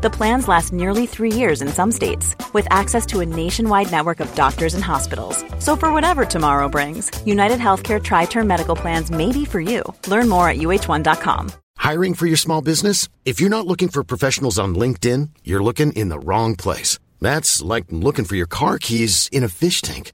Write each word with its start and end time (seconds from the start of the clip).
The 0.00 0.10
plans 0.10 0.46
last 0.46 0.72
nearly 0.72 1.06
three 1.06 1.32
years 1.32 1.60
in 1.60 1.66
some 1.66 1.90
states, 1.90 2.36
with 2.52 2.68
access 2.70 3.04
to 3.06 3.18
a 3.18 3.26
nationwide 3.26 3.90
network 3.90 4.20
of 4.20 4.32
doctors 4.36 4.74
and 4.74 4.84
hospitals. 4.84 5.44
So, 5.58 5.74
for 5.74 5.92
whatever 5.92 6.24
tomorrow 6.24 6.68
brings, 6.68 7.10
United 7.26 7.58
Healthcare 7.58 8.00
Tri 8.00 8.26
Term 8.26 8.46
Medical 8.46 8.76
Plans 8.76 9.10
may 9.10 9.32
be 9.32 9.44
for 9.44 9.60
you. 9.60 9.82
Learn 10.06 10.28
more 10.28 10.48
at 10.48 10.58
uh1.com. 10.58 11.50
Hiring 11.78 12.14
for 12.14 12.26
your 12.26 12.36
small 12.36 12.60
business? 12.60 13.08
If 13.24 13.40
you're 13.40 13.50
not 13.50 13.66
looking 13.66 13.88
for 13.88 14.04
professionals 14.04 14.56
on 14.56 14.76
LinkedIn, 14.76 15.30
you're 15.42 15.64
looking 15.64 15.92
in 15.94 16.10
the 16.10 16.20
wrong 16.20 16.54
place. 16.54 17.00
That's 17.20 17.60
like 17.60 17.86
looking 17.90 18.24
for 18.24 18.36
your 18.36 18.46
car 18.46 18.78
keys 18.78 19.28
in 19.32 19.42
a 19.42 19.48
fish 19.48 19.82
tank. 19.82 20.12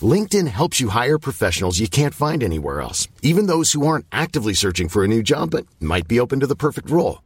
LinkedIn 0.00 0.46
helps 0.46 0.80
you 0.80 0.90
hire 0.90 1.18
professionals 1.18 1.80
you 1.80 1.88
can't 1.88 2.14
find 2.14 2.40
anywhere 2.40 2.82
else, 2.82 3.08
even 3.20 3.46
those 3.46 3.72
who 3.72 3.84
aren't 3.84 4.06
actively 4.12 4.54
searching 4.54 4.88
for 4.88 5.02
a 5.02 5.08
new 5.08 5.24
job 5.24 5.50
but 5.50 5.66
might 5.80 6.06
be 6.06 6.20
open 6.20 6.38
to 6.38 6.46
the 6.46 6.54
perfect 6.54 6.88
role. 6.88 7.25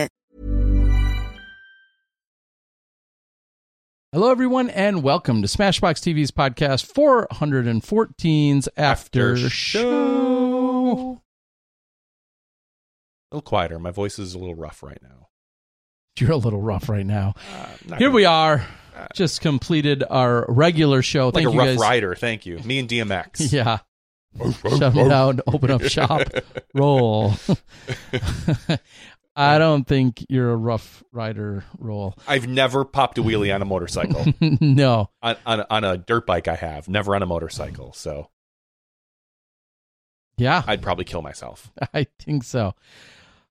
Hello, 4.13 4.29
everyone, 4.29 4.69
and 4.69 5.03
welcome 5.03 5.41
to 5.41 5.47
SmashBoxx 5.47 6.13
TV's 6.13 6.31
podcast 6.31 6.91
414's 6.91 8.67
After, 8.75 9.31
After 9.35 9.49
Show. 9.49 11.21
A 13.31 13.35
little 13.35 13.41
quieter. 13.41 13.79
My 13.79 13.91
voice 13.91 14.19
is 14.19 14.33
a 14.35 14.39
little 14.39 14.55
rough 14.55 14.83
right 14.83 15.01
now. 15.01 15.29
You're 16.19 16.31
a 16.31 16.35
little 16.37 16.59
rough 16.61 16.89
right 16.89 17.05
now. 17.05 17.35
Uh, 17.89 17.95
Here 17.95 18.11
we 18.11 18.25
are. 18.25 18.67
Just 19.15 19.39
completed 19.39 20.03
our 20.09 20.45
regular 20.49 21.01
show. 21.01 21.27
like 21.27 21.35
Thank 21.35 21.47
a 21.47 21.51
you 21.53 21.57
rough 21.59 21.67
guys. 21.69 21.77
rider. 21.79 22.13
Thank 22.13 22.45
you. 22.45 22.59
Me 22.59 22.79
and 22.79 22.89
DMX. 22.89 23.53
Yeah. 23.53 23.77
Shut 24.77 24.93
down, 24.93 25.41
open 25.45 25.71
up 25.71 25.81
shop, 25.83 26.21
roll. 26.73 27.33
I 29.41 29.57
don't 29.57 29.85
think 29.87 30.25
you're 30.29 30.51
a 30.51 30.55
rough 30.55 31.03
rider 31.11 31.63
role. 31.79 32.15
I've 32.27 32.47
never 32.47 32.85
popped 32.85 33.17
a 33.17 33.23
wheelie 33.23 33.53
on 33.53 33.61
a 33.61 33.65
motorcycle. 33.65 34.25
no. 34.61 35.09
on, 35.21 35.35
on 35.45 35.65
on 35.69 35.83
a 35.83 35.97
dirt 35.97 36.25
bike, 36.25 36.47
I 36.47 36.55
have 36.55 36.87
never 36.87 37.15
on 37.15 37.23
a 37.23 37.25
motorcycle. 37.25 37.93
So 37.93 38.29
Yeah. 40.37 40.63
I'd 40.67 40.81
probably 40.81 41.05
kill 41.05 41.21
myself. 41.21 41.71
I 41.93 42.07
think 42.19 42.43
so. 42.43 42.73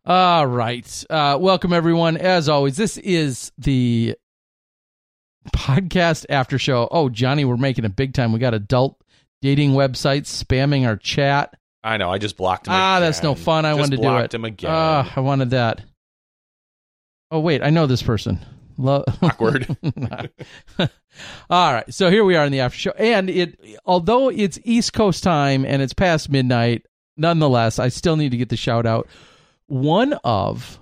All 0.06 0.46
right. 0.46 1.04
Uh, 1.10 1.36
welcome, 1.40 1.72
everyone. 1.72 2.16
As 2.16 2.48
always, 2.48 2.76
this 2.76 2.96
is 2.96 3.52
the 3.58 4.16
podcast 5.54 6.26
after 6.30 6.58
show. 6.58 6.88
Oh, 6.90 7.08
Johnny, 7.08 7.44
we're 7.44 7.56
making 7.56 7.84
it 7.84 7.96
big 7.96 8.14
time. 8.14 8.32
We 8.32 8.38
got 8.38 8.54
adult 8.54 9.00
dating 9.42 9.72
websites 9.72 10.42
spamming 10.44 10.86
our 10.86 10.96
chat. 10.96 11.54
I 11.82 11.96
know. 11.96 12.10
I 12.10 12.18
just 12.18 12.36
blocked 12.36 12.66
him. 12.66 12.74
Ah, 12.74 12.96
again. 12.96 13.02
that's 13.08 13.22
no 13.22 13.34
fun. 13.34 13.64
I 13.64 13.70
Just 13.70 13.78
wanted 13.80 13.91
to 13.92 13.96
do 13.96 14.02
blocked 14.02 14.24
it. 14.26 14.34
him 14.34 14.44
again. 14.44 14.70
Ah, 14.72 15.12
I 15.16 15.20
wanted 15.20 15.50
that. 15.50 15.82
Oh, 17.30 17.41
wait. 17.41 17.62
I 17.62 17.70
know 17.70 17.86
this 17.86 18.02
person. 18.02 18.38
Lo- 18.76 19.04
Awkward. 19.22 19.66
All 21.50 21.72
right. 21.72 21.92
So 21.92 22.10
here 22.10 22.24
we 22.24 22.36
are 22.36 22.44
in 22.44 22.52
the 22.52 22.60
after 22.60 22.78
show. 22.78 22.91
And 22.92 23.28
it 23.30 23.58
although 23.84 24.28
it's 24.30 24.58
East 24.64 24.92
Coast 24.92 25.22
time 25.22 25.64
and 25.64 25.82
it's 25.82 25.92
past 25.92 26.30
midnight, 26.30 26.86
nonetheless, 27.16 27.78
I 27.78 27.88
still 27.88 28.16
need 28.16 28.30
to 28.30 28.36
get 28.38 28.48
the 28.48 28.56
shout 28.56 28.86
out. 28.86 29.08
One 29.66 30.14
of 30.24 30.78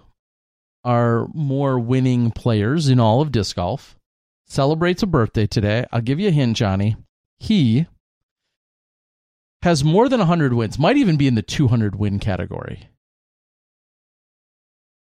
our 0.85 1.27
more 1.35 1.79
winning 1.79 2.31
players 2.31 2.89
in 2.89 3.01
all 3.01 3.21
of 3.21 3.33
disc 3.33 3.57
golf 3.57 3.97
celebrates 4.47 5.03
a 5.03 5.07
birthday 5.07 5.47
today. 5.47 5.85
I'll 5.93 6.01
give 6.01 6.21
you 6.21 6.29
a 6.29 6.33
hint, 6.33 6.57
Johnny. 6.57 6.97
He 7.39 7.87
has 9.63 9.83
more 9.85 10.09
than 10.09 10.19
100 10.21 10.53
wins, 10.55 10.79
might 10.79 10.97
even 10.97 11.17
be 11.17 11.27
in 11.27 11.35
the 11.35 11.43
200 11.43 11.97
win 11.97 12.19
category. 12.19 12.89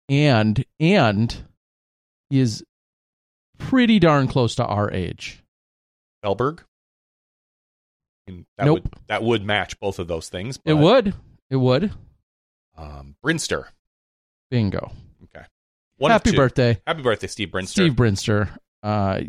And 0.09 0.65
and 0.78 1.37
is 2.31 2.65
pretty 3.59 3.99
darn 3.99 4.28
close 4.28 4.55
to 4.56 4.65
our 4.65 4.91
age. 4.93 5.43
Elberg. 6.25 6.61
And 8.28 8.47
That 8.56 8.66
Nope. 8.66 8.83
would 8.84 8.93
that 9.09 9.22
would 9.22 9.45
match 9.45 9.78
both 9.81 9.99
of 9.99 10.06
those 10.09 10.28
things. 10.28 10.59
It 10.65 10.75
would. 10.75 11.15
It 11.50 11.56
would. 11.56 11.93
Um, 12.77 13.16
Brinster. 13.25 13.66
Bingo. 14.50 14.93
Okay. 15.25 15.45
One 15.99 16.11
Happy 16.11 16.37
birthday, 16.37 16.81
Happy 16.87 17.03
birthday, 17.03 17.27
Steve 17.27 17.49
Brinster. 17.49 17.69
Steve 17.69 17.93
Brinster. 17.95 18.59
Uh, 18.87 19.21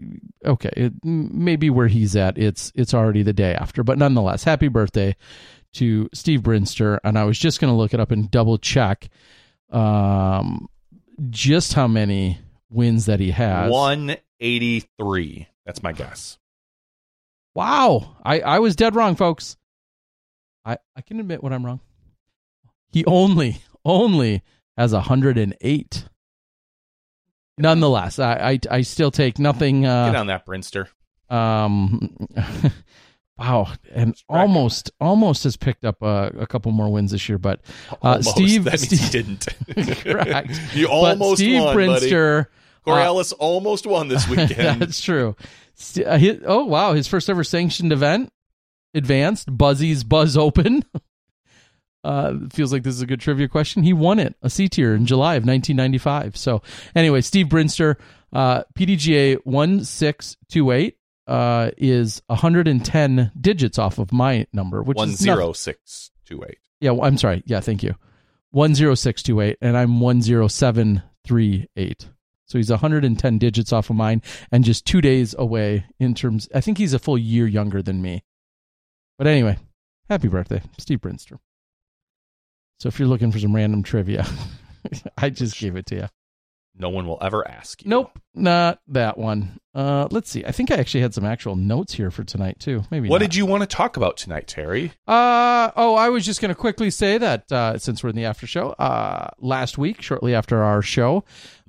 okay, 0.45 0.69
it, 0.77 0.93
maybe 1.03 1.71
where 1.71 1.87
he's 1.87 2.15
at, 2.15 2.37
it's 2.37 2.71
it's 2.75 2.93
already 2.93 3.23
the 3.23 3.33
day 3.33 3.55
after, 3.55 3.83
but 3.83 3.97
nonetheless, 3.97 4.43
happy 4.43 4.67
birthday 4.67 5.15
to 5.73 6.07
Steve 6.13 6.41
Brinster. 6.41 6.99
And 7.03 7.17
I 7.17 7.23
was 7.23 7.39
just 7.39 7.59
going 7.59 7.73
to 7.73 7.75
look 7.75 7.91
it 7.91 7.99
up 7.99 8.11
and 8.11 8.29
double 8.29 8.59
check 8.59 9.09
um, 9.71 10.69
just 11.31 11.73
how 11.73 11.87
many 11.87 12.37
wins 12.69 13.07
that 13.07 13.19
he 13.19 13.31
has. 13.31 13.71
183. 13.71 15.47
That's 15.65 15.81
my 15.81 15.91
guess. 15.91 16.37
Wow, 17.55 18.15
I 18.23 18.41
I 18.41 18.59
was 18.59 18.75
dead 18.75 18.93
wrong, 18.95 19.15
folks. 19.15 19.57
I 20.63 20.77
I 20.95 21.01
can 21.01 21.19
admit 21.19 21.41
when 21.41 21.51
I'm 21.51 21.65
wrong. 21.65 21.79
He 22.91 23.03
only 23.05 23.63
only 23.83 24.43
has 24.77 24.93
108. 24.93 26.05
Nonetheless, 27.57 28.19
I 28.19 28.33
I, 28.51 28.59
I 28.77 28.81
still 28.81 29.11
take 29.11 29.39
nothing. 29.39 29.81
Get 29.81 29.89
Uh, 30.15 30.19
on 30.19 30.27
that, 30.27 30.45
Brinster. 30.45 30.87
um, 31.29 32.15
wow, 33.37 33.67
and 33.91 34.15
almost 34.29 34.91
almost 34.99 35.43
has 35.43 35.57
picked 35.57 35.85
up 35.85 36.01
a, 36.01 36.31
a 36.39 36.47
couple 36.47 36.71
more 36.71 36.91
wins 36.91 37.11
this 37.11 37.27
year, 37.29 37.37
but 37.37 37.61
uh, 37.91 37.95
Almost. 38.01 38.29
Steve, 38.31 38.63
That 38.65 38.73
means 38.79 39.01
Steve 39.01 39.11
didn't. 39.11 39.47
correct. 40.03 40.59
You 40.73 40.87
But 40.87 40.93
almost 40.93 41.37
Steve 41.39 41.61
won, 41.63 41.75
buddy. 41.75 42.11
Brinster. 42.11 42.45
uh, 42.85 43.23
almost 43.39 43.85
won 43.85 44.07
this 44.07 44.27
weekend. 44.27 44.81
That's 44.81 45.01
true. 45.01 45.35
St- 45.75 46.07
uh, 46.07 46.45
oh 46.45 46.65
wow, 46.65 46.93
his 46.93 47.07
first 47.07 47.29
ever 47.29 47.43
sanctioned 47.43 47.91
event, 47.91 48.31
advanced 48.93 49.55
Buzzy's 49.55 50.03
Buzz 50.03 50.37
Open. 50.37 50.83
Uh, 52.03 52.33
feels 52.53 52.71
like 52.71 52.83
this 52.83 52.93
is 52.95 53.01
a 53.01 53.05
good 53.07 53.19
trivia 53.19 53.47
question. 53.47 53.83
He 53.83 53.93
won 53.93 54.19
it 54.19 54.35
a 54.41 54.49
C 54.49 54.69
tier 54.69 54.95
in 54.95 55.05
July 55.05 55.35
of 55.35 55.45
1995. 55.45 56.37
So 56.37 56.61
anyway, 56.95 57.21
Steve 57.21 57.47
Brinster, 57.47 57.95
uh, 58.31 58.63
PDGA 58.77 59.37
1628 59.45 60.95
uh, 61.27 61.71
is 61.77 62.21
110 62.27 63.31
digits 63.39 63.77
off 63.77 63.99
of 63.99 64.13
my 64.13 64.47
number, 64.53 64.81
which 64.83 64.95
One 64.95 65.09
is 65.09 65.17
zero 65.17 65.47
nothing. 65.47 65.53
six 65.55 66.11
two 66.25 66.43
eight. 66.47 66.59
Yeah, 66.79 66.91
well, 66.91 67.05
I'm 67.07 67.17
sorry. 67.17 67.43
Yeah, 67.45 67.59
thank 67.59 67.83
you. 67.83 67.95
10628 68.53 69.57
and 69.61 69.75
I'm 69.77 69.99
10738. 69.99 72.09
So 72.45 72.57
he's 72.57 72.69
110 72.69 73.37
digits 73.39 73.73
off 73.73 73.89
of 73.89 73.97
mine 73.97 74.21
and 74.51 74.63
just 74.63 74.85
2 74.85 75.01
days 75.01 75.35
away 75.37 75.85
in 75.99 76.13
terms 76.15 76.47
I 76.55 76.61
think 76.61 76.77
he's 76.77 76.93
a 76.93 76.99
full 76.99 77.17
year 77.17 77.45
younger 77.45 77.81
than 77.81 78.01
me. 78.01 78.23
But 79.17 79.27
anyway, 79.27 79.57
happy 80.09 80.29
birthday, 80.29 80.61
Steve 80.77 81.01
Brinster. 81.01 81.39
So 82.79 82.87
if 82.87 82.99
you're 82.99 83.07
looking 83.07 83.31
for 83.31 83.39
some 83.39 83.55
random 83.55 83.83
trivia, 83.83 84.25
I 85.17 85.29
just 85.29 85.59
gave 85.59 85.75
it 85.75 85.85
to 85.87 85.95
you. 85.95 86.07
no 86.75 86.89
one 86.89 87.07
will 87.07 87.17
ever 87.21 87.47
ask 87.47 87.83
you. 87.83 87.89
Nope, 87.89 88.19
not 88.35 88.79
that 88.89 89.17
one. 89.17 89.59
Uh, 89.73 90.07
let's 90.11 90.29
see. 90.29 90.45
I 90.45 90.51
think 90.51 90.71
I 90.71 90.75
actually 90.75 91.01
had 91.01 91.13
some 91.13 91.25
actual 91.25 91.55
notes 91.55 91.93
here 91.93 92.11
for 92.11 92.23
tonight 92.23 92.59
too. 92.59 92.83
Maybe. 92.91 93.09
What 93.09 93.21
not. 93.21 93.29
did 93.31 93.35
you 93.35 93.45
want 93.45 93.61
to 93.61 93.67
talk 93.67 93.97
about 93.97 94.17
tonight, 94.17 94.47
Terry? 94.47 94.91
Uh 95.07 95.71
oh, 95.75 95.95
I 95.95 96.09
was 96.09 96.25
just 96.25 96.39
going 96.39 96.49
to 96.49 96.55
quickly 96.55 96.89
say 96.91 97.17
that 97.17 97.51
uh, 97.51 97.77
since 97.79 98.03
we're 98.03 98.09
in 98.11 98.15
the 98.15 98.25
after 98.25 98.45
show, 98.47 98.69
uh, 98.73 99.29
last 99.39 99.77
week, 99.77 100.01
shortly 100.01 100.35
after 100.35 100.63
our 100.63 100.81
show, 100.83 101.23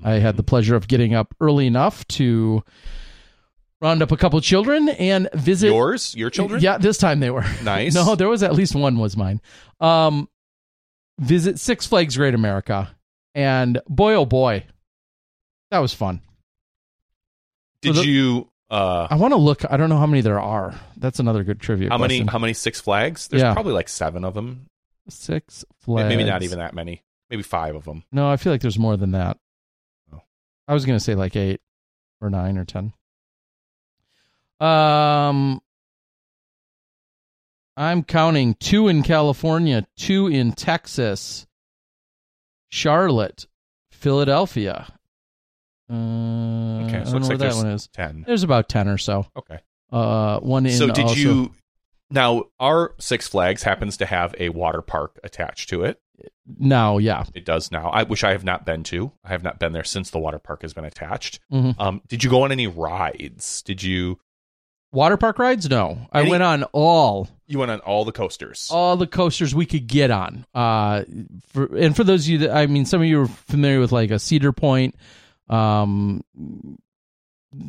I 0.05 0.15
had 0.15 0.37
the 0.37 0.43
pleasure 0.43 0.77
of 0.77 0.89
getting 0.89 1.15
up 1.15 1.35
early 1.41 1.67
enough 1.67 2.07
to 2.09 2.63
round 3.81 4.03
up 4.03 4.11
a 4.13 4.17
couple 4.17 4.41
children 4.41 4.89
and 4.91 5.29
visit 5.35 5.69
Yours? 5.69 6.15
Your 6.15 6.31
children? 6.31 6.61
Yeah, 6.63 6.79
this 6.79 6.99
time 6.99 7.21
they 7.21 7.31
were 7.31 7.45
Nice. 7.63 7.95
no, 7.95 8.15
there 8.15 8.29
was 8.29 8.43
at 8.43 8.55
least 8.55 8.75
one 8.75 8.99
was 8.99 9.17
mine. 9.17 9.41
Um, 9.81 10.29
visit 11.19 11.59
Six 11.59 11.87
Flags 11.87 12.17
Great 12.17 12.35
America, 12.35 12.95
and 13.35 13.81
boy 13.89 14.15
oh 14.15 14.25
boy, 14.27 14.65
that 15.71 15.79
was 15.79 15.93
fun. 15.95 16.21
Did 17.83 17.97
the- 17.97 18.07
you 18.07 18.51
uh 18.71 19.07
I 19.11 19.17
want 19.17 19.33
to 19.33 19.39
look. 19.39 19.63
I 19.71 19.77
don't 19.77 19.89
know 19.89 19.97
how 19.99 20.07
many 20.07 20.21
there 20.21 20.41
are. 20.41 20.75
That's 20.97 21.21
another 21.21 21.45
good 21.45 21.61
trivia. 21.61 21.89
how 21.91 21.99
many 21.99 22.25
how 22.25 22.39
many 22.39 22.53
Six 22.55 22.81
Flags? 22.81 23.29
There's 23.29 23.43
Yeah. 23.43 23.55
probably 23.55 23.73
like 23.73 23.89
7 23.89 24.25
of 24.25 24.35
them. 24.35 24.67
Six 25.09 25.65
Flags. 25.81 26.09
Maybe 26.09 26.25
not 26.25 26.43
even 26.43 26.59
that 26.59 26.75
many. 26.75 27.03
Maybe 27.31 27.43
5 27.43 27.77
of 27.77 27.85
them. 27.85 28.05
No, 28.13 28.29
I 28.31 28.37
feel 28.37 28.53
like 28.53 28.61
there's 28.61 28.79
more 28.79 28.97
than 28.97 29.13
that. 29.13 29.39
Oh. 30.13 30.21
I 30.67 30.75
was 30.75 30.85
gonna 30.85 31.01
say 31.01 31.15
like 31.15 31.35
eight 31.37 31.61
or 32.21 32.29
nine 32.31 32.59
or 32.59 32.65
ten. 32.65 32.93
Um, 34.61 35.61
I'm 37.79 38.03
counting 38.03 38.55
two 38.55 38.89
in 38.89 39.03
California, 39.05 39.87
two 39.97 40.27
in 40.27 40.53
Texas, 40.53 41.47
Charlotte, 42.71 43.47
Philadelphia. 43.93 44.93
Uh, 45.91 45.95
Okay, 46.89 46.99
I 46.99 47.05
so 47.05 47.13
don't 47.13 47.13
looks 47.13 47.13
know 47.13 47.19
like 47.19 47.29
where 47.29 47.37
that 47.39 47.39
there's 47.39 47.57
one 47.57 47.67
is. 47.69 47.89
10. 47.89 48.25
There's 48.27 48.43
about 48.43 48.69
ten 48.69 48.89
or 48.89 48.99
so. 48.99 49.27
Okay. 49.37 49.59
Uh, 49.93 50.39
one 50.41 50.67
in. 50.67 50.73
So 50.73 50.87
did 50.89 51.05
also- 51.05 51.15
you 51.17 51.55
Now, 52.11 52.45
our 52.59 52.95
Six 52.99 53.29
Flags 53.29 53.63
happens 53.63 53.97
to 53.99 54.07
have 54.07 54.35
a 54.39 54.49
water 54.51 54.81
park 54.83 55.19
attached 55.23 55.69
to 55.71 55.83
it. 55.85 56.01
now? 56.59 56.99
Yeah. 56.99 57.25
It 57.35 57.45
does 57.45 57.71
now. 57.71 57.91
I 57.91 58.03
wish 58.03 58.25
I 58.25 58.33
have 58.33 58.43
not 58.45 58.65
been 58.67 58.83
to. 58.85 59.13
I 59.23 59.29
have 59.29 59.43
not 59.45 59.59
been 59.61 59.73
there 59.73 59.85
since 59.85 60.11
the 60.11 60.19
water 60.19 60.39
park 60.41 60.63
has 60.63 60.73
been 60.75 60.85
attached. 60.87 61.39
Mhm. 61.53 61.75
Um, 61.79 62.03
did 62.09 62.25
you 62.25 62.31
go 62.31 62.43
on 62.43 62.51
any 62.53 62.67
rides? 62.67 63.63
Did 63.63 63.83
you 63.83 64.19
Water 64.93 65.17
park 65.17 65.39
rides? 65.39 65.69
No, 65.69 65.99
I 66.13 66.21
Any- 66.23 66.31
went 66.31 66.43
on 66.43 66.65
all 66.73 67.29
you 67.47 67.59
went 67.59 67.71
on 67.71 67.81
all 67.81 68.05
the 68.05 68.13
coasters? 68.13 68.69
all 68.71 68.97
the 68.97 69.07
coasters 69.07 69.55
we 69.55 69.67
could 69.67 69.87
get 69.87 70.11
on. 70.11 70.47
Uh, 70.55 71.05
for 71.49 71.65
and 71.77 71.95
for 71.97 72.05
those 72.05 72.25
of 72.25 72.31
you 72.31 72.39
that 72.39 72.57
I 72.57 72.67
mean, 72.67 72.85
some 72.87 73.01
of 73.03 73.07
you 73.07 73.23
are 73.23 73.29
familiar 73.29 73.81
with 73.81 73.93
like 73.93 74.11
a 74.11 74.19
Cedar 74.19 74.53
Point. 74.53 74.95
Um, 75.49 76.23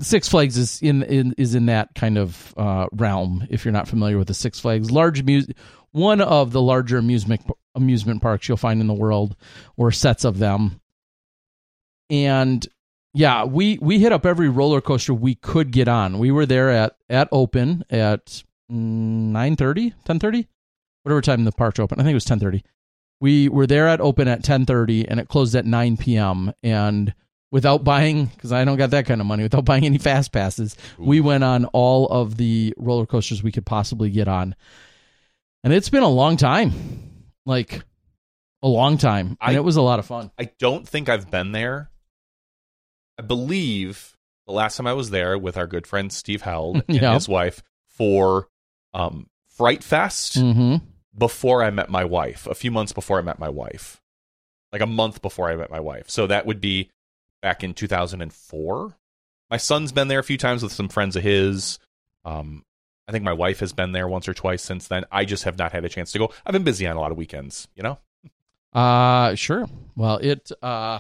Six 0.01 0.27
Flags 0.27 0.57
is 0.57 0.81
in, 0.81 1.03
in 1.03 1.33
is 1.37 1.55
in 1.55 1.67
that 1.67 1.95
kind 1.95 2.17
of 2.17 2.53
uh, 2.57 2.87
realm. 2.91 3.47
If 3.49 3.63
you're 3.63 3.71
not 3.71 3.87
familiar 3.87 4.17
with 4.17 4.27
the 4.27 4.33
Six 4.33 4.59
Flags, 4.59 4.91
large 4.91 5.23
amus- 5.25 5.53
one 5.91 6.19
of 6.21 6.51
the 6.51 6.61
larger 6.61 6.97
amusement 6.97 7.41
amusement 7.75 8.21
parks 8.21 8.47
you'll 8.47 8.57
find 8.57 8.81
in 8.81 8.87
the 8.87 8.93
world, 8.93 9.35
or 9.77 9.91
sets 9.91 10.25
of 10.25 10.37
them. 10.37 10.81
And 12.09 12.67
yeah, 13.13 13.43
we 13.45 13.77
we 13.81 13.99
hit 13.99 14.11
up 14.11 14.25
every 14.25 14.49
roller 14.49 14.81
coaster 14.81 15.13
we 15.13 15.35
could 15.35 15.71
get 15.71 15.87
on. 15.87 16.19
We 16.19 16.31
were 16.31 16.45
there 16.45 16.69
at 16.69 16.95
at 17.09 17.27
open 17.31 17.83
at 17.89 18.43
mm, 18.71 19.31
9:30, 19.31 19.93
10:30, 20.05 20.47
whatever 21.03 21.21
time 21.21 21.43
the 21.43 21.51
park's 21.51 21.79
open. 21.79 21.99
I 21.99 22.03
think 22.03 22.11
it 22.11 22.15
was 22.15 22.25
10:30. 22.25 22.63
We 23.21 23.49
were 23.49 23.67
there 23.67 23.87
at 23.87 23.99
open 23.99 24.27
at 24.27 24.43
10:30 24.43 25.05
and 25.09 25.19
it 25.19 25.27
closed 25.27 25.55
at 25.55 25.65
9 25.65 25.97
p.m. 25.97 26.53
and 26.63 27.13
without 27.51 27.83
buying 27.83 28.25
because 28.27 28.51
I 28.51 28.63
don't 28.63 28.77
got 28.77 28.91
that 28.91 29.05
kind 29.07 29.19
of 29.19 29.27
money, 29.27 29.43
without 29.43 29.65
buying 29.71 29.85
any 29.85 29.97
fast 29.97 30.31
passes, 30.31 30.77
we 30.97 31.19
went 31.19 31.43
on 31.43 31.65
all 31.65 32.07
of 32.07 32.37
the 32.37 32.73
roller 32.77 33.05
coasters 33.07 33.41
we 33.43 33.51
could 33.51 33.65
possibly 33.65 34.09
get 34.09 34.27
on. 34.27 34.55
And 35.63 35.73
it's 35.73 35.89
been 35.89 36.03
a 36.03 36.09
long 36.09 36.37
time. 36.37 36.71
Like 37.45 37.81
a 38.61 38.67
long 38.67 38.97
time. 38.97 39.29
And 39.29 39.37
I- 39.41 39.53
it 39.53 39.63
was 39.63 39.75
a 39.77 39.81
lot 39.81 39.99
of 39.99 40.05
fun. 40.05 40.31
I 40.39 40.51
don't 40.59 40.87
think 40.87 41.09
I've 41.09 41.29
been 41.31 41.51
there. 41.51 41.89
I 43.19 43.21
believe 43.21 44.15
the 44.47 44.53
last 44.53 44.77
time 44.77 44.87
I 44.87 44.93
was 44.93 45.09
there 45.09 45.37
with 45.37 45.57
our 45.57 45.67
good 45.67 45.85
friend 45.85 46.11
Steve 46.11 46.41
Held 46.41 46.77
and 46.87 47.01
Yeah. 47.01 47.13
his 47.13 47.27
wife 47.27 47.61
for 47.87 48.47
um, 48.93 49.27
Fright 49.49 49.83
Fest 49.83 50.37
Mhm. 50.37 50.81
before 51.17 51.61
I 51.61 51.69
met 51.69 51.89
my 51.89 52.05
wife, 52.05 52.47
a 52.47 52.55
few 52.55 52.71
months 52.71 52.93
before 52.93 53.19
I 53.19 53.21
met 53.21 53.37
my 53.37 53.49
wife, 53.49 54.01
like 54.71 54.81
a 54.81 54.85
month 54.87 55.21
before 55.21 55.51
I 55.51 55.55
met 55.57 55.69
my 55.69 55.81
wife. 55.81 56.09
So 56.09 56.27
that 56.27 56.45
would 56.45 56.61
be 56.61 56.89
back 57.41 57.61
in 57.63 57.73
2004. 57.73 58.95
My 59.51 59.57
son's 59.57 59.91
been 59.91 60.07
there 60.07 60.19
a 60.19 60.23
few 60.23 60.37
times 60.37 60.63
with 60.63 60.71
some 60.71 60.87
friends 60.89 61.15
of 61.17 61.23
his. 61.23 61.77
Um, 62.23 62.63
I 63.07 63.11
think 63.11 63.23
my 63.25 63.33
wife 63.33 63.59
has 63.59 63.73
been 63.73 63.91
there 63.91 64.07
once 64.07 64.27
or 64.29 64.33
twice 64.33 64.61
since 64.63 64.87
then. 64.87 65.03
I 65.11 65.25
just 65.25 65.43
have 65.43 65.57
not 65.57 65.71
had 65.73 65.83
a 65.83 65.89
chance 65.89 66.11
to 66.13 66.19
go. 66.19 66.31
I've 66.45 66.53
been 66.53 66.63
busy 66.63 66.87
on 66.87 66.95
a 66.95 66.99
lot 67.01 67.11
of 67.11 67.17
weekends, 67.17 67.67
you 67.75 67.83
know? 67.83 67.97
Uh 68.71 69.35
sure. 69.35 69.67
Well, 69.95 70.17
it 70.17 70.51
uh 70.61 70.99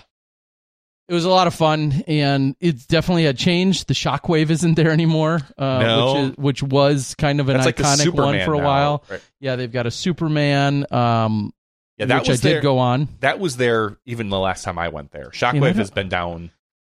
it 1.09 1.13
was 1.13 1.25
a 1.25 1.29
lot 1.29 1.47
of 1.47 1.55
fun 1.55 2.03
and 2.07 2.55
it's 2.59 2.85
definitely 2.85 3.25
a 3.25 3.33
change. 3.33 3.85
The 3.85 3.93
shockwave 3.93 4.49
isn't 4.51 4.75
there 4.75 4.91
anymore. 4.91 5.39
Uh 5.57 5.79
No. 5.79 6.13
which 6.13 6.21
is 6.31 6.37
which 6.37 6.63
was 6.63 7.15
kind 7.15 7.39
of 7.39 7.49
an 7.49 7.55
That's 7.55 7.65
like 7.65 7.77
iconic 7.77 8.13
one 8.13 8.39
for 8.45 8.53
a 8.53 8.57
now, 8.59 8.63
while. 8.63 9.03
right? 9.09 9.21
Yeah, 9.39 9.55
they've 9.55 9.71
got 9.71 9.87
a 9.87 9.91
Superman 9.91 10.85
um 10.91 11.51
Yeah, 11.97 12.05
that 12.05 12.21
which 12.21 12.29
was 12.29 12.39
I 12.39 12.47
did 12.49 12.53
there. 12.55 12.61
go 12.61 12.77
on. 12.77 13.07
That 13.21 13.39
was 13.39 13.57
there 13.57 13.97
even 14.05 14.29
the 14.29 14.39
last 14.39 14.63
time 14.63 14.77
I 14.77 14.89
went 14.89 15.11
there. 15.11 15.29
Shockwave 15.31 15.53
You 15.55 15.59
know, 15.61 15.73
has 15.73 15.91
been 15.91 16.09
down. 16.09 16.51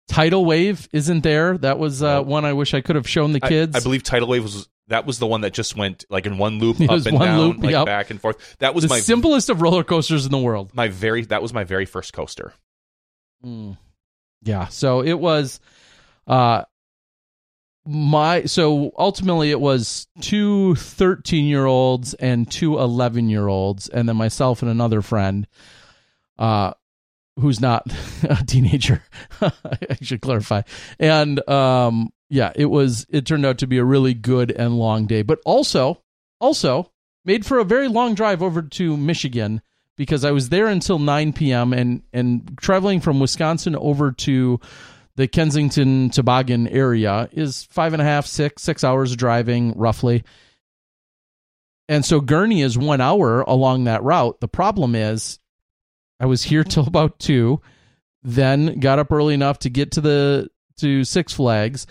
Tidal 0.10 0.46
Wave 0.46 0.88
isn't 0.94 1.22
there. 1.22 1.58
That 1.58 1.78
was 1.80 2.02
uh 2.02 2.22
one 2.24 2.44
I 2.46 2.54
wish 2.54 2.74
I 2.74 2.82
could 2.82 2.96
have 2.96 3.08
shown 3.08 3.34
the 3.34 3.40
I- 3.44 3.50
kids. 3.50 3.76
I, 3.76 3.82
believe 3.82 4.04
Tidal 4.04 4.28
Wave 4.30 4.44
was 4.44 4.68
that 4.88 5.06
was 5.06 5.20
the 5.20 5.28
one 5.28 5.42
that 5.42 5.54
just 5.54 5.76
went 5.76 6.06
like 6.10 6.26
in 6.26 6.38
one 6.38 6.60
loop 6.60 6.80
It 6.82 6.90
up 6.90 7.06
and 7.06 7.20
down, 7.20 7.40
loop, 7.40 7.58
like 7.62 7.72
yep. 7.72 7.86
back 7.86 8.10
and 8.10 8.20
forth. 8.20 8.56
That 8.60 8.74
was 8.74 8.84
the 8.86 8.90
my 8.90 9.00
simplest 9.02 9.50
of 9.50 9.62
roller 9.62 9.84
coasters 9.84 10.26
in 10.26 10.32
the 10.32 10.38
world. 10.38 10.72
my 10.74 10.88
very 10.88 11.24
that 11.26 11.42
was 11.42 11.54
my 11.54 11.66
very 11.66 11.86
first 11.86 12.14
coaster. 12.14 12.54
Mm. 13.46 13.78
Yeah. 14.44 14.68
So 14.68 15.02
it 15.02 15.20
was 15.20 15.60
uh 16.28 16.64
my 17.88 18.44
so 18.44 18.92
ultimately 18.98 19.50
it 19.50 19.62
was 19.62 20.08
two 20.20 20.76
13 20.76 21.46
year 21.46 21.66
olds 21.66 22.14
and 22.16 22.50
two 22.52 22.78
11 22.78 23.30
year 23.30 23.48
olds 23.48 23.88
and 23.88 24.10
then 24.10 24.18
myself 24.18 24.62
and 24.62 24.70
another 24.70 25.02
friend 25.02 25.48
uh 26.38 26.74
who's 27.40 27.62
not 27.62 27.88
a 28.24 28.44
teenager 28.46 29.02
i 29.42 29.96
should 30.02 30.22
clarify 30.22 30.62
and 31.00 31.48
um 31.48 32.10
yeah 32.30 32.52
it 32.56 32.66
was 32.66 33.08
it 33.10 33.26
turned 33.26 33.46
out 33.46 33.60
to 33.60 33.68
be 33.68 33.78
a 33.78 33.86
really 33.86 34.14
good 34.14 34.52
and 34.52 34.78
long 34.78 35.06
day 35.06 35.22
but 35.22 35.40
also 35.46 36.04
also 36.42 36.92
made 37.24 37.46
for 37.46 37.58
a 37.58 37.64
very 37.64 37.88
long 37.88 38.14
drive 38.14 38.44
over 38.44 38.62
to 38.62 38.98
michigan 38.98 39.62
because 39.98 40.24
I 40.24 40.32
was 40.32 40.50
there 40.50 40.68
until 40.68 41.00
9 41.00 41.34
p.m. 41.34 41.74
and 41.74 42.04
and 42.14 42.58
traveling 42.58 43.02
from 43.02 43.20
Wisconsin 43.20 43.76
over 43.76 44.12
to 44.14 44.60
the 45.18 45.28
Kensington 45.28 46.12
Toboggan 46.12 46.68
area 46.68 47.28
is 47.32 47.64
five 47.72 47.94
and 47.94 48.02
a 48.02 48.06
half, 48.06 48.28
six, 48.28 48.62
six 48.62 48.84
hours 48.84 49.16
driving 49.16 49.74
roughly. 49.76 50.24
And 51.90 52.06
so 52.06 52.22
Gurnee 52.22 52.64
is 52.64 52.78
one 52.78 53.02
hour 53.02 53.42
along 53.42 53.86
that 53.86 54.04
route. 54.04 54.40
The 54.40 54.48
problem 54.48 54.94
is 54.94 55.40
I 56.20 56.28
was 56.28 56.44
here 56.44 56.64
till 56.64 56.86
about 56.88 57.20
two, 57.20 57.62
then 58.22 58.80
got 58.80 59.00
up 59.00 59.12
early 59.12 59.34
enough 59.34 59.60
to 59.60 59.70
get 59.70 59.92
to 59.94 60.02
the 60.02 60.50
to 60.78 61.04
Six 61.04 61.34
Flags, 61.34 61.88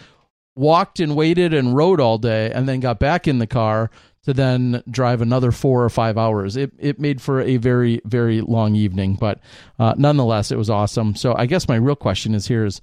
walked 0.56 0.98
and 0.98 1.14
waited 1.14 1.54
and 1.54 1.76
rode 1.76 2.00
all 2.00 2.18
day, 2.18 2.50
and 2.50 2.68
then 2.68 2.80
got 2.80 2.98
back 2.98 3.28
in 3.28 3.38
the 3.38 3.46
car 3.46 3.90
to 4.24 4.32
then 4.34 4.82
drive 4.90 5.22
another 5.22 5.52
four 5.52 5.84
or 5.84 5.88
five 5.90 6.18
hours. 6.18 6.56
It 6.56 6.72
it 6.78 6.98
made 6.98 7.22
for 7.22 7.40
a 7.40 7.58
very 7.58 8.00
very 8.04 8.40
long 8.40 8.74
evening, 8.74 9.14
but 9.20 9.38
uh, 9.78 9.94
nonetheless, 9.96 10.50
it 10.50 10.56
was 10.58 10.68
awesome. 10.70 11.14
So 11.14 11.34
I 11.36 11.46
guess 11.46 11.68
my 11.68 11.76
real 11.76 11.94
question 11.96 12.34
is 12.34 12.46
here 12.48 12.64
is. 12.64 12.80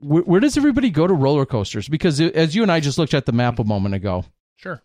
Where, 0.00 0.22
where 0.22 0.40
does 0.40 0.56
everybody 0.56 0.90
go 0.90 1.06
to 1.06 1.14
roller 1.14 1.44
coasters? 1.46 1.88
Because 1.88 2.20
it- 2.20 2.34
as 2.36 2.54
you 2.54 2.62
and 2.62 2.70
I 2.70 2.80
just 2.80 2.98
looked 2.98 3.14
at 3.14 3.26
the 3.26 3.32
map 3.32 3.58
a 3.58 3.64
moment 3.64 3.94
ago, 3.96 4.24
Sure. 4.56 4.80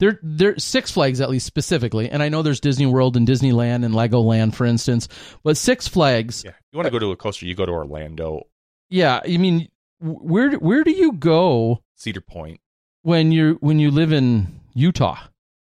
there 0.00 0.18
there 0.22 0.58
Six 0.58 0.90
Flags 0.90 1.20
at 1.22 1.30
least 1.30 1.46
specifically, 1.46 2.10
and 2.10 2.22
I 2.22 2.28
know 2.28 2.42
there's 2.42 2.60
Disney 2.60 2.84
World 2.86 3.16
and 3.16 3.26
Disneyland 3.26 3.84
and 3.86 3.94
Legoland, 3.94 4.54
for 4.54 4.66
instance, 4.66 5.08
but 5.42 5.56
Six 5.56 5.88
Flags, 5.88 6.44
Yeah. 6.44 6.52
You 6.72 6.76
want 6.76 6.86
to 6.88 6.90
go 6.92 6.98
to 6.98 7.10
a 7.10 7.16
coaster, 7.16 7.46
you 7.46 7.54
go 7.54 7.64
to 7.64 7.72
Orlando, 7.72 8.46
yeah, 8.90 9.20
I 9.24 9.38
mean, 9.38 9.60
wh- 9.60 9.66
where 10.00 10.52
where 10.52 10.84
do 10.84 10.90
you 10.90 11.12
go 11.12 11.82
Cedar 11.94 12.20
Point. 12.20 12.60
when 13.02 13.32
you 13.32 13.58
when 13.60 13.78
you 13.78 13.90
live 13.90 14.12
in 14.12 14.60
Utah? 14.74 15.18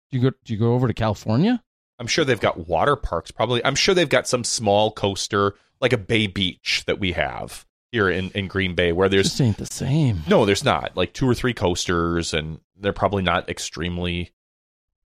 Do 0.09 0.17
you 0.17 0.23
go 0.23 0.37
do 0.43 0.53
you 0.53 0.59
go 0.59 0.73
over 0.73 0.87
to 0.87 0.93
California? 0.93 1.61
I'm 1.99 2.07
sure 2.07 2.25
they've 2.25 2.39
got 2.39 2.67
water 2.67 2.95
parks. 2.95 3.31
Probably, 3.31 3.63
I'm 3.65 3.75
sure 3.75 3.95
they've 3.95 4.07
got 4.07 4.27
some 4.27 4.43
small 4.43 4.91
coaster 4.91 5.55
like 5.81 5.93
a 5.93 5.97
Bay 5.97 6.27
Beach 6.27 6.83
that 6.85 6.99
we 6.99 7.13
have 7.13 7.65
here 7.91 8.09
in, 8.09 8.29
in 8.31 8.47
Green 8.47 8.75
Bay, 8.75 8.91
where 8.91 9.09
there's 9.09 9.29
just 9.29 9.41
ain't 9.41 9.57
the 9.57 9.65
same. 9.65 10.21
no, 10.27 10.45
there's 10.45 10.63
not 10.63 10.95
like 10.95 11.13
two 11.13 11.27
or 11.27 11.33
three 11.33 11.53
coasters, 11.53 12.33
and 12.33 12.59
they're 12.75 12.93
probably 12.93 13.23
not 13.23 13.49
extremely, 13.49 14.31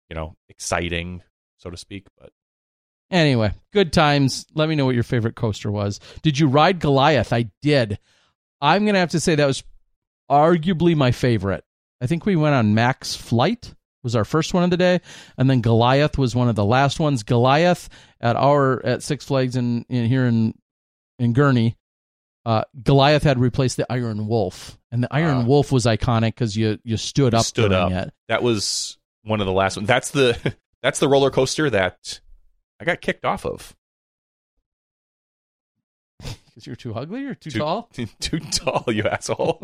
you 0.09 0.17
know, 0.17 0.37
exciting, 0.49 1.23
so 1.59 1.69
to 1.69 1.77
speak. 1.77 2.07
But 2.19 2.31
Anyway, 3.11 3.53
good 3.73 3.93
times. 3.93 4.47
Let 4.55 4.69
me 4.69 4.77
know 4.77 4.87
what 4.87 4.95
your 4.95 5.05
favorite 5.05 5.35
coaster 5.35 5.71
was. 5.71 5.99
Did 6.23 6.39
you 6.39 6.47
ride 6.47 6.79
Goliath? 6.79 7.33
I 7.33 7.51
did. 7.61 7.99
I'm 8.61 8.85
going 8.85 8.95
to 8.95 9.01
have 9.01 9.11
to 9.11 9.21
say 9.21 9.35
that 9.35 9.47
was 9.47 9.63
arguably 10.31 10.95
my 10.97 11.11
favorite. 11.13 11.65
I 12.01 12.07
think 12.07 12.25
we 12.27 12.37
went 12.37 12.55
on 12.55 12.75
Max 12.75 13.15
Flight 13.15 13.75
was 14.03 14.17
our 14.17 14.25
first 14.25 14.55
one 14.55 14.63
of 14.65 14.71
the 14.71 14.77
day, 14.77 15.01
and 15.37 15.49
then 15.51 15.61
Goliath 15.61 16.17
was 16.17 16.35
one 16.35 16.49
of 16.49 16.55
the 16.57 16.65
last 16.65 16.99
ones. 16.99 17.23
Goliath 17.23 17.89
at 18.21 18.37
our 18.37 18.85
at 18.85 19.03
Six 19.03 19.27
Flags 19.27 19.57
in, 19.57 19.85
in 19.89 20.07
here 20.07 20.27
in 20.27 20.55
in 21.19 21.35
Gurnee. 21.35 21.77
Uh, 22.47 22.63
Goliath 22.83 23.23
had 23.23 23.39
replaced 23.39 23.77
the 23.77 23.87
Iron 23.93 24.27
Wolf, 24.27 24.79
and 24.91 25.03
the 25.03 25.09
Iron 25.15 25.39
Ah. 25.39 25.45
Wolf 25.45 25.71
was 25.71 25.85
iconic 25.85 26.29
because 26.29 26.57
you 26.57 26.79
you 26.83 26.97
stood 26.97 27.35
up 27.35 27.45
stood 27.45 27.73
up. 27.73 27.93
it. 27.93 28.15
That 28.29 28.43
was 28.43 28.97
one 29.25 29.41
of 29.41 29.47
the 29.47 29.53
last 29.53 29.77
ones. 29.77 29.87
That's 29.87 30.11
the 30.11 30.55
that's 30.83 30.99
the 30.99 31.09
roller 31.09 31.31
coaster 31.31 31.69
that 31.69 32.21
I 32.81 32.87
got 32.87 33.03
kicked 33.03 33.27
off 33.27 33.45
of. 33.45 33.77
Because 36.51 36.67
you're 36.67 36.77
too 36.77 36.95
ugly 36.95 37.25
or 37.27 37.35
too, 37.35 37.51
Too- 37.51 37.59
tall. 37.59 37.89
Too 38.21 38.41
tall, 38.41 38.85
you 38.89 39.05
asshole. 39.05 39.63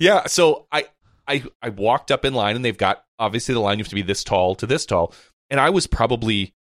yeah, 0.00 0.26
so 0.26 0.66
I 0.72 0.86
I 1.26 1.44
I 1.62 1.68
walked 1.70 2.10
up 2.10 2.24
in 2.24 2.34
line 2.34 2.56
and 2.56 2.64
they've 2.64 2.76
got 2.76 3.04
obviously 3.18 3.54
the 3.54 3.60
line 3.60 3.78
you 3.78 3.84
have 3.84 3.88
to 3.90 3.94
be 3.94 4.02
this 4.02 4.24
tall 4.24 4.54
to 4.56 4.66
this 4.66 4.86
tall. 4.86 5.14
And 5.50 5.60
I 5.60 5.70
was 5.70 5.86
probably 5.86 6.54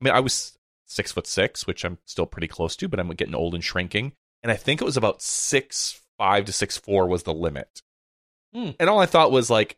I 0.00 0.04
mean, 0.04 0.14
I 0.14 0.20
was 0.20 0.58
six 0.86 1.12
foot 1.12 1.26
six, 1.26 1.66
which 1.66 1.84
I'm 1.84 1.98
still 2.06 2.26
pretty 2.26 2.48
close 2.48 2.76
to, 2.76 2.88
but 2.88 3.00
I'm 3.00 3.08
getting 3.10 3.34
old 3.34 3.54
and 3.54 3.62
shrinking. 3.64 4.12
And 4.42 4.50
I 4.50 4.56
think 4.56 4.80
it 4.80 4.84
was 4.84 4.96
about 4.96 5.22
six 5.22 6.00
five 6.18 6.44
to 6.46 6.52
six 6.52 6.76
four 6.76 7.06
was 7.06 7.22
the 7.24 7.34
limit. 7.34 7.82
Hmm. 8.54 8.70
And 8.78 8.88
all 8.90 9.00
I 9.00 9.06
thought 9.06 9.32
was 9.32 9.50
like, 9.50 9.76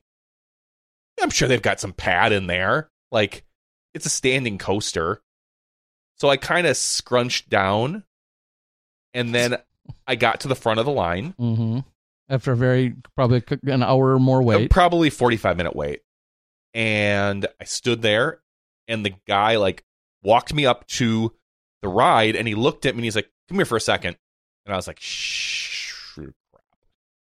I'm 1.23 1.31
sure 1.31 1.49
they've 1.49 1.62
got 1.62 1.81
some 1.81 1.93
pad 1.93 2.33
in 2.33 2.47
there. 2.49 2.90
Like, 3.12 3.45
it's 3.95 4.07
a 4.07 4.11
standing 4.11 4.59
coaster. 4.59 5.23
So 6.16 6.28
I 6.28 6.37
kind 6.37 6.66
of 6.66 6.76
scrunched 6.76 7.49
down, 7.49 8.04
and 9.12 9.35
then 9.35 9.56
I 10.06 10.16
got 10.16 10.40
to 10.40 10.49
the 10.49 10.54
front 10.54 10.80
of 10.80 10.87
the 10.87 10.92
line. 10.92 11.35
Mm-hmm. 11.38 11.78
After 12.28 12.52
a 12.52 12.56
very 12.56 12.94
probably 13.14 13.42
an 13.66 13.83
hour 13.83 14.14
or 14.14 14.18
more 14.18 14.42
wait. 14.42 14.71
Probably 14.71 15.11
45 15.11 15.56
minute 15.56 15.76
wait. 15.76 16.00
And 16.73 17.47
I 17.61 17.64
stood 17.64 18.02
there, 18.02 18.40
and 18.88 19.04
the 19.04 19.14
guy 19.26 19.56
like 19.56 19.85
walked 20.23 20.54
me 20.54 20.66
up 20.66 20.87
to 20.88 21.33
the 21.83 21.88
ride, 21.88 22.35
and 22.35 22.49
he 22.49 22.54
looked 22.54 22.87
at 22.87 22.94
me 22.94 23.00
and 23.00 23.04
he's 23.04 23.16
like, 23.16 23.30
Come 23.49 23.59
here 23.59 23.66
for 23.66 23.76
a 23.76 23.80
second. 23.80 24.16
And 24.64 24.73
I 24.73 24.76
was 24.76 24.87
like, 24.87 24.99
Shh. 25.00 25.92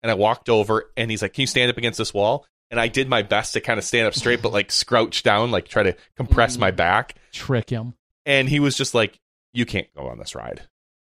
And 0.02 0.12
I 0.12 0.14
walked 0.14 0.48
over, 0.48 0.92
and 0.96 1.10
he's 1.10 1.20
like, 1.20 1.32
Can 1.32 1.42
you 1.42 1.46
stand 1.48 1.68
up 1.68 1.78
against 1.78 1.98
this 1.98 2.14
wall? 2.14 2.46
And 2.70 2.80
I 2.80 2.88
did 2.88 3.08
my 3.08 3.22
best 3.22 3.54
to 3.54 3.60
kind 3.60 3.78
of 3.78 3.84
stand 3.84 4.06
up 4.06 4.14
straight, 4.14 4.42
but 4.42 4.52
like 4.52 4.70
scrouch 4.70 5.22
down, 5.24 5.50
like 5.50 5.66
try 5.66 5.82
to 5.82 5.96
compress 6.16 6.58
my 6.58 6.70
back. 6.70 7.16
Trick 7.32 7.70
him. 7.70 7.94
And 8.26 8.48
he 8.48 8.60
was 8.60 8.76
just 8.76 8.92
like, 8.94 9.18
You 9.54 9.64
can't 9.64 9.86
go 9.96 10.08
on 10.08 10.18
this 10.18 10.34
ride. 10.34 10.58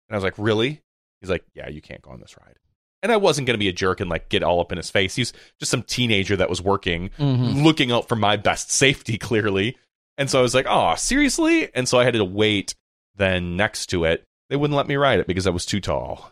And 0.07 0.11
I 0.11 0.15
was 0.15 0.23
like, 0.23 0.37
Really? 0.37 0.81
He's 1.19 1.29
like, 1.29 1.43
Yeah, 1.53 1.67
you 1.67 1.81
can't 1.81 2.01
go 2.01 2.11
on 2.11 2.21
this 2.21 2.37
ride. 2.39 2.55
And 3.03 3.11
I 3.11 3.17
wasn't 3.17 3.47
going 3.47 3.55
to 3.55 3.59
be 3.59 3.67
a 3.69 3.73
jerk 3.73 3.99
and 3.99 4.09
like 4.09 4.29
get 4.29 4.43
all 4.43 4.61
up 4.61 4.71
in 4.71 4.77
his 4.77 4.89
face. 4.91 5.15
He's 5.15 5.33
just 5.59 5.71
some 5.71 5.83
teenager 5.83 6.35
that 6.37 6.49
was 6.49 6.61
working, 6.61 7.09
Mhm. 7.17 7.63
looking 7.63 7.91
out 7.91 8.07
for 8.07 8.15
my 8.15 8.37
best 8.37 8.71
safety, 8.71 9.17
clearly. 9.17 9.75
And 10.17 10.29
so 10.29 10.39
I 10.39 10.41
was 10.41 10.53
like, 10.55 10.67
Oh, 10.69 10.95
seriously? 10.95 11.73
And 11.73 11.87
so 11.89 11.97
I 11.99 12.03
had 12.05 12.13
to 12.13 12.23
wait 12.23 12.75
then 13.15 13.57
next 13.57 13.87
to 13.87 14.05
it. 14.05 14.23
They 14.49 14.55
wouldn't 14.55 14.77
let 14.77 14.87
me 14.87 14.95
ride 14.95 15.19
it 15.19 15.27
because 15.27 15.47
I 15.47 15.51
was 15.51 15.65
too 15.65 15.79
tall. 15.81 16.31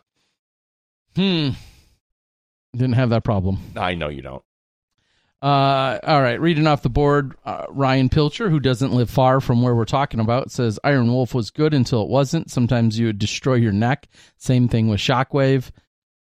Hmm. 1.16 1.50
Didn't 2.76 2.94
have 2.96 3.10
that 3.10 3.24
problem. 3.24 3.58
I 3.76 3.96
know 3.96 4.10
you 4.10 4.22
don't. 4.22 4.44
Uh, 5.42 6.00
all 6.04 6.22
right, 6.22 6.42
reading 6.42 6.66
off 6.66 6.82
the 6.82 6.90
board, 6.90 7.36
uh, 7.46 7.66
Ryan 7.70 8.10
Pilcher, 8.10 8.50
who 8.50 8.60
doesn't 8.60 8.92
live 8.94 9.10
far 9.10 9.40
from 9.40 9.62
where 9.62 9.76
we're 9.76 9.86
talking 9.86 10.20
about, 10.20 10.50
says 10.50 10.80
Iron 10.84 11.08
Wolf 11.14 11.36
was 11.36 11.52
good 11.52 11.74
until 11.76 12.02
it 12.02 12.10
wasn't. 12.10 12.50
Sometimes 12.50 12.98
you 12.98 13.06
would 13.08 13.20
destroy 13.20 13.54
your 13.56 13.72
neck. 13.72 14.08
Same 14.38 14.68
thing 14.68 14.88
with 14.88 15.00
Shockwave. 15.00 15.70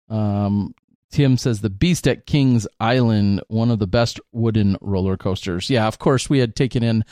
Um, 0.08 0.74
Tim 1.10 1.36
says 1.36 1.60
the 1.60 1.68
Beast 1.68 2.08
at 2.08 2.24
Kings 2.24 2.66
Island, 2.80 3.42
one 3.48 3.70
of 3.70 3.78
the 3.78 3.86
best 3.86 4.18
wooden 4.32 4.78
roller 4.80 5.18
coasters. 5.18 5.68
Yeah, 5.68 5.86
of 5.86 5.98
course 5.98 6.30
we 6.30 6.38
had 6.38 6.56
taken 6.56 6.82
in 6.82 7.04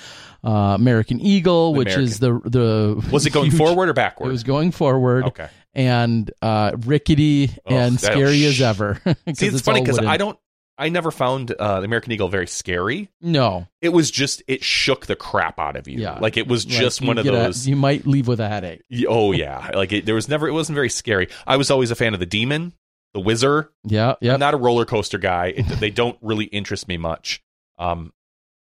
uh, 0.42 0.50
American 0.78 1.20
Eagle, 1.20 1.74
which 1.74 1.94
is 1.94 2.18
the 2.18 2.40
the 2.46 3.06
Was 3.12 3.26
it 3.26 3.34
going 3.34 3.50
huge- 3.50 3.58
forward 3.58 3.90
or 3.90 3.92
backward? 3.92 4.28
It 4.28 4.32
was 4.32 4.42
going 4.42 4.70
forward. 4.70 5.24
okay. 5.26 5.48
And 5.74 6.30
uh, 6.40 6.72
rickety 6.78 7.50
Oh, 7.66 7.76
and 7.76 8.00
scary 8.00 8.44
as 8.46 8.60
ever. 8.62 9.00
See, 9.34 9.46
it's, 9.46 9.60
funny 9.60 9.82
because. 9.82 9.98
I 9.98 10.16
don't, 10.16 10.38
I 10.80 10.88
never 10.88 11.10
found 11.10 11.52
uh, 11.52 11.80
the 11.80 11.84
American 11.84 12.10
Eagle 12.12 12.28
very 12.28 12.46
scary. 12.46 13.08
no. 13.20 13.66
It 13.80 13.90
was 13.90 14.10
just, 14.10 14.42
it 14.48 14.64
shook 14.64 15.06
the 15.06 15.14
crap 15.16 15.58
out 15.58 15.76
of 15.76 15.86
you. 15.88 15.98
Yeah. 16.00 16.18
Like 16.18 16.36
it 16.36 16.48
was 16.48 16.64
just 16.64 17.00
one 17.02 17.18
of 17.18 17.24
get 17.24 17.34
a- 17.34 17.36
those. 17.36 17.66
you 17.68 17.76
might 17.76 18.06
leave 18.06 18.26
with 18.28 18.40
a 18.40 18.48
headache. 18.48 18.82
Oh 19.06 19.32
yeah, 19.32 19.70
like 19.74 19.92
it, 19.92 20.06
there 20.06 20.14
was 20.14 20.28
never. 20.28 20.48
It 20.48 20.52
wasn't 20.52 20.74
very 20.74 20.90
scary. 20.90 21.28
I 21.46 21.56
was 21.56 21.70
always 21.70 21.90
a 21.90 21.94
fan 21.94 22.14
of 22.14 22.20
the 22.20 22.26
demon, 22.26 22.72
the 23.14 23.20
wizard. 23.20 23.68
Yeah, 23.84 24.14
yeah. 24.20 24.34
I'm 24.34 24.40
not 24.40 24.54
a 24.54 24.56
roller 24.58 24.84
coaster 24.84 25.18
guy. 25.18 25.54
It, 25.56 25.62
they 25.80 25.90
don't 25.90 26.18
really 26.20 26.46
interest 26.46 26.88
me 26.88 26.96
much. 26.96 27.42
Um, 27.78 28.12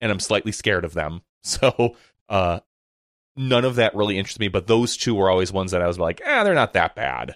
and 0.01 0.11
I'm 0.11 0.19
slightly 0.19 0.51
scared 0.51 0.85
of 0.85 0.93
them. 0.93 1.21
So, 1.43 1.95
uh, 2.27 2.59
none 3.37 3.63
of 3.63 3.75
that 3.75 3.95
really 3.95 4.17
interests 4.17 4.39
me. 4.39 4.49
But 4.49 4.67
those 4.67 4.97
two 4.97 5.15
were 5.15 5.29
always 5.29 5.51
ones 5.53 5.71
that 5.71 5.81
I 5.81 5.87
was 5.87 5.97
like, 5.97 6.21
ah, 6.25 6.43
they're 6.43 6.53
not 6.53 6.73
that 6.73 6.93
bad. 6.95 7.35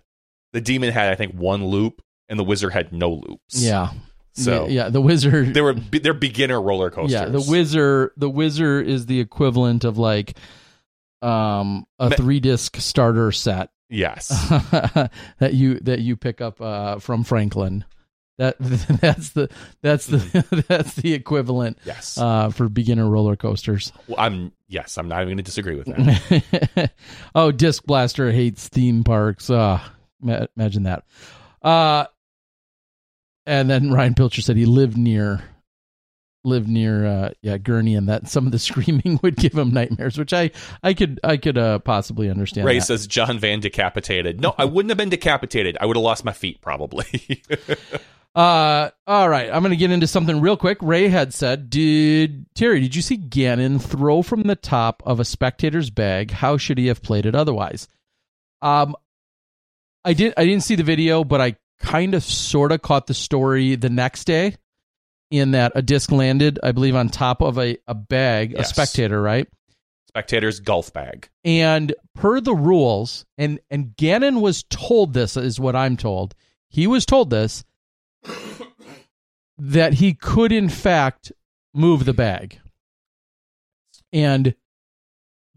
The 0.52 0.60
demon 0.60 0.92
had, 0.92 1.10
I 1.12 1.16
think, 1.16 1.34
one 1.34 1.66
loop, 1.66 2.02
and 2.28 2.38
the 2.38 2.44
wizard 2.44 2.74
had 2.74 2.92
no 2.92 3.12
loops. 3.12 3.62
Yeah. 3.64 3.92
So 4.34 4.66
yeah, 4.68 4.84
yeah, 4.86 4.90
the 4.90 5.02
wizard. 5.02 5.54
They 5.54 5.62
were 5.62 5.74
they're 5.74 6.14
beginner 6.14 6.62
roller 6.62 6.90
coasters. 6.90 7.12
yeah, 7.14 7.26
the 7.26 7.42
wizard. 7.42 8.12
The 8.18 8.30
wizard 8.30 8.88
is 8.88 9.06
the 9.06 9.20
equivalent 9.20 9.84
of 9.84 9.98
like 9.98 10.38
um 11.22 11.86
a 12.00 12.10
Ma- 12.10 12.16
three 12.16 12.40
disc 12.40 12.76
starter 12.78 13.32
set 13.32 13.70
Yes. 13.90 14.30
that 15.40 15.54
you 15.54 15.80
that 15.82 16.00
you 16.00 16.16
pick 16.16 16.40
up 16.42 16.62
uh 16.62 17.00
from 17.00 17.24
Franklin. 17.24 17.84
That 18.38 18.56
that's 18.60 19.32
the 19.32 19.50
that's 19.82 20.08
the 20.08 20.64
that's 20.68 20.96
the 20.96 21.14
equivalent 21.14 21.78
yes. 21.86 22.18
uh 22.18 22.50
for 22.50 22.70
beginner 22.70 23.08
roller 23.08 23.36
coasters. 23.36 23.92
Well, 24.08 24.20
I'm 24.20 24.54
yes. 24.68 24.98
I'm 24.98 25.10
not 25.10 25.18
even 25.18 25.28
going 25.28 25.38
to 25.38 25.44
disagree 25.44 25.76
with 25.76 25.88
that. 25.88 26.92
oh, 27.36 27.52
Disc 27.52 27.84
Blaster 27.86 28.32
hates 28.32 28.70
theme 28.70 29.04
parks. 29.04 29.50
Uh, 29.50 29.80
ma- 30.22 30.46
imagine 30.56 30.84
that. 30.84 31.04
Uh, 31.62 32.06
and 33.46 33.70
then 33.70 33.92
Ryan 33.92 34.14
Pilcher 34.14 34.42
said 34.42 34.58
he 34.58 34.66
lived 34.66 34.98
near, 34.98 35.44
lived 36.44 36.68
near, 36.68 37.06
uh, 37.06 37.30
yeah, 37.42 37.58
Gurnee, 37.58 37.98
and 37.98 38.10
that 38.10 38.28
some 38.28 38.46
of 38.46 38.52
the 38.52 38.60
screaming 38.70 39.20
would 39.24 39.36
give 39.36 39.54
him 39.54 39.72
nightmares, 39.72 40.18
which 40.18 40.34
I, 40.34 40.52
I 40.84 40.94
could, 40.94 41.20
I 41.24 41.38
could, 41.38 41.58
uh, 41.58 41.80
possibly 41.80 42.30
understand. 42.30 42.66
Ray 42.66 42.80
that. 42.80 42.86
says 42.86 43.08
John 43.08 43.40
Van 43.40 43.60
decapitated. 43.60 44.42
No, 44.42 44.56
I 44.58 44.66
wouldn't 44.66 44.90
have 44.90 44.98
been 44.98 45.10
decapitated. 45.10 45.78
I 45.80 45.86
would 45.86 45.98
have 45.98 46.04
lost 46.04 46.26
my 46.26 46.34
feet 46.34 46.62
probably. 46.62 47.44
Uh, 48.34 48.90
all 49.08 49.28
right. 49.28 49.50
I'm 49.52 49.62
going 49.62 49.72
to 49.72 49.76
get 49.76 49.92
into 49.92 50.08
something 50.08 50.40
real 50.40 50.56
quick. 50.56 50.78
Ray 50.82 51.10
had 51.10 51.34
said, 51.34 51.70
"Did 51.70 52.46
Terry? 52.56 52.80
Did 52.80 52.96
you 52.96 53.02
see 53.02 53.18
Gannon 53.18 53.78
throw 53.78 54.22
from 54.22 54.44
the 54.44 54.56
top 54.56 55.04
of 55.06 55.20
a 55.20 55.26
spectator's 55.26 55.90
bag? 55.90 56.32
How 56.32 56.56
should 56.58 56.78
he 56.78 56.88
have 56.88 57.02
played 57.02 57.26
it 57.26 57.36
otherwise?" 57.36 57.90
Um, 58.62 58.96
I 60.06 60.14
did. 60.14 60.34
I 60.38 60.46
didn't 60.46 60.64
see 60.64 60.76
the 60.76 60.84
video, 60.84 61.24
but 61.24 61.42
I 61.42 61.58
kind 61.82 62.14
of, 62.14 62.24
sort 62.24 62.72
of 62.72 62.82
caught 62.82 63.08
the 63.08 63.14
story 63.14 63.76
the 63.76 63.90
next 63.90 64.26
day. 64.26 64.56
In 65.30 65.52
that 65.52 65.72
a 65.76 65.82
disc 65.82 66.12
landed, 66.12 66.60
I 66.62 66.74
believe, 66.74 66.94
on 66.94 67.08
top 67.08 67.42
of 67.42 67.58
a 67.58 67.78
a 67.88 67.96
bag, 67.96 68.54
a 68.54 68.66
spectator, 68.66 69.22
right? 69.22 69.48
Spectator's 70.10 70.60
golf 70.60 70.92
bag. 70.92 71.30
And 71.46 71.96
per 72.16 72.42
the 72.42 72.54
rules, 72.54 73.26
and 73.38 73.62
and 73.70 73.96
Gannon 73.96 74.42
was 74.42 74.64
told 74.64 75.14
this 75.14 75.38
is 75.38 75.58
what 75.58 75.74
I'm 75.74 75.96
told. 75.96 76.36
He 76.68 76.86
was 76.86 77.06
told 77.06 77.30
this 77.30 77.64
that 79.58 79.94
he 79.94 80.14
could 80.14 80.52
in 80.52 80.68
fact 80.68 81.32
move 81.74 82.04
the 82.04 82.14
bag. 82.14 82.60
And 84.12 84.54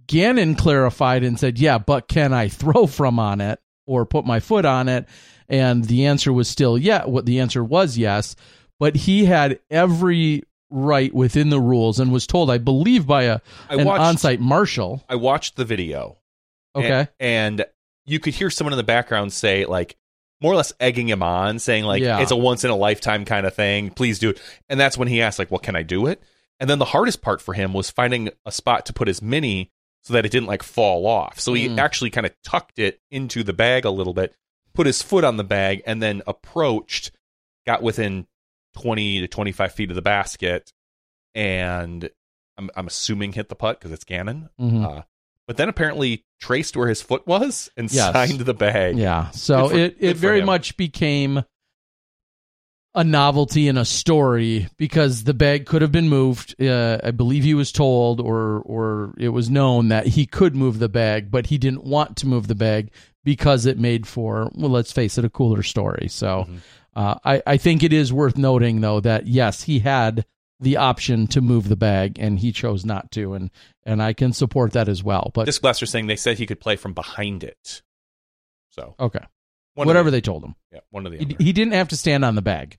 Gannon 0.07 0.54
clarified 0.54 1.25
and 1.25 1.38
said, 1.38 1.59
"Yeah, 1.59 1.78
but 1.78 2.07
can 2.07 2.33
I 2.33 2.47
throw 2.47 2.87
from 2.87 3.19
on 3.19 3.40
it 3.40 3.59
or 3.87 4.07
put 4.07 4.25
my 4.25 4.38
foot 4.38 4.64
on 4.64 4.88
it?" 4.88 5.09
And 5.48 5.84
the 5.84 6.06
answer 6.06 6.32
was 6.32 6.48
still 6.48 6.78
yeah. 6.78 7.04
What 7.04 7.26
the 7.26 7.40
answer 7.40 7.62
was 7.62 7.96
yes, 7.98 8.34
but 8.80 8.96
he 8.96 9.24
had 9.26 9.60
every 9.70 10.42
right 10.70 11.14
within 11.14 11.50
the 11.50 11.60
rules 11.60 12.00
and 12.00 12.10
was 12.12 12.26
told, 12.26 12.50
I 12.50 12.58
believe, 12.58 13.06
by 13.06 13.24
a 13.24 13.40
I 13.68 13.74
an 13.76 13.84
watched- 13.84 14.00
on-site 14.00 14.40
marshal. 14.40 15.04
I 15.08 15.14
watched 15.16 15.56
the 15.56 15.64
video. 15.64 16.16
Okay. 16.74 17.08
And, 17.20 17.60
and 17.60 17.66
you 18.06 18.18
could 18.18 18.34
hear 18.34 18.50
someone 18.50 18.72
in 18.72 18.76
the 18.78 18.82
background 18.82 19.32
say, 19.32 19.64
like, 19.66 19.96
more 20.42 20.52
or 20.52 20.56
less 20.56 20.72
egging 20.80 21.08
him 21.08 21.22
on, 21.22 21.58
saying, 21.60 21.84
like, 21.84 22.02
Yeah. 22.02 22.20
it's 22.20 22.32
a 22.32 22.36
once 22.36 22.64
in 22.64 22.70
a 22.70 22.76
lifetime 22.76 23.24
kind 23.24 23.46
of 23.46 23.54
thing. 23.54 23.90
Please 23.90 24.18
do 24.18 24.30
it. 24.30 24.40
And 24.68 24.80
that's 24.80 24.98
when 24.98 25.06
he 25.08 25.22
asked, 25.22 25.38
like, 25.38 25.50
well, 25.50 25.60
can 25.60 25.76
I 25.76 25.82
do 25.82 26.06
it? 26.06 26.20
And 26.58 26.68
then 26.68 26.78
the 26.80 26.84
hardest 26.86 27.22
part 27.22 27.40
for 27.40 27.54
him 27.54 27.72
was 27.72 27.90
finding 27.90 28.30
a 28.44 28.50
spot 28.50 28.86
to 28.86 28.92
put 28.92 29.06
his 29.06 29.22
mini 29.22 29.70
so 30.02 30.12
that 30.14 30.26
it 30.26 30.32
didn't 30.32 30.48
like 30.48 30.62
fall 30.64 31.06
off. 31.06 31.38
So 31.38 31.52
he 31.54 31.68
Mm. 31.68 31.78
actually 31.78 32.10
kind 32.10 32.26
of 32.26 32.34
tucked 32.42 32.78
it 32.80 33.00
into 33.10 33.42
the 33.44 33.52
bag 33.52 33.84
a 33.84 33.90
little 33.90 34.12
bit, 34.14 34.34
put 34.75 34.87
his 34.87 35.02
foot 35.02 35.25
on 35.25 35.37
the 35.37 35.45
bag, 35.45 35.83
and 35.87 36.02
then 36.02 36.23
approached, 36.26 37.12
got 37.66 37.83
within 37.83 38.26
20 38.76 39.21
to 39.21 39.28
25 39.28 39.73
feet 39.73 39.90
of 39.90 39.97
the 39.97 40.02
basket, 40.02 40.73
and 41.35 42.09
I'm, 42.59 42.71
I'm 42.76 42.87
assuming 42.87 43.33
hit 43.33 43.49
the 43.49 43.54
putt 43.54 43.78
because 43.78 43.93
it's 43.93 44.04
Gannon. 44.04 44.49
Mhm. 44.61 44.85
Uh, 44.85 45.02
but 45.47 45.57
then 45.57 45.69
apparently 45.69 46.25
traced 46.40 46.76
where 46.76 46.88
his 46.88 47.02
foot 47.02 47.26
was 47.26 47.71
and 47.76 47.93
Yes. 47.93 48.12
signed 48.12 48.40
the 48.40 48.54
bag. 48.54 48.97
Yeah. 48.97 49.31
So 49.31 49.69
for- 49.69 49.76
it, 49.76 49.97
it 50.00 50.16
very 50.16 50.40
him. 50.40 50.47
much 50.47 50.76
became 50.76 51.45
a 52.97 53.02
novelty 53.04 53.69
and 53.69 53.76
a 53.78 53.85
story 53.85 54.69
because 54.76 55.25
the 55.25 55.35
bag 55.35 55.66
could 55.66 55.83
have 55.83 55.90
been 55.90 56.09
moved. 56.09 56.54
Uh, 56.62 56.99
I 57.02 57.11
believe 57.11 57.43
he 57.43 57.54
was 57.54 57.73
told 57.73 58.21
or 58.21 58.61
or 58.61 59.12
it 59.19 59.31
was 59.31 59.50
known 59.50 59.88
that 59.88 60.07
he 60.07 60.26
could 60.26 60.54
move 60.54 60.78
the 60.78 60.88
bag, 60.88 61.31
but 61.31 61.47
he 61.47 61.59
didn't 61.59 61.83
want 61.85 62.16
to 62.19 62.26
move 62.28 62.47
the 62.47 62.54
bag 62.54 62.90
because 63.25 63.66
it 63.66 63.78
made 63.78 64.07
for 64.07 64.50
well, 64.54 64.71
let's 64.71 64.93
face 64.93 65.19
it, 65.19 65.25
a 65.25 65.31
cooler 65.31 65.62
story. 65.62 66.09
So 66.09 66.47
Mhm. 66.49 66.59
uh, 66.95 67.14
I 67.25 67.43
I 67.47 67.57
think 67.57 67.83
it 67.83 67.93
is 67.93 68.12
worth 68.12 68.37
noting 68.37 68.81
though 68.81 69.00
that 69.00 69.26
yes, 69.26 69.62
he 69.62 69.81
had 69.81 70.25
the 70.61 70.76
option 70.76 71.26
to 71.26 71.40
move 71.40 71.69
the 71.69 71.76
bag 71.76 72.16
and 72.19 72.38
he 72.38 72.52
chose 72.52 72.85
not 72.85 73.11
to, 73.12 73.35
and 73.35 73.50
and 73.85 74.02
I 74.02 74.12
can 74.12 74.33
support 74.33 74.73
that 74.73 74.88
as 74.88 75.02
well. 75.02 75.31
But 75.35 75.47
Disc 75.47 75.61
Blaster 75.61 75.87
saying 75.87 76.07
they 76.07 76.16
said 76.16 76.38
he 76.38 76.47
could 76.47 76.61
play 76.61 76.76
from 76.76 76.93
behind 76.95 77.43
it. 77.43 77.83
So 78.71 78.95
okay, 79.00 79.25
whatever 79.75 80.11
the, 80.11 80.16
they 80.16 80.21
told 80.21 80.45
him. 80.45 80.54
yeah, 80.73 80.81
one 80.90 81.07
of 81.07 81.12
the 81.12 81.19
He, 81.19 81.25
other. 81.25 81.37
he 81.45 81.52
didn't 81.52 81.75
have 81.75 81.88
to 81.88 81.97
stand 81.97 82.25
on 82.25 82.35
the 82.35 82.43
bag. 82.43 82.76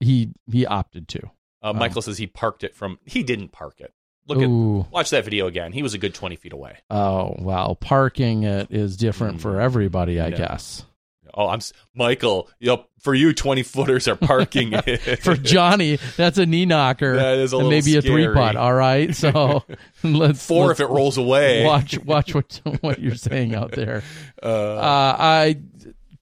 He 0.00 0.32
he 0.50 0.64
opted 0.66 1.08
to. 1.08 1.30
Uh, 1.62 1.74
Michael 1.74 2.00
says 2.02 2.16
he 2.18 2.26
parked 2.26 2.64
it 2.64 2.74
from. 2.74 2.98
He 3.04 3.22
didn't 3.22 3.52
park 3.52 3.80
it. 3.80 3.92
Look 4.30 4.38
Ooh. 4.38 4.80
at 4.80 4.92
watch 4.92 5.10
that 5.10 5.24
video 5.24 5.46
again. 5.46 5.72
He 5.72 5.82
was 5.82 5.92
a 5.94 5.98
good 5.98 6.14
twenty 6.14 6.36
feet 6.36 6.52
away. 6.52 6.78
Oh 6.88 7.34
well, 7.38 7.74
parking 7.74 8.44
it 8.44 8.68
is 8.70 8.96
different 8.96 9.40
for 9.40 9.54
Mm, 9.54 9.62
everybody, 9.62 10.20
I 10.20 10.28
no. 10.30 10.36
guess. 10.36 10.84
Oh, 11.32 11.46
I'm 11.46 11.60
Michael. 11.94 12.48
Yep, 12.58 12.88
for 13.00 13.14
you, 13.14 13.32
twenty 13.32 13.62
footers 13.62 14.08
are 14.08 14.16
parking. 14.16 14.72
For 15.20 15.36
Johnny, 15.36 15.98
that's 16.16 16.38
a 16.38 16.46
knee 16.46 16.66
knocker. 16.66 17.14
That 17.16 17.38
is 17.38 17.52
a 17.52 17.56
and 17.58 17.66
little 17.68 17.70
maybe 17.70 17.96
a 17.96 18.02
three 18.02 18.22
scary. 18.24 18.34
putt. 18.34 18.56
All 18.56 18.72
right, 18.74 19.14
so 19.14 19.62
let's 20.02 20.44
4 20.44 20.66
let's 20.66 20.80
if 20.80 20.80
it 20.80 20.90
rolls 20.90 21.18
away. 21.18 21.64
Watch 21.64 21.98
watch 22.04 22.34
what 22.34 22.60
what 22.80 22.98
you're 23.00 23.14
saying 23.14 23.54
out 23.54 23.70
there. 23.72 24.02
Uh, 24.42 24.46
Uh, 24.46 25.16
I 25.18 25.56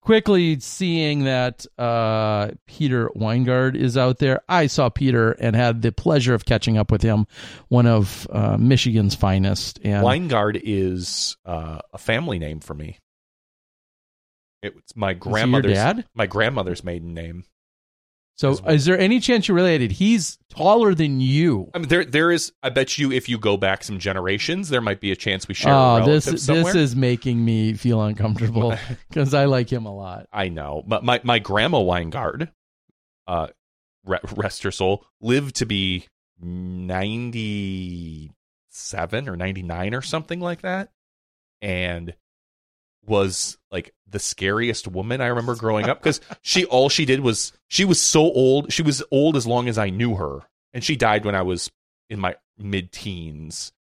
quickly 0.09 0.59
seeing 0.59 1.25
that 1.25 1.67
uh, 1.77 2.49
Peter 2.67 3.11
Weingard 3.15 3.77
is 3.77 3.99
out 3.99 4.17
there. 4.17 4.41
I 4.49 4.67
saw 4.67 4.89
Peter 4.89 5.33
and 5.33 5.55
had 5.55 5.83
the 5.83 5.93
pleasure 5.93 6.33
of 6.33 6.47
catching 6.47 6.79
up 6.79 6.91
with 6.91 7.03
him, 7.03 7.27
one 7.69 7.87
of 7.87 8.27
uh, 8.33 8.57
Michigan's 8.57 9.15
finest. 9.15 9.79
And 9.85 10.03
Weingard 10.03 10.59
is 10.65 11.37
uh, 11.45 11.81
a 11.93 11.99
family 11.99 12.39
name 12.39 12.61
for 12.61 12.73
me. 12.73 12.99
It's 14.63 14.97
my 14.97 15.11
he 15.11 15.13
your 15.13 15.21
grandmother's 15.21 15.75
dad? 15.75 16.07
my 16.15 16.27
grandmother's 16.27 16.83
maiden 16.83 17.13
name. 17.13 17.45
So, 18.39 18.57
well. 18.63 18.73
is 18.73 18.85
there 18.85 18.97
any 18.97 19.19
chance 19.19 19.49
you're 19.49 19.57
related? 19.57 19.91
He's 19.91 20.39
taller 20.49 20.95
than 20.95 21.21
you. 21.21 21.71
I 21.75 21.79
mean, 21.79 21.89
there 21.89 22.05
there 22.05 22.31
is. 22.31 22.53
I 22.63 22.71
bet 22.71 22.97
you, 22.97 23.11
if 23.11 23.29
you 23.29 23.37
go 23.37 23.57
back 23.57 23.83
some 23.83 23.99
generations, 23.99 24.69
there 24.69 24.81
might 24.81 25.01
be 25.01 25.11
a 25.11 25.17
chance 25.17 25.49
we 25.49 25.55
share 25.55 25.75
Oh, 25.75 26.05
this 26.07 26.45
somewhere. 26.45 26.73
this 26.73 26.75
is 26.77 26.95
making 26.95 27.45
me 27.45 27.75
feel 27.75 28.01
uncomfortable 28.01 28.77
because 29.09 29.35
I 29.35 29.47
like 29.47 29.69
him 29.71 29.87
a 29.87 29.95
lot. 29.95 30.27
I 30.33 30.51
know, 30.51 30.85
but 30.87 31.03
my 31.03 31.21
my 31.25 31.41
grandma 31.41 31.79
Weingard, 31.79 32.51
uh, 33.27 33.49
rest 34.05 34.63
her 34.63 34.71
soul, 34.71 35.05
lived 35.21 35.57
to 35.57 35.67
be 35.67 36.07
ninety 36.41 38.31
seven 38.71 39.29
or 39.29 39.37
ninety 39.37 39.63
nine 39.65 39.95
or 39.95 40.03
something 40.03 40.39
like 40.39 40.61
that, 40.63 40.91
and 41.61 42.15
was 43.09 43.59
like 43.71 43.95
the 44.07 44.19
scariest 44.19 44.89
woman 44.89 45.21
I 45.21 45.27
remember 45.27 45.55
growing 45.55 45.89
up 45.89 46.01
because 46.03 46.21
she 46.43 46.65
all 46.65 46.89
she 46.89 47.05
did 47.05 47.21
was 47.21 47.53
she 47.69 47.85
was 47.85 48.01
so 48.01 48.21
old 48.21 48.73
she 48.73 48.83
was 48.83 49.03
old 49.11 49.37
as 49.37 49.47
long 49.47 49.69
as 49.69 49.79
I 49.79 49.91
knew 49.91 50.17
her. 50.17 50.41
And 50.73 50.85
she 50.85 50.97
died 50.97 51.25
when 51.25 51.35
I 51.35 51.43
was 51.43 51.71
in 52.09 52.21
my 52.21 52.37
mid 52.59 52.93
teens 52.93 53.73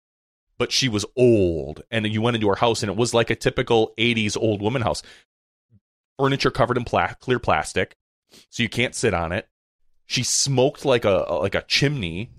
but 0.58 0.72
she 0.72 0.88
was 0.88 1.06
old. 1.16 1.82
And 1.90 2.06
you 2.06 2.20
went 2.20 2.34
into 2.34 2.48
her 2.48 2.56
house 2.56 2.82
and 2.82 2.90
it 2.90 2.96
was 2.96 3.14
like 3.14 3.30
a 3.30 3.36
typical 3.36 3.94
80s 3.96 4.36
old 4.36 4.60
woman 4.60 4.82
house. 4.82 5.02
Furniture 6.18 6.50
covered 6.50 6.76
in 6.76 6.84
pla- 6.84 7.14
clear 7.14 7.38
plastic 7.38 7.96
so 8.50 8.62
you 8.62 8.68
can't 8.68 8.94
sit 8.94 9.14
on 9.14 9.32
it. 9.32 9.48
She 10.06 10.22
smoked 10.22 10.84
like 10.84 11.04
a 11.04 11.26
like 11.40 11.54
a 11.54 11.62
chimney 11.62 12.30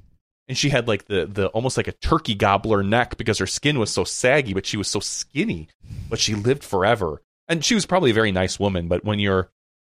and 0.50 0.58
she 0.58 0.70
had 0.70 0.88
like 0.88 1.06
the 1.06 1.26
the 1.26 1.48
almost 1.50 1.78
like 1.78 1.88
a 1.88 1.94
turkey 1.94 2.36
gobbler 2.36 2.84
neck 2.84 3.16
because 3.18 3.38
her 3.38 3.48
skin 3.48 3.80
was 3.80 3.92
so 3.92 4.04
saggy 4.04 4.54
but 4.54 4.66
she 4.66 4.76
was 4.76 4.90
so 4.90 5.00
skinny 5.00 5.70
but 6.10 6.20
she 6.20 6.36
lived 6.36 6.64
forever 6.64 7.22
and 7.48 7.64
she 7.64 7.76
was 7.76 7.86
probably 7.86 8.12
a 8.12 8.14
very 8.16 8.32
nice 8.32 8.60
woman 8.60 8.88
but 8.90 9.06
when 9.06 9.20
you're 9.20 9.50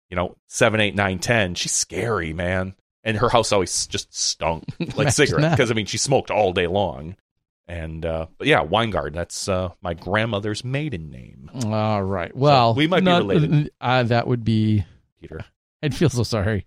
you 0.10 0.16
know 0.16 0.36
seven 0.48 0.80
eight 0.80 0.96
nine 0.96 1.20
ten 1.20 1.56
she's 1.56 1.74
scary 1.74 2.32
man 2.32 2.76
and 3.04 3.18
her 3.18 3.28
house 3.30 3.52
always 3.52 3.88
just 3.88 4.16
stunk 4.16 4.64
like 4.96 5.12
cigarette 5.12 5.52
because 5.52 5.72
i 5.72 5.74
mean 5.74 5.86
she 5.88 5.98
smoked 5.98 6.32
all 6.32 6.54
day 6.54 6.68
long 6.68 7.16
and 7.68 8.06
uh 8.06 8.28
but 8.38 8.48
yeah 8.48 8.64
weingard 8.64 9.14
that's 9.14 9.50
uh 9.50 9.70
my 9.82 9.94
grandmother's 9.94 10.64
maiden 10.64 11.10
name 11.10 11.50
All 11.66 12.04
right. 12.04 12.36
Well, 12.36 12.74
we 12.74 12.88
might 12.88 13.06
be 13.06 13.12
related. 13.12 13.72
Uh, 13.80 14.04
that 14.04 14.28
would 14.28 14.44
be. 14.44 14.84
peter 15.22 15.46
I'd 15.84 15.94
feel 15.94 16.10
so 16.10 16.24
sorry. 16.24 16.66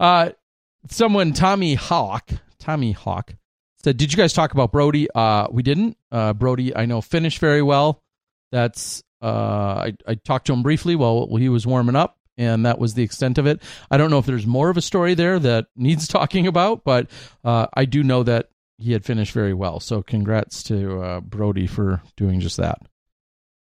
Uh, 0.00 0.30
someone, 0.88 1.32
Tommy 1.32 1.74
Hawk, 1.74 2.30
Tommy 2.66 2.90
Hawk, 2.90 3.32
said, 3.84 3.96
"Did 3.96 4.12
you 4.12 4.16
guys 4.16 4.32
talk 4.32 4.52
about 4.52 4.72
Brody? 4.72 5.08
Uh, 5.14 5.46
we 5.52 5.62
didn't. 5.62 5.96
Uh, 6.10 6.32
Brody, 6.32 6.74
I 6.74 6.84
know 6.86 7.00
finished 7.00 7.38
very 7.38 7.62
well. 7.62 8.02
That's 8.50 9.04
uh, 9.22 9.84
I, 9.86 9.94
I 10.06 10.14
talked 10.16 10.48
to 10.48 10.52
him 10.52 10.64
briefly 10.64 10.96
while 10.96 11.36
he 11.36 11.48
was 11.48 11.64
warming 11.64 11.94
up, 11.94 12.18
and 12.36 12.66
that 12.66 12.80
was 12.80 12.94
the 12.94 13.04
extent 13.04 13.38
of 13.38 13.46
it. 13.46 13.62
I 13.88 13.98
don't 13.98 14.10
know 14.10 14.18
if 14.18 14.26
there's 14.26 14.48
more 14.48 14.68
of 14.68 14.76
a 14.76 14.82
story 14.82 15.14
there 15.14 15.38
that 15.38 15.66
needs 15.76 16.08
talking 16.08 16.48
about, 16.48 16.82
but 16.82 17.08
uh, 17.44 17.68
I 17.72 17.84
do 17.84 18.02
know 18.02 18.24
that 18.24 18.48
he 18.78 18.90
had 18.90 19.04
finished 19.04 19.32
very 19.32 19.54
well. 19.54 19.78
So 19.78 20.02
congrats 20.02 20.64
to 20.64 21.00
uh, 21.00 21.20
Brody 21.20 21.68
for 21.68 22.02
doing 22.16 22.40
just 22.40 22.56
that. 22.56 22.78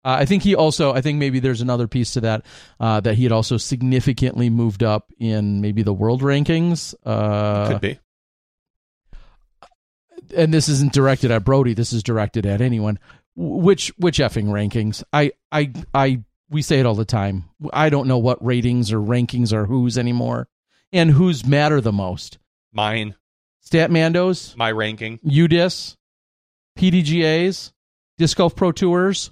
Uh, 0.04 0.18
I 0.20 0.26
think 0.26 0.44
he 0.44 0.54
also, 0.54 0.94
I 0.94 1.00
think 1.00 1.18
maybe 1.18 1.40
there's 1.40 1.60
another 1.60 1.88
piece 1.88 2.12
to 2.12 2.20
that 2.20 2.46
uh, 2.78 3.00
that 3.00 3.16
he 3.16 3.24
had 3.24 3.32
also 3.32 3.56
significantly 3.56 4.48
moved 4.48 4.84
up 4.84 5.12
in 5.18 5.60
maybe 5.60 5.82
the 5.82 5.92
world 5.92 6.22
rankings. 6.22 6.94
Uh, 7.04 7.66
could 7.66 7.80
be 7.80 7.98
and 10.36 10.52
this 10.52 10.68
isn't 10.68 10.92
directed 10.92 11.30
at 11.30 11.44
Brody. 11.44 11.74
This 11.74 11.92
is 11.92 12.02
directed 12.02 12.46
at 12.46 12.60
anyone. 12.60 12.98
Which 13.34 13.88
which 13.96 14.18
effing 14.18 14.46
rankings? 14.46 15.02
I 15.12 15.32
I 15.50 15.72
I 15.94 16.22
we 16.50 16.62
say 16.62 16.80
it 16.80 16.86
all 16.86 16.94
the 16.94 17.04
time. 17.04 17.44
I 17.72 17.88
don't 17.88 18.08
know 18.08 18.18
what 18.18 18.44
ratings 18.44 18.92
or 18.92 18.98
rankings 18.98 19.52
are 19.52 19.66
whose 19.66 19.96
anymore, 19.96 20.48
and 20.92 21.10
whose 21.10 21.46
matter 21.46 21.80
the 21.80 21.92
most. 21.92 22.38
mine 22.72 23.14
StatMando's, 23.64 24.56
my 24.56 24.70
ranking 24.70 25.18
UDisc, 25.18 25.96
PDGAs, 26.78 27.72
Disc 28.18 28.36
Golf 28.36 28.54
Pro 28.56 28.72
Tours, 28.72 29.30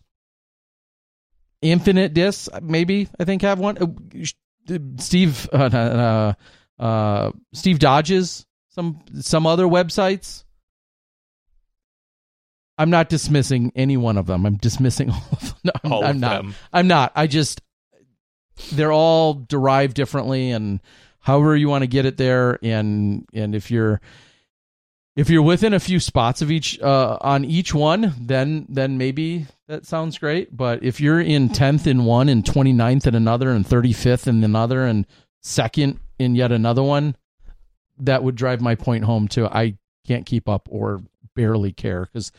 Infinite 1.62 2.14
Discs. 2.14 2.48
Maybe 2.62 3.08
I 3.18 3.24
think 3.24 3.42
have 3.42 3.58
one. 3.58 3.76
Uh, 3.78 4.24
Steve 4.98 5.48
uh, 5.52 5.56
uh, 5.56 6.82
uh, 6.82 7.32
Steve 7.52 7.78
Dodges 7.80 8.46
some 8.70 9.00
some 9.20 9.46
other 9.46 9.66
websites. 9.66 10.44
I'm 12.80 12.90
not 12.90 13.08
dismissing 13.08 13.72
any 13.76 13.96
one 13.96 14.16
of 14.16 14.26
them. 14.26 14.46
I'm 14.46 14.56
dismissing 14.56 15.10
all 15.10 15.28
of 15.32 15.40
them. 15.40 15.56
No, 15.64 15.72
I'm, 15.84 15.92
all 15.92 16.04
I'm 16.04 16.10
of 16.16 16.20
not. 16.20 16.42
them 16.42 16.54
I'm 16.72 16.88
not. 16.88 17.12
I 17.14 17.26
just 17.26 17.60
they're 18.72 18.92
all 18.92 19.34
derived 19.34 19.94
differently 19.94 20.50
and 20.50 20.80
however 21.20 21.56
you 21.56 21.68
want 21.68 21.82
to 21.82 21.86
get 21.86 22.06
it 22.06 22.16
there 22.16 22.58
and 22.62 23.26
and 23.32 23.54
if 23.54 23.70
you're 23.70 24.00
if 25.16 25.28
you're 25.30 25.42
within 25.42 25.74
a 25.74 25.80
few 25.80 25.98
spots 26.00 26.42
of 26.42 26.50
each 26.50 26.78
uh 26.80 27.16
on 27.20 27.44
each 27.44 27.74
one 27.74 28.14
then 28.20 28.66
then 28.68 28.98
maybe 28.98 29.46
that 29.66 29.86
sounds 29.86 30.18
great 30.18 30.54
but 30.56 30.82
if 30.82 31.00
you're 31.00 31.20
in 31.20 31.48
10th 31.48 31.86
in 31.86 32.04
one 32.04 32.28
and 32.28 32.44
29th 32.44 33.06
in 33.06 33.14
another 33.14 33.50
and 33.50 33.64
35th 33.66 34.26
in 34.26 34.44
another 34.44 34.84
and 34.84 35.06
second 35.42 35.98
in 36.18 36.34
yet 36.34 36.52
another 36.52 36.82
one 36.82 37.16
that 37.98 38.22
would 38.22 38.34
drive 38.36 38.60
my 38.60 38.74
point 38.74 39.04
home 39.04 39.26
to 39.28 39.46
I 39.46 39.78
can't 40.06 40.26
keep 40.26 40.48
up 40.48 40.68
or 40.70 41.02
barely 41.34 41.72
care 41.72 42.06
cuz 42.06 42.30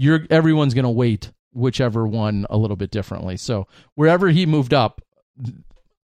you're 0.00 0.26
everyone's 0.30 0.72
going 0.72 0.84
to 0.84 0.90
weight 0.90 1.30
whichever 1.52 2.06
one 2.06 2.46
a 2.48 2.56
little 2.56 2.76
bit 2.76 2.90
differently. 2.90 3.36
So 3.36 3.66
wherever 3.96 4.28
he 4.28 4.46
moved 4.46 4.72
up, 4.72 5.02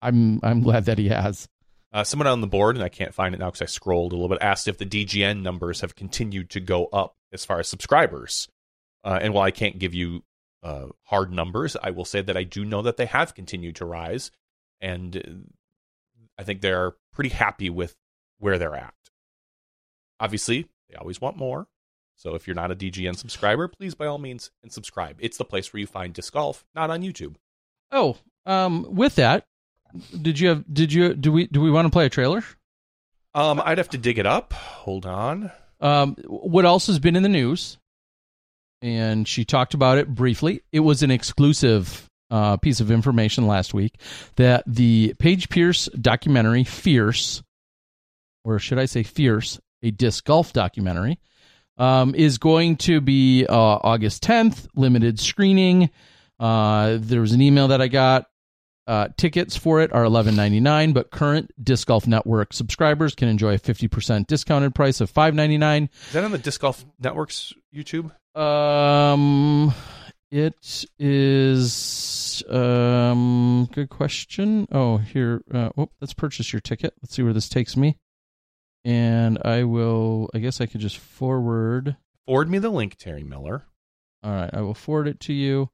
I'm 0.02 0.42
I'm 0.44 0.62
glad 0.62 0.86
that 0.86 0.98
he 0.98 1.08
has. 1.08 1.48
Uh, 1.94 2.04
someone 2.04 2.28
on 2.28 2.42
the 2.42 2.48
board, 2.48 2.76
and 2.76 2.84
I 2.84 2.90
can't 2.90 3.14
find 3.14 3.34
it 3.34 3.38
now 3.38 3.46
because 3.46 3.62
I 3.62 3.68
scrolled 3.68 4.12
a 4.12 4.16
little 4.16 4.28
bit, 4.28 4.40
asked 4.42 4.68
if 4.68 4.78
the 4.78 4.86
DGN 4.86 5.42
numbers 5.42 5.80
have 5.80 5.96
continued 5.96 6.50
to 6.50 6.60
go 6.60 6.88
up 6.88 7.16
as 7.32 7.46
far 7.46 7.60
as 7.60 7.70
subscribers. 7.70 8.50
Uh, 9.06 9.18
and 9.22 9.34
while 9.34 9.46
I 9.46 9.52
can't 9.52 9.80
give 9.80 9.94
you 9.94 10.24
uh, 10.62 10.88
hard 11.04 11.32
numbers, 11.32 11.78
I 11.82 11.92
will 11.92 12.04
say 12.04 12.22
that 12.22 12.36
I 12.36 12.44
do 12.44 12.66
know 12.66 12.82
that 12.82 12.98
they 12.98 13.06
have 13.06 13.34
continued 13.34 13.78
to 13.78 13.86
rise, 13.86 14.30
and 14.82 15.16
uh, 15.16 15.52
I 16.38 16.44
think 16.44 16.60
they're 16.60 16.96
pretty 17.14 17.30
happy 17.30 17.70
with 17.70 17.96
where 18.40 18.58
they're 18.58 18.76
at. 18.76 18.94
Obviously, 20.20 20.68
they 20.90 20.96
always 20.96 21.22
want 21.22 21.38
more. 21.38 21.70
So 22.16 22.36
if 22.36 22.48
you're 22.48 22.56
not 22.56 22.72
a 22.72 22.76
DGN 22.76 23.18
subscriber, 23.18 23.68
please 23.68 23.94
by 23.94 24.06
all 24.06 24.18
means 24.18 24.52
and 24.64 24.72
subscribe. 24.72 25.18
It's 25.20 25.38
the 25.38 25.46
place 25.46 25.72
where 25.72 25.80
you 25.80 25.88
find 25.88 26.14
disc 26.14 26.34
golf, 26.34 26.66
not 26.74 26.90
on 26.90 27.02
YouTube. 27.02 27.36
Oh, 27.92 28.18
um, 28.46 28.86
with 28.90 29.16
that, 29.16 29.46
did 30.22 30.40
you 30.40 30.50
have 30.50 30.64
did 30.72 30.92
you 30.92 31.14
do 31.14 31.32
we 31.32 31.48
do 31.48 31.62
we 31.62 31.72
want 31.72 31.86
to 31.86 31.92
play 31.92 32.06
a 32.06 32.10
trailer? 32.10 32.44
Um, 33.34 33.62
I'd 33.64 33.78
have 33.78 33.90
to 33.90 33.98
dig 33.98 34.18
it 34.18 34.26
up. 34.26 34.54
Hold 34.54 35.06
on. 35.06 35.52
Um, 35.82 36.16
what 36.28 36.66
else 36.66 36.88
has 36.88 37.00
been 37.00 37.16
in 37.16 37.24
the 37.24 37.30
news? 37.30 37.78
And 38.82 39.28
she 39.28 39.46
talked 39.46 39.74
about 39.74 39.98
it 39.98 40.08
briefly. 40.08 40.62
It 40.72 40.80
was 40.82 41.04
an 41.04 41.12
exclusive 41.12 42.10
uh, 42.30 42.58
piece 42.58 42.80
of 42.80 42.92
information 42.92 43.48
last 43.48 43.74
week 43.74 44.00
that 44.36 44.64
the 44.68 45.14
Paige 45.20 45.50
Pierce 45.50 45.88
documentary 46.00 46.64
Fierce, 46.64 47.44
or 48.44 48.60
should 48.60 48.80
I 48.80 48.86
say 48.86 49.04
Fierce, 49.04 49.60
a 49.84 49.92
disc 49.92 50.24
golf 50.26 50.54
documentary, 50.54 51.20
um, 51.78 52.16
is 52.16 52.38
going 52.38 52.78
to 52.78 53.02
be 53.02 53.46
uh, 53.48 53.54
August 53.56 54.24
10th, 54.24 54.68
limited 54.76 55.20
screening. 55.20 55.90
Uh, 56.40 56.98
there 57.00 57.22
was 57.22 57.32
an 57.32 57.42
email 57.42 57.70
that 57.70 57.82
I 57.82 57.88
got. 57.88 58.28
Uh, 58.88 59.08
tickets 59.18 59.58
for 59.58 59.82
it 59.82 59.92
are 59.94 60.04
eleven 60.04 60.36
ninety 60.36 60.60
nine, 60.60 60.94
but 60.94 61.10
current 61.10 61.50
Disc 61.64 61.88
Golf 61.88 62.06
Network 62.06 62.54
subscribers 62.54 63.16
can 63.16 63.28
enjoy 63.28 63.56
a 63.56 63.58
fifty 63.58 63.88
percent 63.88 64.28
discounted 64.28 64.76
price 64.76 65.02
of 65.02 65.10
five 65.10 65.34
ninety 65.34 65.58
nine. 65.58 65.90
Is 66.06 66.14
that 66.14 66.24
on 66.24 66.32
the 66.32 66.38
Disc 66.38 66.62
Golf 66.62 66.86
Network's 67.00 67.52
YouTube? 67.74 68.12
Um, 68.40 69.74
it 70.30 70.86
is. 71.00 72.44
Um, 72.48 73.68
good 73.74 73.90
question. 73.90 74.68
Oh, 74.72 74.98
here. 74.98 75.42
Uh, 75.52 75.70
oh, 75.76 75.90
let's 76.00 76.14
purchase 76.14 76.54
your 76.54 76.60
ticket. 76.60 76.94
Let's 77.02 77.16
see 77.16 77.24
where 77.24 77.34
this 77.34 77.50
takes 77.50 77.76
me. 77.76 77.98
And 78.86 79.40
I 79.44 79.64
will. 79.64 80.30
I 80.34 80.40
guess 80.40 80.62
I 80.62 80.68
could 80.68 80.80
just 80.80 80.98
forward. 80.98 81.98
Forward 82.26 82.50
me 82.50 82.60
the 82.60 82.70
link, 82.70 82.96
Terry 82.98 83.24
Miller. 83.24 83.66
All 84.24 84.32
right, 84.32 84.50
I 84.54 84.62
will 84.62 84.74
forward 84.74 85.08
it 85.08 85.20
to 85.22 85.34
you. 85.34 85.70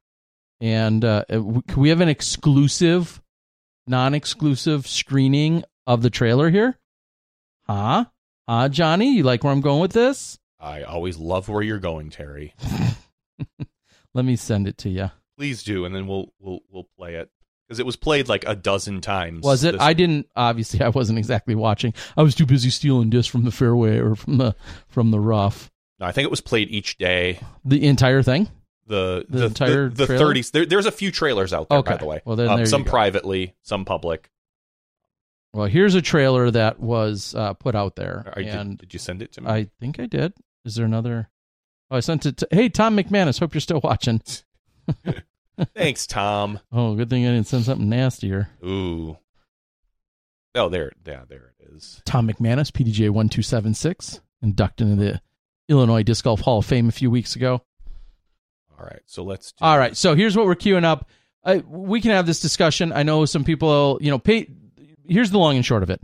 And 0.60 1.04
uh, 1.04 1.24
can 1.28 1.62
we 1.76 1.90
have 1.90 2.00
an 2.00 2.08
exclusive, 2.08 3.20
non-exclusive 3.86 4.86
screening 4.86 5.64
of 5.86 6.02
the 6.02 6.10
trailer 6.10 6.50
here? 6.50 6.78
Huh? 7.66 8.06
Huh, 8.48 8.68
Johnny? 8.68 9.16
You 9.16 9.22
like 9.22 9.44
where 9.44 9.52
I'm 9.52 9.60
going 9.60 9.80
with 9.80 9.92
this? 9.92 10.38
I 10.58 10.82
always 10.82 11.18
love 11.18 11.48
where 11.48 11.62
you're 11.62 11.78
going, 11.78 12.10
Terry. 12.10 12.54
Let 14.14 14.24
me 14.24 14.36
send 14.36 14.68
it 14.68 14.78
to 14.78 14.88
you. 14.88 15.10
Please 15.36 15.62
do, 15.62 15.84
and 15.84 15.94
then 15.94 16.06
we'll 16.06 16.32
we'll 16.38 16.60
we'll 16.70 16.88
play 16.96 17.16
it 17.16 17.30
because 17.72 17.80
it 17.80 17.86
was 17.86 17.96
played 17.96 18.28
like 18.28 18.44
a 18.46 18.54
dozen 18.54 19.00
times. 19.00 19.42
Was 19.42 19.64
it? 19.64 19.72
this- 19.72 19.80
I 19.80 19.94
didn't. 19.94 20.28
Obviously, 20.36 20.82
I 20.82 20.90
wasn't 20.90 21.18
exactly 21.18 21.54
watching. 21.54 21.94
I 22.16 22.22
was 22.22 22.34
too 22.34 22.44
busy 22.44 22.68
stealing 22.68 23.08
discs 23.08 23.30
from 23.30 23.44
the 23.44 23.50
fairway 23.50 23.96
or 23.98 24.14
from 24.14 24.36
the 24.36 24.54
from 24.88 25.10
the 25.10 25.18
rough. 25.18 25.70
No, 25.98 26.06
I 26.06 26.12
think 26.12 26.24
it 26.26 26.30
was 26.30 26.42
played 26.42 26.68
each 26.70 26.98
day. 26.98 27.40
The 27.64 27.86
entire 27.86 28.22
thing. 28.22 28.48
The 28.86 29.24
The 29.28 29.38
the 29.38 29.44
entire 29.46 29.88
the, 29.88 30.06
the 30.06 30.14
30s. 30.14 30.50
There, 30.50 30.66
there's 30.66 30.84
a 30.86 30.92
few 30.92 31.10
trailers 31.10 31.52
out 31.54 31.70
there, 31.70 31.82
by 31.82 31.96
the 31.96 32.04
way. 32.04 32.20
Well, 32.26 32.36
then 32.36 32.48
Um, 32.50 32.66
some 32.66 32.84
privately, 32.84 33.54
some 33.62 33.84
public. 33.86 34.28
Well, 35.54 35.66
here's 35.66 35.94
a 35.94 36.02
trailer 36.02 36.50
that 36.50 36.78
was 36.80 37.34
uh, 37.34 37.54
put 37.54 37.74
out 37.74 37.96
there, 37.96 38.32
did- 38.36 38.46
and 38.48 38.78
did, 38.78 38.92
you 38.92 38.98
send 38.98 39.22
it 39.22 39.32
to 39.32 39.40
me? 39.40 39.48
I 39.50 39.68
think 39.80 39.98
I 39.98 40.06
did. 40.06 40.32
Is 40.64 40.74
there 40.74 40.84
another? 40.86 41.30
Oh, 41.90 41.96
I 41.96 42.00
sent 42.00 42.26
it 42.26 42.36
to. 42.38 42.48
Hey, 42.50 42.68
Tom 42.68 42.96
McManus. 42.96 43.38
Hope 43.40 43.54
you're 43.54 43.60
still 43.60 43.80
watching. 43.82 44.20
Thanks, 45.74 46.06
Tom. 46.06 46.60
Oh, 46.70 46.94
good 46.94 47.10
thing 47.10 47.26
I 47.26 47.30
didn't 47.30 47.46
send 47.46 47.64
something 47.64 47.88
nastier. 47.88 48.48
Ooh. 48.64 49.16
Oh, 50.54 50.68
there, 50.68 50.92
yeah, 51.06 51.22
there 51.28 51.52
it 51.58 51.72
is. 51.74 52.02
Tom 52.04 52.28
McManus, 52.28 52.70
PDJ 52.70 53.10
one 53.10 53.28
two 53.28 53.42
seven 53.42 53.74
six, 53.74 54.20
inducted 54.42 54.88
into 54.88 55.04
the 55.04 55.20
Illinois 55.68 56.02
Disc 56.02 56.24
Golf 56.24 56.40
Hall 56.40 56.58
of 56.58 56.66
Fame 56.66 56.88
a 56.88 56.92
few 56.92 57.10
weeks 57.10 57.36
ago. 57.36 57.62
All 58.78 58.84
right, 58.84 59.02
so 59.06 59.22
let's. 59.22 59.52
Do 59.52 59.64
All 59.64 59.78
right, 59.78 59.96
so 59.96 60.14
here's 60.14 60.36
what 60.36 60.46
we're 60.46 60.54
queuing 60.54 60.84
up. 60.84 61.08
I, 61.44 61.58
we 61.58 62.00
can 62.00 62.10
have 62.10 62.26
this 62.26 62.40
discussion. 62.40 62.92
I 62.92 63.02
know 63.02 63.24
some 63.24 63.44
people, 63.44 63.98
you 64.00 64.10
know, 64.10 64.18
pay, 64.18 64.48
here's 65.06 65.30
the 65.30 65.38
long 65.38 65.56
and 65.56 65.64
short 65.64 65.82
of 65.82 65.90
it. 65.90 66.00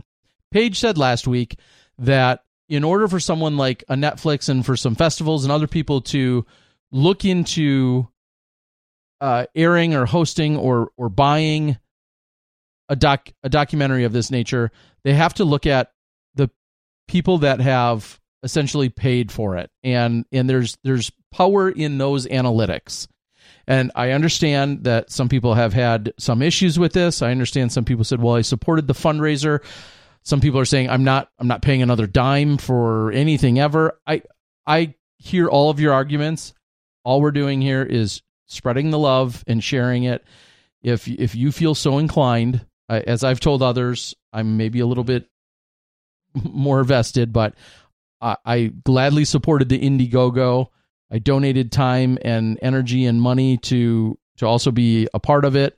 Paige 0.51 0.79
said 0.79 0.97
last 0.97 1.27
week 1.27 1.57
that 1.99 2.43
in 2.67 2.83
order 2.83 3.07
for 3.07 3.19
someone 3.19 3.57
like 3.57 3.83
a 3.89 3.95
Netflix 3.95 4.49
and 4.49 4.65
for 4.65 4.75
some 4.75 4.95
festivals 4.95 5.43
and 5.43 5.51
other 5.51 5.67
people 5.67 6.01
to 6.01 6.45
look 6.91 7.25
into 7.25 8.07
uh, 9.21 9.45
airing 9.55 9.95
or 9.95 10.05
hosting 10.05 10.57
or 10.57 10.91
or 10.97 11.09
buying 11.09 11.77
a 12.87 12.95
doc 12.95 13.29
a 13.43 13.49
documentary 13.49 14.03
of 14.03 14.13
this 14.13 14.31
nature, 14.31 14.71
they 15.03 15.13
have 15.13 15.33
to 15.35 15.45
look 15.45 15.65
at 15.65 15.91
the 16.35 16.49
people 17.07 17.39
that 17.39 17.61
have 17.61 18.19
essentially 18.43 18.89
paid 18.89 19.31
for 19.31 19.57
it, 19.57 19.69
and 19.83 20.25
and 20.31 20.49
there's 20.49 20.77
there's 20.83 21.11
power 21.31 21.69
in 21.69 21.97
those 21.97 22.25
analytics. 22.27 23.07
And 23.67 23.91
I 23.95 24.11
understand 24.11 24.85
that 24.85 25.11
some 25.11 25.29
people 25.29 25.53
have 25.53 25.73
had 25.73 26.13
some 26.17 26.41
issues 26.41 26.79
with 26.79 26.93
this. 26.93 27.21
I 27.21 27.31
understand 27.31 27.71
some 27.71 27.85
people 27.85 28.03
said, 28.03 28.21
"Well, 28.21 28.35
I 28.35 28.41
supported 28.41 28.87
the 28.87 28.93
fundraiser." 28.93 29.63
Some 30.23 30.41
people 30.41 30.59
are 30.59 30.65
saying, 30.65 30.89
"I'm 30.89 31.03
not 31.03 31.29
I'm 31.39 31.47
not 31.47 31.61
paying 31.61 31.81
another 31.81 32.07
dime 32.07 32.57
for 32.57 33.11
anything 33.11 33.59
ever." 33.59 33.99
I 34.07 34.23
I 34.65 34.95
hear 35.17 35.47
all 35.47 35.69
of 35.69 35.79
your 35.79 35.93
arguments. 35.93 36.53
All 37.03 37.21
we're 37.21 37.31
doing 37.31 37.61
here 37.61 37.83
is 37.83 38.21
spreading 38.49 38.89
the 38.89 38.99
love 38.99 39.43
and 39.47 39.63
sharing 39.63 40.03
it. 40.03 40.25
If 40.81 41.07
if 41.07 41.35
you 41.35 41.51
feel 41.51 41.75
so 41.75 41.97
inclined, 41.97 42.65
I, 42.89 42.99
as 42.99 43.23
I've 43.23 43.39
told 43.39 43.61
others, 43.61 44.15
I'm 44.33 44.57
maybe 44.57 44.81
a 44.81 44.85
little 44.85 45.03
bit 45.03 45.27
more 46.43 46.83
vested, 46.83 47.31
but 47.31 47.55
I, 48.21 48.35
I 48.45 48.65
gladly 48.83 49.25
supported 49.25 49.69
the 49.69 49.79
Indiegogo. 49.79 50.67
I 51.11 51.19
donated 51.19 51.71
time 51.71 52.17
and 52.21 52.59
energy 52.61 53.05
and 53.05 53.21
money 53.21 53.57
to 53.57 54.17
to 54.37 54.47
also 54.47 54.71
be 54.71 55.07
a 55.13 55.19
part 55.19 55.45
of 55.45 55.55
it. 55.55 55.77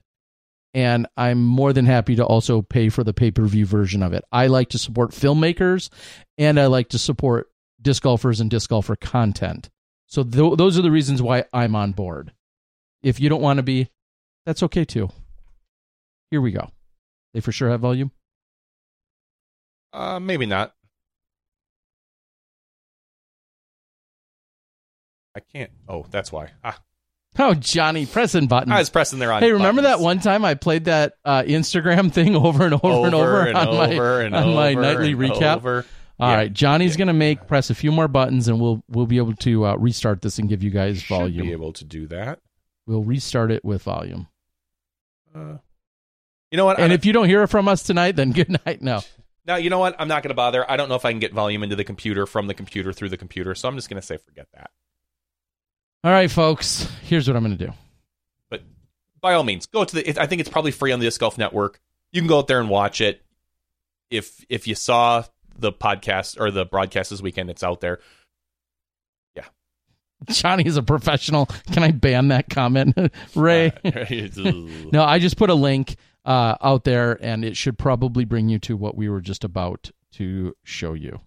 And 0.73 1.07
I'm 1.17 1.43
more 1.43 1.73
than 1.73 1.85
happy 1.85 2.15
to 2.15 2.25
also 2.25 2.61
pay 2.61 2.87
for 2.87 3.03
the 3.03 3.13
pay 3.13 3.31
per 3.31 3.43
view 3.45 3.65
version 3.65 4.03
of 4.03 4.13
it. 4.13 4.23
I 4.31 4.47
like 4.47 4.69
to 4.69 4.77
support 4.77 5.11
filmmakers 5.11 5.89
and 6.37 6.59
I 6.59 6.67
like 6.67 6.89
to 6.89 6.99
support 6.99 7.49
disc 7.81 8.03
golfers 8.03 8.39
and 8.39 8.49
disc 8.49 8.69
golfer 8.69 8.95
content. 8.95 9.69
So 10.07 10.23
th- 10.23 10.57
those 10.57 10.77
are 10.77 10.81
the 10.81 10.91
reasons 10.91 11.21
why 11.21 11.45
I'm 11.51 11.75
on 11.75 11.91
board. 11.91 12.31
If 13.03 13.19
you 13.19 13.29
don't 13.29 13.41
want 13.41 13.57
to 13.57 13.63
be, 13.63 13.89
that's 14.45 14.63
okay 14.63 14.85
too. 14.85 15.09
Here 16.29 16.41
we 16.41 16.51
go. 16.51 16.69
They 17.33 17.39
for 17.39 17.51
sure 17.51 17.69
have 17.69 17.79
volume. 17.81 18.11
Uh, 19.93 20.19
maybe 20.19 20.45
not. 20.45 20.73
I 25.35 25.39
can't. 25.39 25.71
Oh, 25.87 26.05
that's 26.09 26.31
why. 26.31 26.51
Ah, 26.63 26.79
Oh, 27.39 27.53
Johnny, 27.53 28.05
pressing 28.05 28.47
button. 28.47 28.73
I 28.73 28.79
was 28.79 28.89
pressing 28.89 29.17
there 29.19 29.31
on. 29.31 29.41
Hey, 29.41 29.53
remember 29.53 29.83
that 29.83 30.01
one 30.01 30.19
time 30.19 30.43
I 30.43 30.53
played 30.55 30.85
that 30.85 31.13
uh, 31.23 31.43
Instagram 31.43 32.11
thing 32.13 32.35
over 32.35 32.65
and 32.65 32.73
over, 32.73 33.05
and 33.05 33.15
over 33.15 33.45
and 33.47 33.57
on 33.57 33.75
my 33.77 33.87
and 34.25 34.35
on 34.35 34.53
my 34.53 34.73
nightly 34.73 35.11
and 35.13 35.19
recap? 35.21 35.55
over. 35.57 35.85
All 36.19 36.29
Yeah. 36.29 36.35
right, 36.35 36.53
Johnny's 36.53 36.97
gonna 36.97 37.13
make 37.13 37.47
press 37.47 37.69
a 37.69 37.75
few 37.75 37.91
more 37.91 38.09
buttons, 38.09 38.49
and 38.49 38.59
we'll 38.59 38.83
we'll 38.89 39.07
be 39.07 39.17
able 39.17 39.33
to 39.37 39.65
uh, 39.65 39.75
restart 39.77 40.21
this 40.21 40.39
and 40.39 40.49
give 40.49 40.61
you 40.61 40.69
guys 40.71 41.01
Should 41.01 41.07
volume. 41.17 41.45
be 41.47 41.51
able 41.53 41.71
to 41.73 41.85
do 41.85 42.05
that. 42.07 42.39
We'll 42.87 43.03
restart 43.03 43.51
it 43.51 43.63
with 43.63 43.83
volume. 43.83 44.27
Uh, 45.33 45.57
you 46.49 46.57
know 46.57 46.65
what? 46.65 46.79
And 46.79 46.91
if 46.91 47.05
you 47.05 47.13
don't 47.13 47.27
hear 47.27 47.47
from 47.47 47.67
us 47.67 47.83
tonight, 47.83 48.15
then 48.15 48.31
good 48.31 48.59
night. 48.65 48.81
No, 48.81 49.01
now 49.45 49.55
you 49.55 49.69
know 49.69 49.79
what? 49.79 49.95
I'm 49.99 50.07
not 50.07 50.23
going 50.23 50.29
to 50.29 50.35
bother. 50.35 50.69
I 50.69 50.77
don't 50.77 50.89
know 50.89 50.95
if 50.95 51.05
I 51.05 51.11
can 51.11 51.19
get 51.19 51.33
volume 51.33 51.63
into 51.63 51.75
the 51.75 51.83
computer 51.83 52.25
from 52.25 52.47
the 52.47 52.53
computer 52.53 52.91
through 52.91 53.09
the 53.09 53.17
computer, 53.17 53.55
so 53.55 53.69
I'm 53.69 53.75
just 53.75 53.89
going 53.89 54.01
to 54.01 54.05
say 54.05 54.17
forget 54.17 54.47
that. 54.53 54.71
all 56.03 56.11
right, 56.11 56.29
folks. 56.29 56.87
Here's 57.03 57.27
what 57.27 57.37
I'm 57.37 57.43
gonna 57.43 57.55
do. 57.55 57.71
But 58.49 58.63
by 59.21 59.33
all 59.33 59.43
means, 59.43 59.65
go 59.67 59.85
to 59.85 59.95
the. 59.95 60.09
It, 60.09 60.17
I 60.17 60.25
think 60.27 60.41
it's 60.41 60.49
probably 60.49 60.71
free 60.71 60.91
on 60.91 60.99
the 60.99 61.05
Disc 61.05 61.19
Golf 61.19 61.37
Network. 61.37 61.79
You 62.11 62.19
can 62.19 62.27
go 62.27 62.39
out 62.39 62.47
there 62.47 62.59
and 62.59 62.69
watch 62.69 62.99
it. 62.99 63.21
If 64.09 64.43
if 64.49 64.67
you 64.67 64.75
saw 64.75 65.23
the 65.57 65.71
podcast 65.71 66.39
or 66.39 66.51
the 66.51 66.65
broadcast 66.65 67.11
this 67.11 67.21
weekend, 67.21 67.49
it's 67.49 67.63
out 67.63 67.79
there. 67.79 67.99
Johnny 70.29 70.65
is 70.65 70.77
a 70.77 70.83
professional. 70.83 71.47
Can 71.71 71.83
I 71.83 71.91
ban 71.91 72.27
that 72.29 72.49
comment, 72.49 72.95
Ray? 73.35 73.71
No, 74.91 75.03
I 75.03 75.19
just 75.19 75.37
put 75.37 75.49
a 75.49 75.53
link 75.55 75.95
uh, 76.25 76.55
out 76.61 76.83
there, 76.83 77.17
and 77.21 77.43
it 77.43 77.57
should 77.57 77.77
probably 77.77 78.25
bring 78.25 78.49
you 78.49 78.59
to 78.59 78.77
what 78.77 78.95
we 78.95 79.09
were 79.09 79.21
just 79.21 79.43
about 79.43 79.89
to 80.13 80.55
show 80.63 80.93
you. 80.93 81.21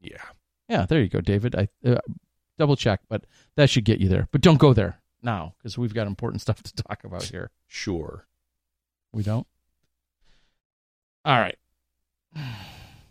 yeah. 0.00 0.22
Yeah, 0.68 0.84
there 0.84 1.00
you 1.00 1.08
go, 1.08 1.22
David. 1.22 1.54
I 1.56 1.68
uh, 1.88 1.98
double 2.58 2.76
check, 2.76 3.00
but 3.08 3.24
that 3.56 3.70
should 3.70 3.86
get 3.86 4.00
you 4.00 4.08
there. 4.10 4.28
But 4.32 4.42
don't 4.42 4.58
go 4.58 4.74
there 4.74 5.00
now 5.22 5.54
because 5.58 5.78
we've 5.78 5.94
got 5.94 6.06
important 6.06 6.42
stuff 6.42 6.62
to 6.62 6.74
talk 6.74 7.04
about 7.04 7.22
here. 7.22 7.50
Sure. 7.68 8.26
We 9.12 9.22
don't. 9.22 9.46
All 11.24 11.38
right. 11.38 11.56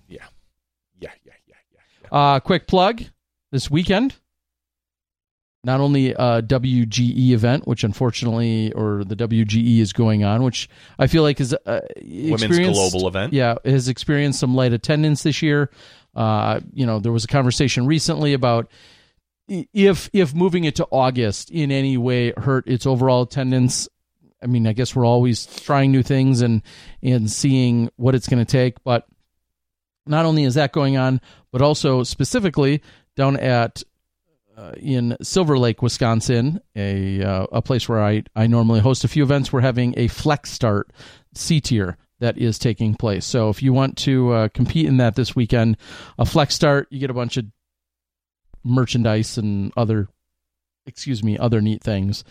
Yeah. 0.08 0.26
Yeah. 1.00 1.12
Yeah. 1.26 1.34
Yeah. 1.48 1.56
Yeah. 2.04 2.08
Uh, 2.18 2.40
quick 2.40 2.68
plug 2.68 3.02
this 3.52 3.70
weekend. 3.70 4.16
Not 5.68 5.82
only 5.82 6.12
a 6.12 6.42
WGE 6.42 7.32
event, 7.32 7.68
which 7.68 7.84
unfortunately, 7.84 8.72
or 8.72 9.04
the 9.04 9.18
WGE 9.18 9.80
is 9.80 9.92
going 9.92 10.24
on, 10.24 10.44
which 10.44 10.70
I 10.98 11.08
feel 11.08 11.24
like 11.24 11.42
is 11.42 11.54
uh, 11.54 11.82
Women's 12.02 12.58
global 12.58 13.06
event. 13.06 13.34
Yeah, 13.34 13.56
has 13.66 13.90
experienced 13.90 14.40
some 14.40 14.56
light 14.56 14.72
attendance 14.72 15.24
this 15.24 15.42
year. 15.42 15.70
Uh, 16.16 16.62
you 16.72 16.86
know, 16.86 17.00
there 17.00 17.12
was 17.12 17.26
a 17.26 17.28
conversation 17.28 17.86
recently 17.86 18.32
about 18.32 18.72
if 19.50 20.10
if 20.14 20.34
moving 20.34 20.64
it 20.64 20.78
to 20.78 20.88
August 20.90 21.52
in 21.52 21.70
any 21.70 21.98
way 21.98 22.32
hurt 22.38 22.66
its 22.66 22.86
overall 22.86 23.24
attendance. 23.24 23.90
I 24.42 24.46
mean, 24.46 24.68
I 24.68 24.72
guess 24.72 24.96
we're 24.96 25.06
always 25.06 25.48
trying 25.48 25.92
new 25.92 26.02
things 26.02 26.40
and 26.40 26.62
and 27.04 27.30
seeing 27.30 27.90
what 27.98 28.16
it's 28.16 28.30
going 28.30 28.44
to 28.44 28.50
take, 28.50 28.82
but 28.86 29.06
not 30.06 30.24
only 30.24 30.46
is 30.46 30.56
that 30.56 30.72
going 30.72 30.96
on, 30.96 31.20
but 31.52 31.62
also 31.62 32.04
specifically 32.04 32.82
down 33.18 33.36
at 33.36 33.84
uh, 34.58 34.72
in 34.78 35.16
Silver 35.22 35.58
Lake, 35.58 35.82
Wisconsin, 35.82 36.60
a 36.76 37.24
uh, 37.24 37.46
a 37.52 37.62
place 37.62 37.88
where 37.88 38.04
I 38.04 38.24
I 38.36 38.48
normally 38.48 38.80
host 38.80 39.04
a 39.04 39.08
few 39.08 39.24
events. 39.24 39.54
We're 39.54 39.62
having 39.62 39.94
a 39.98 40.08
Flex 40.08 40.52
Start 40.52 40.92
C 41.36 41.62
tier 41.62 41.98
that 42.20 42.38
is 42.38 42.58
taking 42.58 42.96
place. 42.96 43.26
So 43.26 43.50
if 43.50 43.62
you 43.62 43.72
want 43.72 43.98
to 44.00 44.32
uh, 44.34 44.48
compete 44.50 44.88
in 44.88 44.98
that 44.98 45.16
this 45.16 45.36
weekend, 45.36 45.78
a 46.18 46.26
Flex 46.26 46.56
Start, 46.56 46.88
you 46.90 47.00
get 47.00 47.12
a 47.12 47.14
bunch 47.14 47.38
of 47.38 47.46
merchandise 48.64 49.38
and 49.38 49.72
other, 49.78 50.08
excuse 50.88 51.24
me, 51.24 51.38
other 51.38 51.62
neat 51.62 51.84
things. 51.84 52.24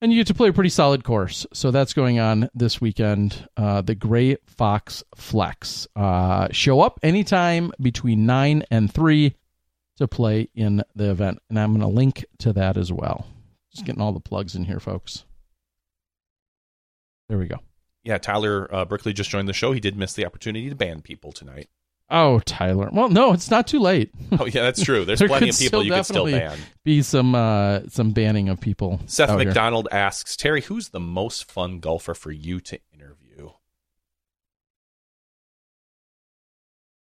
And 0.00 0.10
you 0.10 0.18
get 0.18 0.28
to 0.28 0.34
play 0.34 0.48
a 0.48 0.52
pretty 0.54 0.70
solid 0.70 1.04
course. 1.04 1.46
So 1.52 1.70
that's 1.70 1.92
going 1.92 2.18
on 2.18 2.48
this 2.54 2.80
weekend. 2.80 3.46
Uh, 3.58 3.82
the 3.82 3.94
Gray 3.94 4.36
Fox 4.46 5.04
Flex. 5.14 5.86
Uh, 5.94 6.48
show 6.52 6.80
up 6.80 6.98
anytime 7.02 7.72
between 7.78 8.24
9 8.24 8.64
and 8.70 8.90
3 8.90 9.34
to 10.00 10.08
play 10.08 10.48
in 10.54 10.82
the 10.94 11.10
event. 11.10 11.38
And 11.48 11.58
I'm 11.58 11.70
going 11.70 11.80
to 11.80 11.86
link 11.86 12.24
to 12.40 12.52
that 12.54 12.76
as 12.76 12.92
well. 12.92 13.26
Just 13.72 13.86
getting 13.86 14.02
all 14.02 14.12
the 14.12 14.20
plugs 14.20 14.54
in 14.56 14.64
here, 14.64 14.80
folks. 14.80 15.24
There 17.28 17.38
we 17.38 17.46
go. 17.46 17.58
Yeah, 18.02 18.18
Tyler 18.18 18.72
uh, 18.74 18.84
Brickley 18.84 19.12
just 19.12 19.30
joined 19.30 19.48
the 19.48 19.52
show. 19.52 19.72
He 19.72 19.80
did 19.80 19.96
miss 19.96 20.14
the 20.14 20.26
opportunity 20.26 20.68
to 20.68 20.74
ban 20.74 21.02
people 21.02 21.32
tonight. 21.32 21.68
Oh, 22.10 22.40
Tyler. 22.40 22.88
Well, 22.92 23.08
no, 23.08 23.32
it's 23.32 23.50
not 23.50 23.68
too 23.68 23.78
late. 23.78 24.10
Oh 24.40 24.46
yeah, 24.46 24.62
that's 24.62 24.82
true. 24.82 25.04
There's 25.04 25.18
There 25.18 25.28
plenty 25.28 25.50
of 25.50 25.58
people 25.58 25.82
you 25.82 25.92
could 25.92 26.06
still 26.06 26.24
ban. 26.24 26.56
Be 26.84 27.02
some 27.02 27.34
uh, 27.34 27.80
some 27.88 28.12
banning 28.12 28.48
of 28.48 28.60
people. 28.60 29.00
Seth 29.06 29.28
out 29.28 29.38
here. 29.38 29.48
McDonald 29.48 29.88
asks 29.92 30.34
Terry, 30.36 30.62
"Who's 30.62 30.90
the 30.90 31.00
most 31.00 31.50
fun 31.50 31.80
golfer 31.80 32.14
for 32.14 32.30
you 32.30 32.58
to 32.60 32.78
interview? 32.94 33.50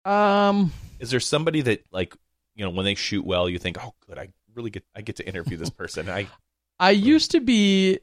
Um, 0.06 0.74
Is 1.00 1.12
there 1.12 1.20
somebody 1.20 1.62
that 1.62 1.86
like 1.92 2.16
you 2.56 2.64
know 2.64 2.70
when 2.70 2.86
they 2.86 2.96
shoot 2.96 3.26
well, 3.26 3.50
you 3.50 3.60
think, 3.60 3.78
oh, 3.84 3.94
good, 4.08 4.18
I 4.18 4.30
really 4.56 4.70
get 4.70 4.84
I 4.96 5.02
get 5.02 5.18
to 5.18 5.28
interview 5.28 5.58
this 5.58 5.70
person. 5.70 6.10
I 6.10 6.28
I 6.80 6.92
used 6.92 7.32
to 7.32 7.40
be 7.40 8.00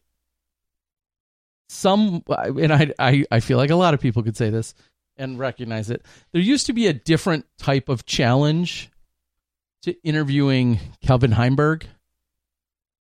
some, 1.69 2.23
and 2.29 2.73
I, 2.73 2.93
I, 2.99 3.25
I 3.31 3.41
feel 3.41 3.59
like 3.59 3.71
a 3.71 3.77
lot 3.77 3.95
of 3.95 4.01
people 4.01 4.23
could 4.23 4.37
say 4.37 4.51
this 4.51 4.75
and 5.17 5.39
recognize 5.39 5.91
it. 5.91 6.05
There 6.33 6.41
used 6.41 6.67
to 6.67 6.73
be 6.73 6.87
a 6.87 6.93
different 6.93 7.47
type 7.59 7.89
of 7.89 8.07
challenge 8.07 8.91
to 9.83 9.95
interviewing 10.03 10.81
Calvin 11.03 11.33
Heimburg, 11.33 11.85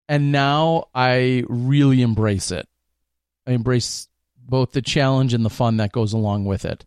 and 0.09 0.33
now 0.33 0.89
I 0.95 1.45
really 1.49 2.03
embrace 2.03 2.51
it. 2.51 2.69
I 3.47 3.53
embrace 3.53 4.09
both 4.37 4.73
the 4.73 4.83
challenge 4.83 5.33
and 5.33 5.45
the 5.45 5.51
fun 5.51 5.79
that 5.79 5.93
goes 5.93 6.13
along 6.13 6.45
with 6.45 6.65
it. 6.65 6.85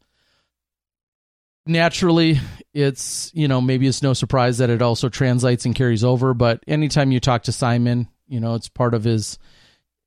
Naturally, 1.65 2.39
it's 2.73 3.31
you 3.33 3.47
know 3.47 3.61
maybe 3.61 3.87
it's 3.87 4.01
no 4.01 4.13
surprise 4.13 4.57
that 4.57 4.69
it 4.69 4.81
also 4.81 5.09
translates 5.09 5.65
and 5.65 5.75
carries 5.75 6.03
over. 6.03 6.33
But 6.33 6.63
anytime 6.67 7.11
you 7.11 7.19
talk 7.19 7.43
to 7.43 7.51
Simon, 7.51 8.07
you 8.27 8.39
know 8.39 8.55
it's 8.55 8.69
part 8.69 8.93
of 8.93 9.03
his 9.03 9.37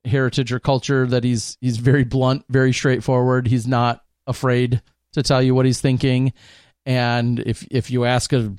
heritage 0.03 0.51
or 0.51 0.59
culture 0.59 1.07
that 1.07 1.23
he's 1.23 1.57
he's 1.61 1.77
very 1.77 2.03
blunt, 2.03 2.43
very 2.49 2.73
straightforward. 2.73 3.47
He's 3.47 3.67
not 3.67 4.03
afraid 4.27 4.81
to 5.13 5.23
tell 5.23 5.41
you 5.41 5.55
what 5.55 5.65
he's 5.65 5.79
thinking, 5.79 6.33
and 6.85 7.39
if 7.39 7.65
if 7.71 7.89
you 7.89 8.03
ask 8.03 8.33
a, 8.33 8.53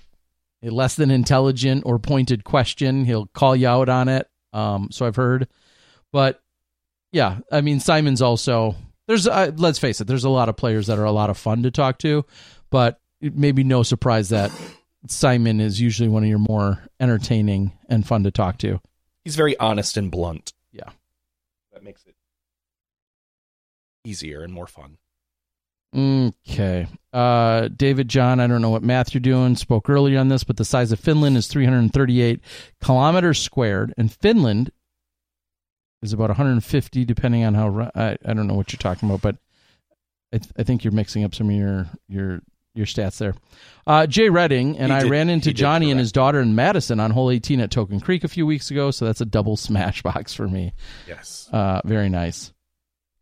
a 0.63 0.71
less 0.71 0.95
than 0.95 1.11
intelligent 1.11 1.83
or 1.85 1.99
pointed 1.99 2.45
question, 2.45 3.05
he'll 3.05 3.27
call 3.27 3.55
you 3.55 3.69
out 3.69 3.91
on 3.91 4.09
it. 4.09 4.29
Um, 4.55 4.89
so 4.91 5.07
I've 5.07 5.17
heard, 5.17 5.49
but 6.13 6.41
yeah, 7.13 7.41
I 7.53 7.61
mean 7.61 7.81
Simon's 7.81 8.23
also 8.23 8.75
there's 9.07 9.29
uh, 9.29 9.53
let's 9.57 9.79
face 9.79 10.01
it, 10.01 10.07
there's 10.07 10.25
a 10.25 10.31
lot 10.31 10.49
of 10.49 10.57
players 10.57 10.87
that 10.87 10.99
are 10.99 11.05
a 11.05 11.13
lot 11.13 11.31
of 11.31 11.37
fun 11.37 11.63
to 11.63 11.71
talk 11.71 11.99
to, 11.99 12.25
but 12.70 13.00
it 13.20 13.37
may 13.37 13.52
be 13.52 13.64
no 13.64 13.83
surprise 13.83 14.29
that 14.31 14.50
Simon 15.09 15.61
is 15.61 15.81
usually 15.81 16.09
one 16.09 16.22
of 16.22 16.29
your 16.29 16.38
more 16.38 16.81
entertaining 17.00 17.72
and 17.88 18.07
fun 18.07 18.24
to 18.24 18.31
talk 18.31 18.59
to. 18.59 18.81
he's 19.24 19.37
very 19.37 19.57
honest 19.59 19.96
and 19.96 20.11
blunt. 20.11 20.52
Yeah. 20.72 20.90
That 21.72 21.83
makes 21.83 22.05
it 22.07 22.14
easier 24.05 24.42
and 24.42 24.52
more 24.52 24.66
fun. 24.66 24.98
Okay. 25.96 26.87
Uh, 27.12 27.68
David 27.68 28.09
John, 28.09 28.38
I 28.40 28.46
don't 28.46 28.61
know 28.61 28.70
what 28.70 28.83
math 28.83 29.14
you're 29.14 29.20
doing, 29.20 29.57
spoke 29.57 29.88
earlier 29.88 30.18
on 30.18 30.29
this, 30.29 30.44
but 30.44 30.59
the 30.59 30.64
size 30.64 30.92
of 30.92 31.00
Finland 31.00 31.37
is 31.37 31.46
338 31.46 32.40
kilometers 32.83 33.40
squared, 33.40 33.94
and 33.96 34.12
Finland 34.12 34.70
is 36.02 36.12
about 36.12 36.29
150, 36.29 37.05
depending 37.07 37.44
on 37.44 37.55
how. 37.55 37.90
I, 37.94 38.18
I 38.24 38.35
don't 38.35 38.46
know 38.46 38.55
what 38.55 38.72
you're 38.72 38.79
talking 38.79 39.09
about, 39.09 39.22
but 39.22 39.37
I, 40.35 40.38
th- 40.38 40.52
I 40.59 40.62
think 40.64 40.85
you're 40.85 40.92
mixing 40.92 41.24
up 41.24 41.35
some 41.35 41.48
of 41.48 41.57
your 41.57 41.87
your 42.09 42.40
your 42.77 42.87
stats 42.87 43.19
there. 43.19 43.35
Uh, 43.87 44.07
Jay 44.07 44.29
Redding 44.29 44.77
and 44.79 44.91
He 44.93 44.99
I 44.99 45.03
did- 45.03 45.11
ran 45.11 45.29
into 45.31 45.53
Johnny 45.53 45.91
and 45.91 45.99
his 46.01 46.12
daughter 46.12 46.41
in 46.41 46.55
Madison 46.55 46.99
on 47.01 47.11
hole 47.12 47.31
18 47.31 47.61
at 47.61 47.71
Token 47.71 48.01
Creek 48.01 48.25
a 48.25 48.29
few 48.29 48.45
weeks 48.47 48.71
ago, 48.71 48.91
so 48.91 49.05
that's 49.05 49.21
a 49.21 49.25
double 49.27 49.57
smash 49.57 50.03
box 50.03 50.35
for 50.35 50.49
me. 50.49 50.73
Yes. 51.07 51.49
Uh, 51.53 51.81
very 51.85 52.09
nice. 52.09 52.53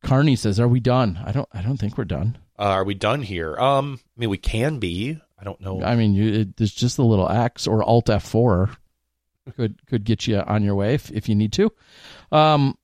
Carney 0.02 0.36
says, 0.36 0.60
"Are 0.60 0.68
we 0.68 0.80
done?" 0.80 1.18
I 1.24 1.32
don't. 1.32 1.48
I 1.52 1.62
don't 1.62 1.78
think 1.78 1.96
we're 1.96 2.04
done. 2.04 2.36
Uh, 2.58 2.62
are 2.64 2.84
we 2.84 2.94
done 2.94 3.22
here? 3.22 3.56
Um, 3.56 4.00
I 4.16 4.20
mean, 4.20 4.30
we 4.30 4.36
can 4.38 4.78
be. 4.78 5.18
I 5.38 5.44
don't 5.44 5.60
know. 5.60 5.82
I 5.82 5.96
mean, 5.96 6.12
you, 6.14 6.40
it, 6.40 6.56
there's 6.56 6.74
just 6.74 6.98
a 6.98 7.02
little 7.02 7.28
X 7.28 7.66
or 7.66 7.82
Alt 7.82 8.06
F4 8.06 8.76
could 9.56 9.84
could 9.86 10.04
get 10.04 10.26
you 10.26 10.38
on 10.40 10.62
your 10.62 10.74
way 10.74 10.94
if, 10.94 11.10
if 11.10 11.28
you 11.28 11.34
need 11.34 11.52
to. 11.54 11.72
Um, 12.32 12.76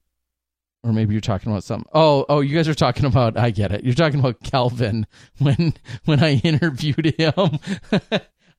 or 0.82 0.92
maybe 0.92 1.12
you're 1.14 1.20
talking 1.20 1.50
about 1.52 1.64
something. 1.64 1.88
Oh, 1.92 2.24
oh, 2.28 2.40
you 2.40 2.54
guys 2.56 2.68
are 2.68 2.74
talking 2.74 3.04
about. 3.04 3.36
I 3.36 3.50
get 3.50 3.72
it. 3.72 3.84
You're 3.84 3.94
talking 3.94 4.18
about 4.20 4.42
Calvin 4.42 5.06
when 5.38 5.74
when 6.04 6.22
I 6.22 6.34
interviewed 6.36 7.14
him. 7.18 7.32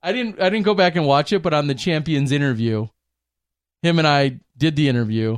I 0.04 0.12
didn't 0.12 0.40
I 0.42 0.50
didn't 0.50 0.64
go 0.66 0.74
back 0.74 0.96
and 0.96 1.06
watch 1.06 1.32
it, 1.34 1.42
but 1.44 1.54
on 1.54 1.68
the 1.68 1.76
Champions 1.76 2.32
interview, 2.32 2.88
him 3.84 4.00
and 4.00 4.08
I 4.08 4.40
did 4.58 4.76
the 4.76 4.90
interview. 4.90 5.38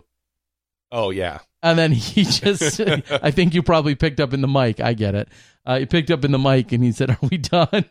oh 0.91 1.09
yeah. 1.09 1.39
And 1.61 1.79
then 1.79 1.93
he 1.93 2.23
just, 2.25 2.81
I 2.81 3.31
think 3.31 3.53
you 3.53 3.63
probably 3.63 3.95
picked 3.95 4.19
up 4.19 4.33
in 4.33 4.41
the 4.41 4.49
mic. 4.49 4.81
I 4.81 4.93
get 4.93 5.15
it. 5.15 5.29
Uh, 5.65 5.79
he 5.79 5.85
picked 5.85 6.11
up 6.11 6.25
in 6.25 6.33
the 6.33 6.37
mic 6.37 6.73
and 6.73 6.83
he 6.83 6.91
said, 6.91 7.11
Are 7.11 7.17
we 7.21 7.37
done? 7.37 7.85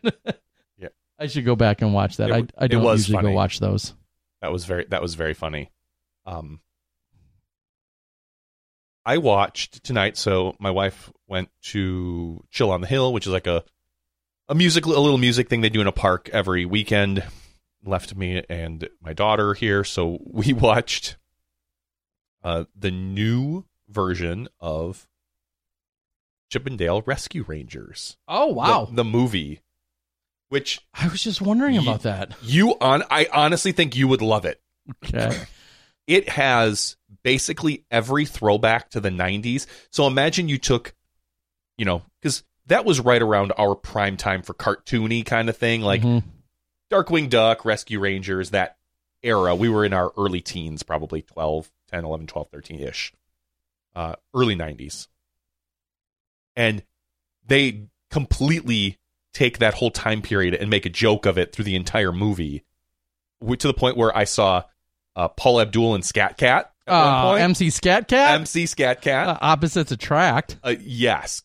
Yeah. 0.77 0.89
I 1.17 1.25
should 1.25 1.43
go 1.43 1.55
back 1.55 1.81
and 1.81 1.91
watch 1.91 2.17
that. 2.17 2.29
It- 2.29 2.51
I, 2.55 2.65
I 2.65 2.67
don't 2.67 2.83
usually 2.83 3.15
funny. 3.15 3.29
go 3.29 3.33
watch 3.33 3.57
those. 3.59 3.95
That 4.43 4.51
was 4.51 4.65
very 4.65 4.85
that 4.89 5.01
was 5.01 5.15
very 5.15 5.33
funny. 5.33 5.71
Um 6.27 6.59
I 9.05 9.17
watched 9.17 9.83
tonight, 9.83 10.17
so 10.17 10.55
my 10.59 10.71
wife 10.71 11.11
went 11.27 11.49
to 11.63 12.43
Chill 12.51 12.71
on 12.71 12.81
the 12.81 12.87
Hill, 12.87 13.11
which 13.13 13.25
is 13.27 13.33
like 13.33 13.47
a 13.47 13.63
a 14.49 14.55
music 14.55 14.85
a 14.85 14.89
little 14.89 15.17
music 15.17 15.49
thing 15.49 15.61
they 15.61 15.69
do 15.69 15.81
in 15.81 15.87
a 15.87 15.91
park 15.91 16.29
every 16.31 16.65
weekend. 16.65 17.23
Left 17.85 18.15
me 18.15 18.43
and 18.49 18.87
my 19.01 19.11
daughter 19.13 19.53
here, 19.53 19.83
so 19.83 20.19
we 20.25 20.53
watched 20.53 21.17
uh 22.43 22.65
the 22.75 22.91
new 22.91 23.65
version 23.89 24.47
of 24.59 25.07
Chip 26.49 26.65
'n 26.67 26.77
Dale 26.77 27.01
Rescue 27.01 27.43
Rangers. 27.47 28.17
Oh, 28.27 28.85
The, 28.87 28.95
the 28.97 29.03
movie. 29.03 29.61
Which 30.49 30.79
I 30.93 31.07
was 31.07 31.23
just 31.23 31.41
wondering 31.41 31.73
Ye- 31.75 31.81
about 31.81 32.03
that. 32.03 32.35
you 32.43 32.77
on 32.79 33.03
I 33.09 33.27
honestly 33.33 33.71
think 33.71 33.95
you 33.95 34.07
would 34.07 34.21
love 34.21 34.45
it. 34.45 34.61
Okay. 35.03 35.35
it 36.07 36.29
has 36.29 36.95
basically 37.23 37.85
every 37.89 38.25
throwback 38.25 38.89
to 38.91 38.99
the 38.99 39.09
90s. 39.09 39.65
So 39.89 40.07
imagine 40.07 40.49
you 40.49 40.57
took, 40.57 40.93
you 41.77 41.85
know, 41.85 42.03
because 42.21 42.43
that 42.67 42.85
was 42.85 42.99
right 42.99 43.21
around 43.21 43.53
our 43.57 43.75
prime 43.75 44.17
time 44.17 44.41
for 44.41 44.53
cartoony 44.53 45.25
kind 45.25 45.49
of 45.49 45.57
thing, 45.57 45.81
like 45.81 46.01
Mhm. 46.01 46.23
Darkwing 46.91 47.29
Duck, 47.29 47.65
Rescue 47.65 47.99
Rangers, 47.99 48.51
that 48.51 48.77
era. 49.23 49.55
We 49.55 49.69
were 49.69 49.85
in 49.85 49.93
our 49.93 50.11
early 50.17 50.41
teens, 50.41 50.83
probably 50.83 51.21
12, 51.21 51.71
10, 51.89 52.05
11, 52.05 52.27
12, 52.27 52.49
13 52.49 52.79
ish, 52.79 53.13
uh, 53.95 54.15
early 54.33 54.55
90s. 54.55 55.07
And 56.55 56.83
they 57.45 57.87
completely 58.11 58.99
take 59.33 59.57
that 59.57 59.73
whole 59.73 59.91
time 59.91 60.21
period 60.21 60.53
and 60.53 60.69
make 60.69 60.85
a 60.85 60.89
joke 60.89 61.25
of 61.25 61.37
it 61.37 61.51
through 61.51 61.65
the 61.65 61.75
entire 61.75 62.11
movie 62.11 62.63
to 63.41 63.67
the 63.67 63.73
point 63.73 63.97
where 63.97 64.15
I 64.15 64.25
saw 64.25 64.63
uh, 65.15 65.27
Paula 65.27 65.63
Abdul 65.63 65.95
and 65.95 66.05
Skat 66.05 66.37
Kat 66.37 66.72
Uh. 66.87 67.33
MC 67.39 67.69
Skat 67.69 68.07
Kat? 68.07 68.35
MC 68.35 68.65
Skat 68.65 69.01
Kat. 69.01 69.27
Uh, 69.27 69.37
opposites 69.41 69.91
attract. 69.91 70.57
Uh, 70.63 70.75
yes, 70.79 71.41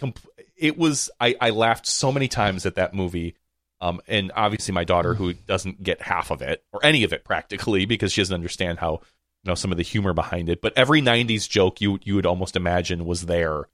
it 0.56 0.76
was. 0.76 1.10
I, 1.20 1.36
I 1.40 1.50
laughed 1.50 1.86
so 1.86 2.10
many 2.10 2.28
times 2.28 2.66
at 2.66 2.74
that 2.74 2.94
movie, 2.94 3.36
um, 3.80 4.00
and 4.08 4.32
obviously 4.34 4.74
my 4.74 4.84
daughter, 4.84 5.14
who 5.14 5.32
doesn't 5.32 5.82
get 5.82 6.02
half 6.02 6.30
of 6.30 6.42
it 6.42 6.64
or 6.72 6.84
any 6.84 7.04
of 7.04 7.12
it 7.12 7.24
practically, 7.24 7.86
because 7.86 8.12
she 8.12 8.20
doesn't 8.20 8.34
understand 8.34 8.78
how 8.78 9.00
you 9.44 9.48
know 9.48 9.54
some 9.54 9.70
of 9.70 9.76
the 9.76 9.84
humor 9.84 10.12
behind 10.12 10.48
it. 10.48 10.60
But 10.60 10.76
every 10.76 11.00
'90s 11.00 11.48
joke 11.48 11.80
you 11.80 11.98
you 12.02 12.16
would 12.16 12.26
almost 12.26 12.56
imagine 12.56 13.04
was 13.04 13.26
there, 13.26 13.68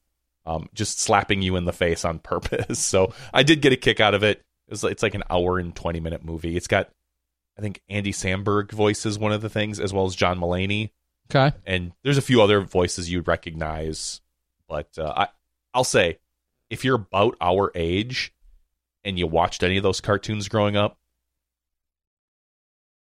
um, 0.44 0.68
just 0.74 1.00
slapping 1.00 1.40
you 1.40 1.56
in 1.56 1.64
the 1.64 1.72
face 1.72 2.04
on 2.04 2.18
purpose. 2.20 2.78
So 2.78 3.14
I 3.32 3.42
did 3.42 3.62
get 3.62 3.72
a 3.72 3.76
kick 3.76 4.00
out 4.00 4.14
of 4.14 4.22
it. 4.22 4.44
It 4.66 4.70
was, 4.70 4.84
it's 4.84 5.02
like 5.02 5.14
an 5.14 5.24
hour 5.30 5.58
and 5.58 5.74
twenty 5.74 6.00
minute 6.00 6.24
movie. 6.24 6.56
It's 6.56 6.68
got, 6.68 6.90
I 7.58 7.62
think 7.62 7.80
Andy 7.88 8.12
Samberg 8.12 8.72
voices 8.72 9.18
one 9.18 9.32
of 9.32 9.40
the 9.40 9.50
things, 9.50 9.80
as 9.80 9.94
well 9.94 10.04
as 10.04 10.14
John 10.14 10.38
Mulaney 10.38 10.90
Okay. 11.30 11.56
and 11.66 11.92
there's 12.02 12.18
a 12.18 12.22
few 12.22 12.42
other 12.42 12.60
voices 12.60 13.10
you'd 13.10 13.26
recognize 13.26 14.20
but 14.68 14.88
uh, 14.98 15.12
I, 15.16 15.28
i'll 15.72 15.84
say 15.84 16.18
if 16.70 16.84
you're 16.84 16.96
about 16.96 17.36
our 17.40 17.70
age 17.74 18.32
and 19.04 19.18
you 19.18 19.26
watched 19.26 19.62
any 19.62 19.76
of 19.76 19.82
those 19.82 20.00
cartoons 20.00 20.48
growing 20.48 20.76
up, 20.76 20.98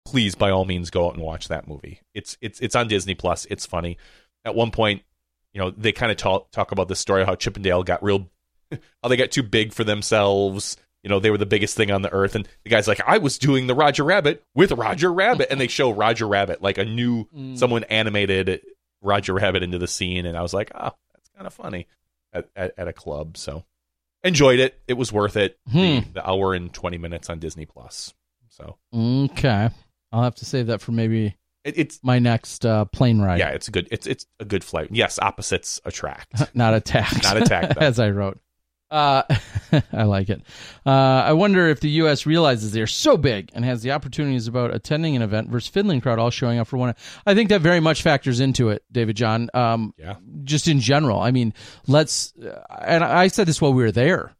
please 0.04 0.35
by 0.35 0.50
all 0.50 0.64
means 0.64 0.90
go 0.90 1.06
out 1.06 1.14
and 1.14 1.22
watch 1.22 1.48
that 1.48 1.68
movie. 1.68 2.00
It's 2.14 2.37
it's 2.40 2.61
it's 2.61 2.74
on 2.74 2.88
Disney 2.88 3.14
Plus. 3.14 3.46
It's 3.50 3.66
funny. 3.66 3.98
At 4.44 4.54
one 4.54 4.70
point, 4.70 5.02
you 5.52 5.61
know, 5.61 5.70
they 5.70 5.92
kind 5.92 6.11
of 6.11 6.18
talk 6.18 6.50
talk 6.50 6.72
about 6.72 6.88
the 6.88 6.96
story 6.96 7.24
how 7.24 7.35
Chip 7.35 7.56
'n 7.56 7.62
Dale 7.62 7.83
got 7.83 8.02
real 8.02 8.28
how 9.02 9.09
they 9.09 9.16
got 9.16 9.30
too 9.30 9.42
big 9.42 9.72
for 9.72 9.85
themselves. 9.85 10.76
You 11.02 11.08
know, 11.10 11.18
they 11.18 11.30
were 11.30 11.38
the 11.38 11.46
biggest 11.46 11.76
thing 11.76 11.90
on 11.90 12.02
the 12.02 12.12
earth 12.12 12.34
and 12.34 12.46
the 12.64 12.70
guy's 12.70 12.86
like, 12.88 13.00
"I 13.06 13.18
was 13.18 13.38
doing 13.38 13.66
the 13.66 13.74
Roger 13.74 14.04
Rabbit 14.04 14.44
with 14.54 14.72
Roger 14.72 15.12
Rabbit." 15.12 15.48
And 15.50 15.60
they 15.60 15.66
show 15.68 15.90
Roger 15.90 16.26
Rabbit 16.28 16.60
like 16.62 16.78
a 16.78 16.84
new 16.84 17.24
Mm. 17.34 17.56
someone 17.58 17.84
animated 17.84 18.60
Roger 19.02 19.32
Rabbit 19.34 19.62
into 19.62 19.78
the 19.78 19.86
scene 19.88 20.26
and 20.26 20.36
I 20.36 20.42
was 20.42 20.52
like, 20.52 20.70
"Oh, 20.74 20.92
that's 21.14 21.28
kind 21.34 21.46
of 21.46 21.54
funny." 21.54 21.86
At, 22.32 22.48
at 22.54 22.74
at 22.76 22.86
a 22.88 22.92
club, 22.92 23.36
so 23.36 23.64
enjoyed 24.22 24.60
it. 24.60 24.78
It 24.86 24.94
was 24.94 25.12
worth 25.12 25.36
it. 25.36 25.58
The, 25.66 26.00
Hmm. 26.02 26.12
the 26.12 26.28
hour 26.28 26.54
and 26.54 26.72
20 26.72 26.98
minutes 26.98 27.28
on 27.30 27.38
Disney 27.38 27.64
Plus. 27.66 28.12
So, 28.50 28.76
Okay. 28.94 29.70
I'll 30.12 30.22
have 30.22 30.34
to 30.36 30.44
save 30.44 30.66
that 30.68 30.80
for 30.80 30.92
maybe 30.92 31.36
it, 31.64 31.78
it's 31.78 32.00
my 32.02 32.18
next 32.18 32.66
uh, 32.66 32.84
plane 32.84 33.20
ride. 33.20 33.38
yeah, 33.38 33.48
it's 33.50 33.68
a 33.68 33.70
good 33.70 33.88
it's 33.90 34.06
it's 34.06 34.26
a 34.38 34.44
good 34.44 34.62
flight. 34.62 34.88
Yes, 34.92 35.18
opposites 35.18 35.80
attract. 35.84 36.54
not 36.54 36.74
attacked. 36.74 37.22
Not 37.22 37.36
attacked, 37.38 37.74
though. 37.76 37.80
as 37.86 37.98
I 37.98 38.10
wrote. 38.10 38.38
Uh, 38.90 39.22
I 39.92 40.03
like 40.03 40.31
it. 40.31 40.42
Uh, 40.85 40.90
I 40.90 41.33
wonder 41.33 41.68
if 41.68 41.79
the 41.81 41.90
U.S. 41.90 42.26
realizes 42.26 42.72
they're 42.72 42.87
so 42.88 43.16
big 43.16 43.50
and 43.55 43.64
has 43.64 43.83
the 43.83 43.92
opportunities 43.92 44.48
about 44.48 44.74
attending 44.74 45.14
an 45.14 45.22
event 45.22 45.48
versus 45.48 45.68
Finland 45.68 46.03
crowd 46.03 46.18
all 46.18 46.31
showing 46.31 46.59
up 46.59 46.66
for 46.66 46.76
one. 46.76 46.94
I 47.24 47.35
think 47.35 47.50
that 47.50 47.61
very 47.61 47.79
much 47.81 48.03
factors 48.03 48.40
into 48.40 48.70
it, 48.70 48.83
David 48.90 49.16
John. 49.16 49.48
Um, 49.55 49.94
Yeah. 49.96 50.16
just 50.42 50.66
in 50.66 50.81
general. 50.81 51.20
I 51.20 51.31
mean, 51.31 51.55
let's. 51.87 52.33
Uh, 52.37 52.61
and 52.85 53.05
I 53.05 53.29
said 53.29 53.46
this 53.46 53.61
while 53.61 53.72
we 53.72 53.83
were 53.83 53.92
there. 53.92 54.35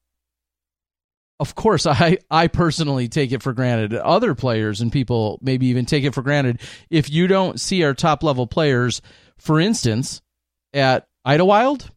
Of 1.39 1.55
course, 1.55 1.87
I 1.87 2.19
I 2.31 2.49
personally 2.49 3.09
take 3.09 3.33
it 3.33 3.43
for 3.43 3.53
granted. 3.55 3.95
Other 3.95 4.35
players 4.35 4.81
and 4.83 4.93
people 4.93 5.39
maybe 5.41 5.67
even 5.69 5.87
take 5.87 6.05
it 6.05 6.13
for 6.15 6.23
granted. 6.23 6.61
If 6.91 7.09
you 7.09 7.29
don't 7.29 7.59
see 7.59 7.83
our 7.83 7.95
top 7.95 8.23
level 8.23 8.47
players, 8.47 9.01
for 9.39 9.59
instance, 9.59 10.21
at 10.75 11.07
Idlewild, 11.25 11.91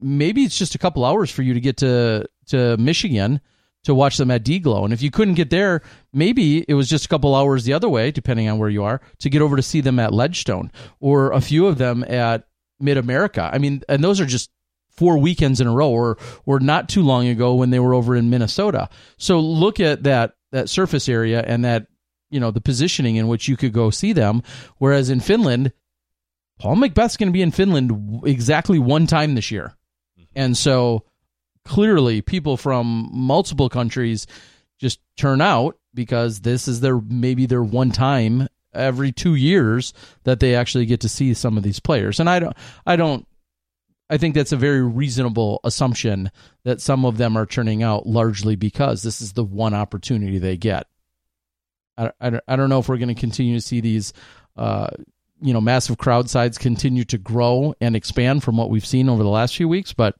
maybe 0.00 0.42
it's 0.42 0.58
just 0.58 0.74
a 0.74 0.78
couple 0.78 1.04
hours 1.04 1.30
for 1.30 1.42
you 1.42 1.54
to 1.54 1.60
get 1.60 1.78
to 1.78 2.28
to 2.46 2.76
Michigan 2.76 3.40
to 3.84 3.94
watch 3.94 4.16
them 4.16 4.30
at 4.30 4.42
D-Glow. 4.42 4.84
And 4.84 4.94
if 4.94 5.02
you 5.02 5.10
couldn't 5.10 5.34
get 5.34 5.50
there, 5.50 5.82
maybe 6.12 6.64
it 6.66 6.74
was 6.74 6.88
just 6.88 7.04
a 7.04 7.08
couple 7.08 7.34
hours 7.34 7.64
the 7.64 7.74
other 7.74 7.88
way, 7.88 8.10
depending 8.10 8.48
on 8.48 8.58
where 8.58 8.70
you 8.70 8.82
are, 8.82 9.00
to 9.18 9.28
get 9.28 9.42
over 9.42 9.56
to 9.56 9.62
see 9.62 9.82
them 9.82 9.98
at 9.98 10.14
Ledgestone 10.14 10.72
or 11.00 11.32
a 11.32 11.40
few 11.40 11.66
of 11.66 11.76
them 11.76 12.02
at 12.04 12.48
Mid 12.80 12.96
America. 12.96 13.50
I 13.52 13.58
mean, 13.58 13.82
and 13.88 14.02
those 14.02 14.20
are 14.20 14.26
just 14.26 14.50
four 14.90 15.18
weekends 15.18 15.60
in 15.60 15.66
a 15.66 15.72
row 15.72 15.90
or 15.90 16.18
or 16.46 16.60
not 16.60 16.88
too 16.88 17.02
long 17.02 17.26
ago 17.26 17.54
when 17.54 17.70
they 17.70 17.78
were 17.78 17.94
over 17.94 18.16
in 18.16 18.30
Minnesota. 18.30 18.88
So 19.18 19.40
look 19.40 19.80
at 19.80 20.04
that 20.04 20.34
that 20.52 20.70
surface 20.70 21.08
area 21.08 21.42
and 21.46 21.64
that 21.64 21.86
you 22.30 22.40
know 22.40 22.50
the 22.50 22.60
positioning 22.60 23.16
in 23.16 23.28
which 23.28 23.48
you 23.48 23.56
could 23.56 23.72
go 23.72 23.90
see 23.90 24.12
them 24.12 24.42
whereas 24.78 25.10
in 25.10 25.20
Finland 25.20 25.72
Paul 26.58 26.76
McBeth's 26.76 27.16
going 27.16 27.28
to 27.28 27.32
be 27.32 27.42
in 27.42 27.50
Finland 27.50 28.22
exactly 28.24 28.78
one 28.78 29.06
time 29.06 29.34
this 29.34 29.50
year. 29.50 29.74
And 30.36 30.56
so 30.56 31.04
clearly 31.64 32.20
people 32.22 32.56
from 32.56 33.08
multiple 33.12 33.68
countries 33.68 34.26
just 34.78 35.00
turn 35.16 35.40
out 35.40 35.78
because 35.94 36.40
this 36.40 36.68
is 36.68 36.80
their 36.80 37.00
maybe 37.00 37.46
their 37.46 37.62
one 37.62 37.90
time 37.90 38.48
every 38.74 39.12
2 39.12 39.36
years 39.36 39.94
that 40.24 40.40
they 40.40 40.54
actually 40.54 40.84
get 40.84 41.00
to 41.00 41.08
see 41.08 41.32
some 41.32 41.56
of 41.56 41.62
these 41.62 41.80
players. 41.80 42.20
And 42.20 42.28
I 42.28 42.40
don't 42.40 42.56
I 42.86 42.96
don't 42.96 43.26
I 44.10 44.18
think 44.18 44.34
that's 44.34 44.52
a 44.52 44.56
very 44.56 44.82
reasonable 44.82 45.60
assumption 45.64 46.30
that 46.64 46.80
some 46.80 47.04
of 47.04 47.16
them 47.16 47.36
are 47.36 47.46
turning 47.46 47.82
out 47.82 48.06
largely 48.06 48.56
because 48.56 49.02
this 49.02 49.22
is 49.22 49.32
the 49.32 49.44
one 49.44 49.74
opportunity 49.74 50.38
they 50.38 50.56
get. 50.56 50.86
I, 51.96 52.12
I, 52.20 52.40
I 52.46 52.56
don't 52.56 52.68
know 52.68 52.80
if 52.80 52.88
we're 52.88 52.98
going 52.98 53.14
to 53.14 53.20
continue 53.20 53.54
to 53.54 53.60
see 53.60 53.80
these, 53.80 54.12
uh, 54.56 54.88
you 55.40 55.54
know, 55.54 55.60
massive 55.60 55.96
crowd 55.96 56.28
sides 56.28 56.58
continue 56.58 57.04
to 57.04 57.18
grow 57.18 57.74
and 57.80 57.96
expand 57.96 58.42
from 58.42 58.56
what 58.56 58.70
we've 58.70 58.86
seen 58.86 59.08
over 59.08 59.22
the 59.22 59.28
last 59.28 59.56
few 59.56 59.68
weeks, 59.68 59.92
but 59.92 60.16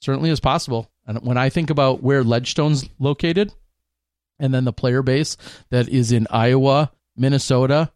certainly 0.00 0.30
is 0.30 0.40
possible. 0.40 0.90
And 1.06 1.18
when 1.22 1.36
I 1.38 1.48
think 1.48 1.70
about 1.70 2.02
where 2.02 2.22
Ledgestone's 2.22 2.88
located, 2.98 3.52
and 4.38 4.52
then 4.54 4.64
the 4.64 4.72
player 4.72 5.02
base 5.02 5.36
that 5.70 5.88
is 5.88 6.12
in 6.12 6.26
Iowa, 6.30 6.92
Minnesota, 7.16 7.90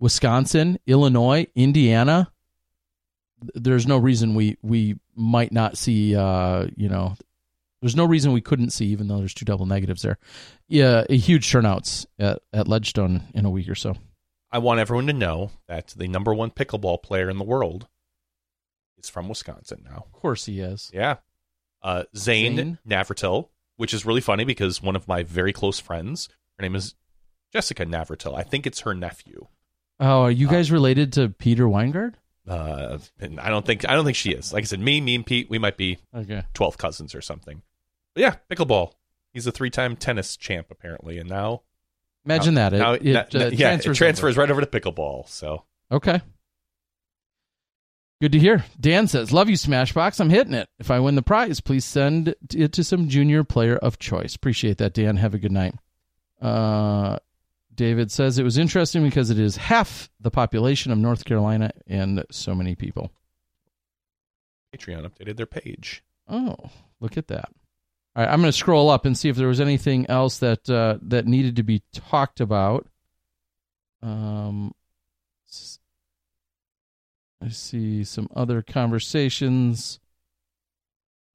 Wisconsin, 0.00 0.78
Illinois, 0.86 1.46
Indiana, 1.54 2.32
there's 3.54 3.86
no 3.86 3.98
reason 3.98 4.34
we 4.34 4.56
we 4.62 4.96
might 5.14 5.52
not 5.52 5.76
see 5.76 6.16
uh 6.16 6.66
you 6.76 6.88
know 6.88 7.14
there's 7.82 7.96
no 7.96 8.06
reason 8.06 8.32
we 8.32 8.40
couldn't 8.40 8.70
see 8.70 8.86
even 8.86 9.06
though 9.06 9.18
there's 9.18 9.34
two 9.34 9.44
double 9.44 9.66
negatives 9.66 10.00
there 10.02 10.18
yeah 10.66 11.04
a 11.10 11.16
huge 11.16 11.50
turnouts 11.50 12.06
at, 12.18 12.40
at 12.54 12.68
ledgestone 12.68 13.22
in 13.34 13.44
a 13.44 13.50
week 13.50 13.68
or 13.68 13.74
so 13.74 13.94
I 14.50 14.58
want 14.58 14.80
everyone 14.80 15.06
to 15.08 15.12
know 15.12 15.50
that 15.66 15.88
the 15.96 16.08
number 16.08 16.32
one 16.32 16.52
pickleball 16.52 17.02
player 17.02 17.28
in 17.28 17.36
the 17.38 17.44
world 17.44 17.86
is 18.96 19.10
from 19.10 19.28
Wisconsin 19.28 19.84
now. 19.84 20.04
of 20.06 20.12
course 20.12 20.46
he 20.46 20.60
is 20.60 20.90
Yeah. 20.94 21.16
Uh, 21.84 22.04
Zane, 22.16 22.56
Zane? 22.56 22.78
Navratil, 22.88 23.48
which 23.76 23.92
is 23.94 24.04
really 24.06 24.20
funny 24.22 24.44
because 24.44 24.82
one 24.82 24.96
of 24.96 25.06
my 25.06 25.22
very 25.22 25.52
close 25.52 25.78
friends, 25.78 26.28
her 26.58 26.62
name 26.62 26.74
is 26.74 26.94
Jessica 27.52 27.84
Navratil. 27.86 28.34
I 28.36 28.42
think 28.42 28.66
it's 28.66 28.80
her 28.80 28.94
nephew. 28.94 29.46
oh 30.00 30.22
are 30.22 30.30
you 30.30 30.48
guys 30.48 30.72
related 30.72 31.12
to 31.12 31.28
peter 31.28 31.66
weingard 31.66 32.14
Uh, 32.48 32.98
and 33.20 33.38
I 33.38 33.48
don't 33.50 33.64
think 33.64 33.88
I 33.88 33.92
don't 33.94 34.04
think 34.04 34.16
she 34.16 34.32
is. 34.32 34.52
Like 34.52 34.64
I 34.64 34.66
said, 34.66 34.80
me, 34.80 35.00
me 35.00 35.14
and 35.14 35.24
Pete, 35.26 35.48
we 35.50 35.58
might 35.58 35.76
be 35.76 35.98
okay 36.14 36.44
12 36.54 36.78
cousins 36.78 37.14
or 37.14 37.20
something. 37.20 37.62
But 38.14 38.20
yeah, 38.22 38.34
pickleball. 38.50 38.92
He's 39.32 39.46
a 39.46 39.52
three-time 39.52 39.96
tennis 39.96 40.36
champ 40.36 40.68
apparently, 40.70 41.18
and 41.18 41.28
now 41.28 41.62
imagine 42.24 42.54
now- 42.54 42.70
that 42.70 42.76
it, 43.02 43.12
now- 43.12 43.20
it, 43.20 43.34
uh, 43.34 43.38
yeah, 43.52 43.68
transfers 43.68 43.96
it 43.96 43.98
transfers 43.98 44.34
over. 44.34 44.40
right 44.40 44.50
over 44.50 44.60
to 44.62 44.66
pickleball. 44.66 45.28
So 45.28 45.64
okay 45.92 46.22
good 48.24 48.32
to 48.32 48.38
hear 48.38 48.64
dan 48.80 49.06
says 49.06 49.32
love 49.32 49.50
you 49.50 49.56
SmashBoxx 49.56 50.18
i'm 50.18 50.30
hitting 50.30 50.54
it 50.54 50.66
if 50.78 50.90
i 50.90 50.98
win 50.98 51.14
the 51.14 51.20
prize 51.20 51.60
please 51.60 51.84
send 51.84 52.34
it 52.54 52.72
to 52.72 52.82
some 52.82 53.06
junior 53.06 53.44
player 53.44 53.76
of 53.76 53.98
choice 53.98 54.34
appreciate 54.34 54.78
that 54.78 54.94
dan 54.94 55.18
have 55.18 55.34
a 55.34 55.38
good 55.38 55.52
night 55.52 55.74
uh 56.40 57.18
David 57.74 58.10
says 58.10 58.38
it 58.38 58.44
was 58.44 58.58
interesting 58.58 59.02
because 59.02 59.30
it 59.30 59.38
is 59.38 59.56
half 59.56 60.08
the 60.20 60.30
population 60.30 60.92
of 60.92 60.98
North 60.98 61.24
Carolina 61.24 61.72
and 61.86 62.24
so 62.30 62.54
many 62.54 62.74
people. 62.74 63.10
Patreon 64.74 65.04
updated 65.04 65.36
their 65.36 65.46
page. 65.46 66.04
Oh, 66.28 66.56
look 67.00 67.16
at 67.16 67.28
that. 67.28 67.48
All 68.16 68.24
right, 68.24 68.32
I'm 68.32 68.40
going 68.40 68.52
to 68.52 68.56
scroll 68.56 68.90
up 68.90 69.06
and 69.06 69.18
see 69.18 69.28
if 69.28 69.36
there 69.36 69.48
was 69.48 69.60
anything 69.60 70.08
else 70.08 70.38
that 70.38 70.70
uh, 70.70 70.98
that 71.02 71.26
needed 71.26 71.56
to 71.56 71.64
be 71.64 71.82
talked 71.92 72.40
about. 72.40 72.86
Um, 74.02 74.72
I 77.44 77.48
see 77.48 78.04
some 78.04 78.28
other 78.34 78.62
conversations. 78.62 80.00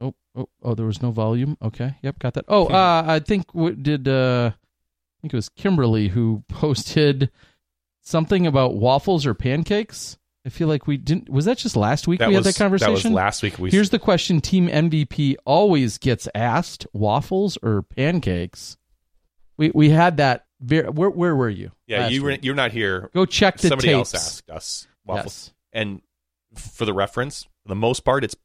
Oh, 0.02 0.16
oh, 0.36 0.50
oh! 0.64 0.76
There 0.76 0.86
was 0.86 1.02
no 1.02 1.12
volume. 1.12 1.58
Okay, 1.62 1.96
yep, 2.02 2.20
got 2.20 2.34
that. 2.36 2.46
Oh, 2.48 2.66
uh, 2.68 3.04
I 3.06 3.20
think 3.20 3.54
what 3.54 3.84
did 3.84 4.08
uh, 4.08 4.52
I 4.54 5.18
think 5.22 5.34
it 5.34 5.38
was 5.38 5.50
Kimberly 5.50 6.08
who 6.08 6.44
posted 6.50 7.30
something 8.02 8.48
about 8.48 8.76
waffles 8.76 9.26
or 9.26 9.34
pancakes. 9.34 10.18
I 10.46 10.50
feel 10.50 10.68
like 10.70 10.88
we 10.88 10.98
didn't. 10.98 11.30
Was 11.30 11.46
that 11.46 11.58
just 11.58 11.76
last 11.76 12.08
week 12.08 12.20
That 12.20 12.30
we 12.30 12.38
was 12.38 12.46
had 12.46 12.54
that 12.54 12.58
conversation? 12.58 12.94
That 12.94 13.10
was 13.10 13.12
last 13.12 13.44
week. 13.44 13.60
We 13.60 13.70
Here's 13.70 13.90
the 13.90 14.00
question 14.00 14.40
Team 14.40 14.68
MVP 14.70 15.36
always 15.46 15.98
gets 15.98 16.28
asked 16.34 16.88
waffles 16.94 17.58
or 17.62 17.82
pancakes. 17.84 18.78
We 19.58 19.72
we 19.76 19.90
had 19.90 20.18
that. 20.18 20.46
Very, 20.62 20.90
where, 20.90 21.10
where 21.10 21.36
were 21.36 21.50
you? 21.50 21.72
yeah. 21.88 22.10
you 22.10 22.22
were, 22.22 22.32
you're 22.32 22.56
not 22.56 22.72
here. 22.72 23.10
Go 23.14 23.26
check 23.26 23.58
the 23.60 23.70
Somebody 23.70 23.90
tapes. 23.90 24.14
else 24.14 24.16
asked 24.16 24.50
us 24.50 24.88
waffles, 25.06 25.26
Yes. 25.48 25.54
And 25.74 26.02
for 26.56 26.86
the 26.86 26.94
reference, 26.94 27.44
for 27.64 27.70
the 27.70 27.76
most 27.76 28.02
part, 28.02 28.24
it's 28.24 28.36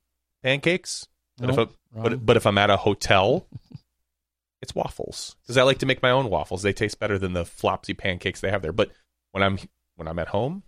pancakes. 0.43 1.09
But 1.39 1.51
if 1.51 1.57
Nope, 1.57 1.75
I, 1.97 2.01
but, 2.01 2.27
but 2.27 2.37
if 2.37 2.47
I'm 2.47 2.59
at 2.59 2.71
a 2.71 2.77
hotel, 2.77 3.47
it's 4.63 4.75
waffles 4.75 5.37
because 5.43 5.57
I 5.57 5.63
like 5.63 5.79
to 5.79 5.87
make 5.87 6.03
my 6.03 6.11
own 6.11 6.31
waffles. 6.31 6.63
They 6.63 6.73
taste 6.73 6.99
better 6.99 7.19
than 7.19 7.33
the 7.33 7.45
flopsy 7.45 7.95
pancakes 7.95 8.41
they 8.41 8.51
have 8.51 8.63
there. 8.63 8.73
But 8.73 8.91
when 9.33 9.43
I'm 9.43 9.59
when 9.97 10.09
I'm 10.09 10.19
at 10.19 10.29
home, 10.29 10.63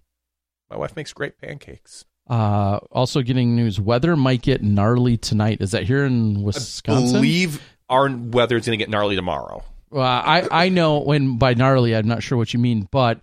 my 0.71 0.77
wife 0.77 0.97
makes 0.97 1.13
great 1.13 1.39
pancakes. 1.41 2.05
Uh, 2.29 2.79
also 2.91 3.23
getting 3.23 3.55
news. 3.55 3.81
Weather 3.81 4.17
might 4.17 4.43
get 4.43 4.63
gnarly 4.63 5.17
tonight. 5.17 5.61
Is 5.61 5.71
that 5.71 5.85
here 5.85 6.05
in 6.05 6.43
Wisconsin? 6.43 7.13
Believe 7.13 7.63
our 7.89 8.11
weather 8.11 8.57
is 8.57 8.67
going 8.67 8.77
to 8.77 8.83
get 8.83 8.91
gnarly 8.91 9.15
tomorrow. 9.15 9.63
Well, 9.91 10.05
I 10.05 10.47
I 10.51 10.69
know 10.69 10.99
when 10.99 11.39
by 11.39 11.55
gnarly 11.55 11.95
I'm 11.95 12.09
not 12.09 12.23
sure 12.23 12.37
what 12.37 12.53
you 12.53 12.59
mean, 12.59 12.89
but 12.91 13.21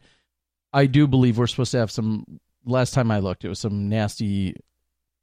I 0.71 0.85
do 0.85 1.07
believe 1.07 1.37
we're 1.37 1.47
supposed 1.47 1.71
to 1.71 1.79
have 1.79 1.91
some. 1.91 2.39
Last 2.65 2.93
time 2.93 3.11
I 3.11 3.19
looked, 3.19 3.43
it 3.43 3.49
was 3.49 3.59
some 3.59 3.89
nasty, 3.89 4.55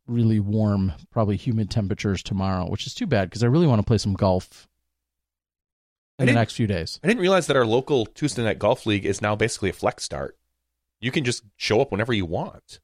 really 0.06 0.40
warm, 0.40 0.92
probably 1.10 1.36
humid 1.36 1.70
temperatures 1.70 2.22
tomorrow, 2.22 2.68
which 2.68 2.86
is 2.86 2.94
too 2.94 3.06
bad 3.06 3.30
because 3.30 3.42
I 3.42 3.46
really 3.46 3.66
want 3.66 3.80
to 3.80 3.86
play 3.86 3.98
some 3.98 4.14
golf 4.14 4.68
in 6.18 6.26
the 6.26 6.32
next 6.32 6.54
few 6.54 6.66
days. 6.66 7.00
I 7.02 7.08
didn't 7.08 7.22
realize 7.22 7.46
that 7.46 7.56
our 7.56 7.66
local 7.66 8.06
Tuesday 8.06 8.44
night 8.44 8.58
golf 8.58 8.84
league 8.84 9.06
is 9.06 9.22
now 9.22 9.34
basically 9.34 9.70
a 9.70 9.74
flex 9.74 10.04
start. 10.04 10.36
You 11.00 11.10
can 11.10 11.24
just 11.24 11.42
show 11.56 11.80
up 11.80 11.90
whenever 11.90 12.12
you 12.12 12.26
want 12.26 12.80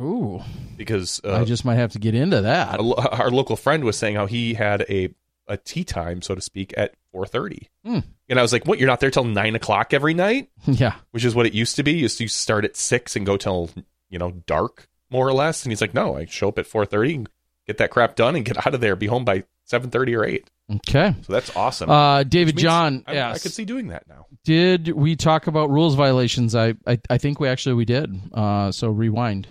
Ooh, 0.00 0.40
because 0.76 1.20
uh, 1.24 1.34
I 1.34 1.44
just 1.44 1.64
might 1.64 1.74
have 1.74 1.92
to 1.92 1.98
get 1.98 2.14
into 2.14 2.42
that. 2.42 2.78
our 2.78 3.30
local 3.30 3.56
friend 3.56 3.82
was 3.82 3.96
saying 3.96 4.14
how 4.14 4.26
he 4.26 4.54
had 4.54 4.82
a 4.88 5.10
a 5.48 5.56
tea 5.56 5.84
time, 5.84 6.22
so 6.22 6.34
to 6.34 6.40
speak, 6.40 6.74
at 6.76 6.94
four 7.12 7.26
thirty. 7.26 7.68
Hmm. 7.84 8.00
And 8.28 8.38
I 8.38 8.42
was 8.42 8.52
like, 8.52 8.66
"What? 8.66 8.78
You're 8.78 8.88
not 8.88 9.00
there 9.00 9.10
till 9.10 9.24
nine 9.24 9.54
o'clock 9.54 9.92
every 9.92 10.14
night?" 10.14 10.50
Yeah. 10.66 10.94
Which 11.10 11.24
is 11.24 11.34
what 11.34 11.46
it 11.46 11.54
used 11.54 11.76
to 11.76 11.82
be. 11.82 11.92
You 11.92 11.98
used 12.02 12.18
to 12.18 12.28
start 12.28 12.64
at 12.64 12.76
six 12.76 13.16
and 13.16 13.24
go 13.26 13.36
till 13.36 13.70
you 14.10 14.18
know 14.18 14.32
dark, 14.46 14.88
more 15.10 15.26
or 15.26 15.32
less. 15.32 15.64
And 15.64 15.72
he's 15.72 15.80
like, 15.80 15.94
"No, 15.94 16.16
I 16.16 16.26
show 16.26 16.48
up 16.48 16.58
at 16.58 16.66
four 16.66 16.84
thirty, 16.84 17.26
get 17.66 17.78
that 17.78 17.90
crap 17.90 18.16
done, 18.16 18.36
and 18.36 18.44
get 18.44 18.66
out 18.66 18.74
of 18.74 18.80
there. 18.80 18.96
Be 18.96 19.06
home 19.06 19.24
by 19.24 19.44
seven 19.64 19.90
thirty 19.90 20.14
or 20.14 20.24
eight. 20.24 20.48
Okay. 20.70 21.14
So 21.22 21.32
that's 21.32 21.54
awesome. 21.56 21.88
Uh, 21.88 22.24
David 22.24 22.58
John 22.58 23.02
I, 23.06 23.18
I 23.22 23.38
could 23.38 23.52
see 23.52 23.64
doing 23.64 23.88
that 23.88 24.06
now. 24.06 24.26
did 24.44 24.88
we 24.88 25.16
talk 25.16 25.46
about 25.46 25.70
rules 25.70 25.94
violations? 25.94 26.54
I, 26.54 26.74
I, 26.86 26.98
I 27.08 27.16
think 27.16 27.40
we 27.40 27.48
actually 27.48 27.74
we 27.74 27.86
did. 27.86 28.20
Uh, 28.32 28.70
so 28.70 28.90
rewind. 28.90 29.48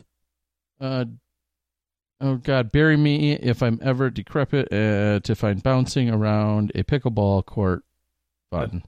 Uh, 0.80 1.06
oh 2.22 2.36
God, 2.36 2.72
bury 2.72 2.97
me 2.97 3.34
if 3.34 3.61
I'm 3.61 3.80
ever 3.82 4.09
decrepit 4.09 4.72
uh, 4.72 5.20
to 5.22 5.36
find 5.36 5.61
bouncing 5.61 6.09
around 6.09 6.72
a 6.76 6.84
pickleball 6.84 7.45
court 7.45 7.84
fun. 8.49 8.84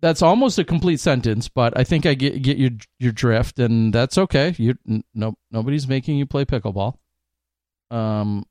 That's 0.00 0.22
almost 0.22 0.58
a 0.58 0.64
complete 0.64 1.00
sentence, 1.00 1.48
but 1.48 1.78
I 1.78 1.84
think 1.84 2.04
I 2.04 2.14
get 2.14 2.42
get 2.42 2.58
your 2.58 2.70
your 2.98 3.12
drift, 3.12 3.58
and 3.58 3.92
that's 3.92 4.18
okay. 4.18 4.54
You 4.58 4.76
no 5.14 5.34
nobody's 5.50 5.88
making 5.88 6.18
you 6.18 6.26
play 6.26 6.44
pickleball. 6.44 6.98
Um, 7.90 8.44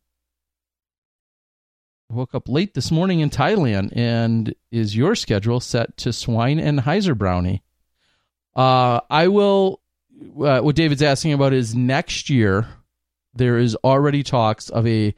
woke 2.09 2.33
up 2.33 2.49
late 2.49 2.73
this 2.73 2.89
morning 2.91 3.19
in 3.19 3.29
Thailand, 3.29 3.95
and 3.95 4.55
is 4.71 4.95
your 4.95 5.13
schedule 5.13 5.59
set 5.59 5.95
to 5.97 6.13
swine 6.13 6.59
and 6.59 6.79
Heiser 6.79 7.15
brownie? 7.15 7.61
Uh, 8.55 9.01
I 9.09 9.27
will. 9.27 9.79
Uh, 10.39 10.61
what 10.61 10.75
David's 10.75 11.01
asking 11.03 11.33
about 11.33 11.53
is 11.53 11.75
next 11.75 12.29
year. 12.29 12.67
There 13.33 13.57
is 13.57 13.75
already 13.83 14.23
talks 14.23 14.69
of 14.69 14.85
a 14.87 15.15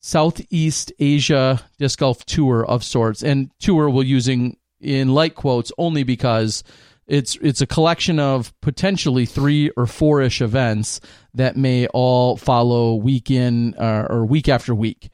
Southeast 0.00 0.92
Asia 0.98 1.60
disc 1.78 1.98
golf 1.98 2.24
tour 2.24 2.64
of 2.64 2.84
sorts, 2.84 3.22
and 3.22 3.50
tour 3.58 3.90
we're 3.90 4.04
using 4.04 4.56
in 4.80 5.08
light 5.08 5.34
quotes 5.34 5.72
only 5.76 6.04
because 6.04 6.62
it's 7.06 7.36
it's 7.36 7.60
a 7.60 7.66
collection 7.66 8.20
of 8.20 8.58
potentially 8.60 9.26
three 9.26 9.70
or 9.76 9.86
four 9.86 10.22
ish 10.22 10.40
events 10.40 11.00
that 11.34 11.56
may 11.56 11.86
all 11.88 12.36
follow 12.36 12.94
week 12.94 13.30
in 13.30 13.74
uh, 13.74 14.06
or 14.08 14.24
week 14.24 14.48
after 14.48 14.74
week. 14.74 15.08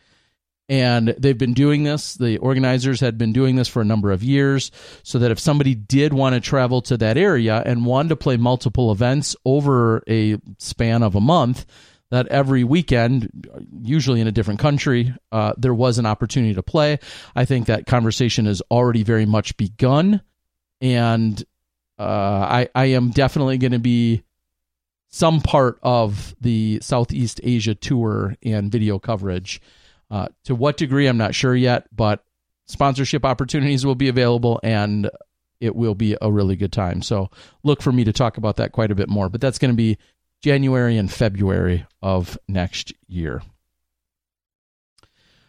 And 0.67 1.09
they've 1.19 1.37
been 1.37 1.53
doing 1.53 1.83
this. 1.83 2.15
The 2.15 2.39
organizers 2.39 3.01
had 3.01 3.19
been 3.19 3.35
doing 3.35 3.57
this 3.57 3.69
for 3.69 3.83
a 3.83 3.85
number 3.85 4.11
of 4.11 4.23
years, 4.23 4.71
so 5.03 5.19
that 5.19 5.31
if 5.31 5.39
somebody 5.39 5.75
did 5.75 6.15
want 6.15 6.35
to 6.35 6.41
travel 6.41 6.81
to 6.83 6.97
that 6.97 7.19
area 7.19 7.63
and 7.65 7.85
wanted 7.85 8.09
to 8.11 8.17
play 8.17 8.39
multiple 8.39 8.91
events 8.91 9.37
over 9.45 10.03
a 10.09 10.39
span 10.59 11.03
of 11.03 11.15
a 11.15 11.21
month, 11.21 11.67
that 12.11 12.29
every 12.29 12.65
weekend, 12.65 13.49
usually 13.83 14.21
in 14.21 14.27
a 14.27 14.33
different 14.33 14.61
country, 14.61 15.15
uh, 15.33 15.55
there 15.57 15.75
was 15.75 15.99
an 15.99 16.07
opportunity 16.07 16.55
to 16.55 16.63
play. 16.63 16.99
I 17.35 17.45
think 17.45 17.67
that 17.67 17.87
conversation 17.87 18.47
has 18.47 18.63
already 18.71 19.03
very 19.03 19.27
much 19.27 19.57
begun, 19.57 20.21
and 20.81 21.43
uh, 21.99 22.03
I, 22.03 22.69
I 22.75 22.85
am 22.87 23.11
definitely 23.11 23.59
going 23.59 23.73
to 23.73 23.79
be 23.79 24.23
some 25.09 25.41
part 25.41 25.79
of 25.83 26.35
the 26.41 26.81
Southeast 26.83 27.41
Asia 27.45 27.75
tour 27.75 28.35
and 28.43 28.71
video 28.71 28.99
coverage. 28.99 29.61
Uh, 30.11 30.27
to 30.45 30.55
what 30.55 30.77
degree, 30.77 31.07
I'm 31.07 31.17
not 31.17 31.35
sure 31.35 31.55
yet, 31.55 31.87
but 31.95 32.25
sponsorship 32.67 33.25
opportunities 33.25 33.87
will 33.87 33.95
be 33.95 34.09
available 34.09 34.59
and 34.63 35.09
it 35.61 35.77
will 35.77 35.95
be 35.95 36.17
a 36.21 36.31
really 36.31 36.57
good 36.57 36.73
time. 36.73 37.01
So 37.01 37.31
look 37.63 37.81
for 37.81 37.93
me 37.93 38.05
to 38.05 38.13
talk 38.13 38.37
about 38.37 38.57
that 38.57 38.73
quite 38.73 38.91
a 38.91 38.95
bit 38.95 39.09
more. 39.09 39.29
But 39.29 39.41
that's 39.41 39.59
going 39.59 39.71
to 39.71 39.77
be 39.77 39.99
January 40.45 40.99
and 40.99 41.11
February 41.11 41.87
of 42.03 42.37
next 42.49 42.93
year. 43.09 43.41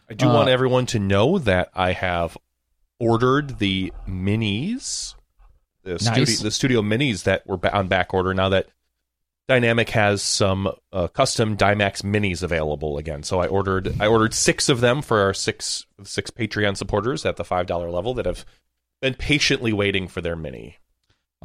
I 0.08 0.14
do 0.14 0.26
Uh, 0.26 0.32
want 0.32 0.48
everyone 0.48 0.86
to 0.86 0.98
know 0.98 1.38
that 1.38 1.68
I 1.74 1.92
have 1.92 2.38
ordered 2.98 3.58
the 3.58 3.92
minis, 4.08 5.14
the, 5.82 5.90
Nice. 5.90 6.06
studio, 6.06 6.42
the 6.44 6.50
studio 6.50 6.80
minis 6.80 7.24
that 7.24 7.46
were 7.46 7.58
on 7.74 7.88
back 7.88 8.14
order 8.14 8.32
now 8.32 8.48
that 8.48 8.68
Dynamic 9.46 9.90
has 9.90 10.22
some 10.22 10.72
uh, 10.94 11.08
custom 11.08 11.58
DyeMax 11.58 12.00
minis 12.02 12.42
available 12.42 12.96
again. 12.96 13.22
So 13.22 13.38
I 13.38 13.48
ordered 13.48 14.00
I 14.00 14.06
ordered 14.06 14.32
six 14.32 14.70
of 14.70 14.80
them 14.80 15.02
for 15.02 15.20
our 15.20 15.34
six 15.34 15.84
six 16.04 16.30
Patreon 16.30 16.74
supporters 16.74 17.26
at 17.26 17.36
the 17.36 17.44
five 17.44 17.66
dollar 17.66 17.90
level 17.90 18.14
that 18.14 18.24
have 18.24 18.46
been 19.02 19.12
patiently 19.12 19.74
waiting 19.74 20.08
for 20.08 20.22
their 20.22 20.36
mini. 20.36 20.78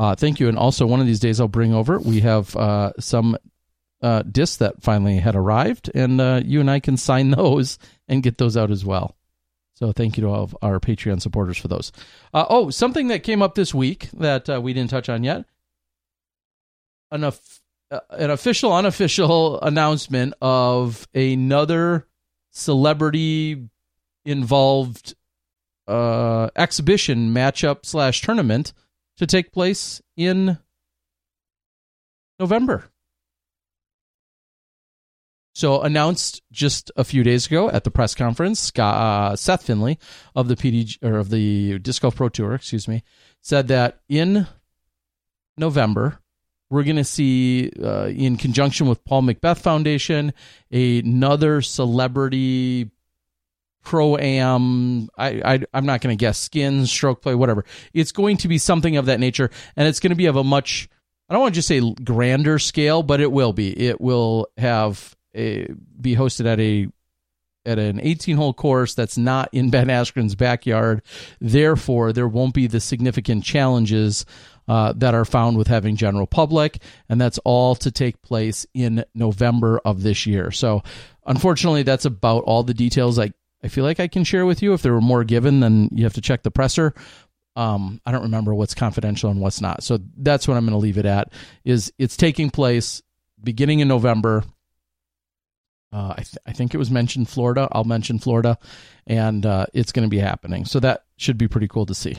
Uh, 0.01 0.15
thank 0.15 0.39
you. 0.39 0.49
And 0.49 0.57
also, 0.57 0.87
one 0.87 0.99
of 0.99 1.05
these 1.05 1.19
days, 1.19 1.39
I'll 1.39 1.47
bring 1.47 1.75
over. 1.75 1.99
We 1.99 2.21
have 2.21 2.55
uh, 2.55 2.91
some 2.99 3.37
uh, 4.01 4.23
discs 4.23 4.57
that 4.57 4.81
finally 4.81 5.19
had 5.19 5.35
arrived, 5.35 5.91
and 5.93 6.19
uh, 6.19 6.41
you 6.43 6.59
and 6.59 6.71
I 6.71 6.79
can 6.79 6.97
sign 6.97 7.29
those 7.37 7.77
and 8.07 8.23
get 8.23 8.39
those 8.39 8.57
out 8.57 8.71
as 8.71 8.83
well. 8.83 9.15
So, 9.75 9.91
thank 9.91 10.17
you 10.17 10.23
to 10.23 10.29
all 10.29 10.41
of 10.41 10.57
our 10.63 10.79
Patreon 10.79 11.21
supporters 11.21 11.59
for 11.59 11.67
those. 11.67 11.91
Uh, 12.33 12.45
oh, 12.49 12.71
something 12.71 13.09
that 13.09 13.21
came 13.21 13.43
up 13.43 13.53
this 13.53 13.75
week 13.75 14.09
that 14.13 14.49
uh, 14.49 14.59
we 14.59 14.73
didn't 14.73 14.89
touch 14.89 15.07
on 15.07 15.23
yet 15.23 15.45
an, 17.11 17.23
of- 17.23 17.61
an 18.09 18.31
official, 18.31 18.73
unofficial 18.73 19.61
announcement 19.61 20.33
of 20.41 21.07
another 21.13 22.07
celebrity 22.49 23.69
involved 24.25 25.13
exhibition 25.87 27.31
matchup 27.35 27.85
slash 27.85 28.21
tournament 28.23 28.73
to 29.17 29.27
take 29.27 29.51
place 29.51 30.01
in 30.17 30.57
November. 32.39 32.89
So 35.53 35.81
announced 35.81 36.41
just 36.51 36.91
a 36.95 37.03
few 37.03 37.23
days 37.23 37.45
ago 37.45 37.69
at 37.69 37.83
the 37.83 37.91
press 37.91 38.15
conference, 38.15 38.71
uh, 38.79 39.35
Seth 39.35 39.63
Finley 39.63 39.99
of 40.33 40.47
the 40.47 40.55
PD 40.55 40.97
or 41.03 41.17
of 41.17 41.29
the 41.29 41.77
Disc 41.79 42.01
Golf 42.01 42.15
Pro 42.15 42.29
Tour, 42.29 42.53
excuse 42.53 42.87
me, 42.87 43.03
said 43.41 43.67
that 43.67 43.99
in 44.07 44.47
November 45.57 46.19
we're 46.69 46.83
going 46.83 46.95
to 46.95 47.03
see, 47.03 47.69
uh, 47.83 48.05
in 48.05 48.37
conjunction 48.37 48.87
with 48.87 49.03
Paul 49.03 49.23
McBeth 49.23 49.59
Foundation, 49.59 50.33
another 50.71 51.61
celebrity 51.61 52.89
pro 53.83 54.17
am. 54.17 55.09
I, 55.17 55.41
I 55.43 55.59
I'm 55.73 55.85
not 55.85 56.01
going 56.01 56.15
to 56.15 56.19
guess 56.19 56.37
skins, 56.37 56.91
stroke 56.91 57.21
play, 57.21 57.35
whatever. 57.35 57.65
It's 57.93 58.11
going 58.11 58.37
to 58.37 58.47
be 58.47 58.57
something 58.57 58.97
of 58.97 59.07
that 59.07 59.19
nature, 59.19 59.49
and 59.75 59.87
it's 59.87 59.99
going 59.99 60.11
to 60.11 60.15
be 60.15 60.27
of 60.27 60.35
a 60.35 60.43
much. 60.43 60.89
I 61.29 61.33
don't 61.33 61.41
want 61.41 61.53
to 61.53 61.57
just 61.57 61.67
say 61.67 61.79
grander 62.03 62.59
scale, 62.59 63.03
but 63.03 63.21
it 63.21 63.31
will 63.31 63.53
be. 63.53 63.77
It 63.79 64.01
will 64.01 64.47
have 64.57 65.15
a, 65.33 65.67
be 65.99 66.15
hosted 66.15 66.45
at 66.45 66.59
a 66.59 66.87
at 67.65 67.77
an 67.77 67.99
18 68.01 68.37
hole 68.37 68.53
course 68.53 68.95
that's 68.95 69.17
not 69.17 69.49
in 69.51 69.69
Ben 69.69 69.87
Askren's 69.87 70.35
backyard. 70.35 71.01
Therefore, 71.39 72.11
there 72.11 72.27
won't 72.27 72.53
be 72.53 72.67
the 72.67 72.79
significant 72.79 73.43
challenges 73.43 74.25
uh, 74.67 74.93
that 74.97 75.13
are 75.13 75.25
found 75.25 75.57
with 75.57 75.67
having 75.67 75.95
general 75.95 76.27
public, 76.27 76.81
and 77.09 77.19
that's 77.19 77.37
all 77.39 77.75
to 77.75 77.91
take 77.91 78.21
place 78.21 78.65
in 78.73 79.03
November 79.13 79.79
of 79.83 80.01
this 80.01 80.25
year. 80.25 80.51
So, 80.51 80.81
unfortunately, 81.25 81.83
that's 81.83 82.05
about 82.05 82.43
all 82.43 82.63
the 82.63 82.73
details 82.73 83.19
I 83.19 83.33
I 83.63 83.67
feel 83.67 83.83
like 83.83 83.99
I 83.99 84.07
can 84.07 84.23
share 84.23 84.45
with 84.45 84.61
you. 84.61 84.73
If 84.73 84.81
there 84.81 84.93
were 84.93 85.01
more 85.01 85.23
given, 85.23 85.59
then 85.59 85.89
you 85.91 86.03
have 86.03 86.13
to 86.13 86.21
check 86.21 86.43
the 86.43 86.51
presser. 86.51 86.93
Um, 87.55 88.01
I 88.05 88.11
don't 88.11 88.23
remember 88.23 88.55
what's 88.55 88.73
confidential 88.73 89.29
and 89.29 89.39
what's 89.39 89.61
not. 89.61 89.83
So 89.83 89.99
that's 90.17 90.47
what 90.47 90.57
I'm 90.57 90.65
going 90.65 90.71
to 90.71 90.77
leave 90.77 90.97
it 90.97 91.05
at. 91.05 91.33
Is 91.63 91.91
it's 91.97 92.17
taking 92.17 92.49
place 92.49 93.01
beginning 93.41 93.79
in 93.79 93.87
November. 93.87 94.43
Uh, 95.93 96.13
I, 96.17 96.21
th- 96.21 96.37
I 96.45 96.53
think 96.53 96.73
it 96.73 96.77
was 96.77 96.89
mentioned 96.89 97.27
Florida. 97.27 97.67
I'll 97.71 97.83
mention 97.83 98.17
Florida, 98.17 98.57
and 99.05 99.45
uh, 99.45 99.65
it's 99.73 99.91
going 99.91 100.07
to 100.07 100.09
be 100.09 100.19
happening. 100.19 100.63
So 100.63 100.79
that 100.79 101.03
should 101.17 101.37
be 101.37 101.49
pretty 101.49 101.67
cool 101.67 101.85
to 101.85 101.93
see. 101.93 102.17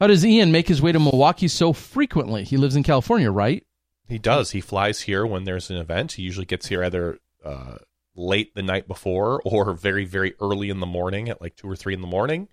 How 0.00 0.06
does 0.06 0.24
Ian 0.24 0.52
make 0.52 0.68
his 0.68 0.80
way 0.80 0.92
to 0.92 1.00
Milwaukee 1.00 1.48
so 1.48 1.72
frequently? 1.72 2.44
He 2.44 2.56
lives 2.56 2.76
in 2.76 2.84
California, 2.84 3.32
right? 3.32 3.66
He 4.08 4.18
does. 4.18 4.52
He 4.52 4.60
flies 4.60 5.02
here 5.02 5.26
when 5.26 5.42
there's 5.42 5.70
an 5.70 5.76
event. 5.76 6.12
He 6.12 6.22
usually 6.22 6.46
gets 6.46 6.68
here 6.68 6.84
either 6.84 7.18
uh, 7.44 7.78
late 8.18 8.54
the 8.54 8.62
night 8.62 8.88
before 8.88 9.40
or 9.44 9.72
very 9.72 10.04
very 10.04 10.34
early 10.40 10.68
in 10.70 10.80
the 10.80 10.86
morning 10.86 11.28
at 11.28 11.40
like 11.40 11.56
two 11.56 11.68
or 11.68 11.76
three 11.76 11.94
in 11.94 12.00
the 12.00 12.06
morning. 12.06 12.48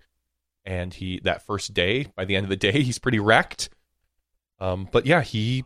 And 0.64 0.92
he 0.92 1.20
that 1.24 1.46
first 1.46 1.74
day, 1.74 2.06
by 2.16 2.24
the 2.24 2.36
end 2.36 2.44
of 2.44 2.50
the 2.50 2.56
day, 2.56 2.72
he's 2.82 2.98
pretty 2.98 3.18
wrecked. 3.18 3.68
Um, 4.58 4.88
but 4.90 5.06
yeah, 5.06 5.22
he 5.22 5.64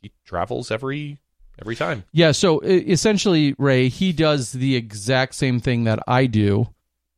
he 0.00 0.12
travels 0.24 0.70
every 0.70 1.18
every 1.60 1.76
time. 1.76 2.04
Yeah, 2.12 2.32
so 2.32 2.60
essentially, 2.60 3.54
Ray, 3.58 3.88
he 3.88 4.12
does 4.12 4.52
the 4.52 4.76
exact 4.76 5.34
same 5.34 5.60
thing 5.60 5.84
that 5.84 6.00
I 6.06 6.26
do 6.26 6.68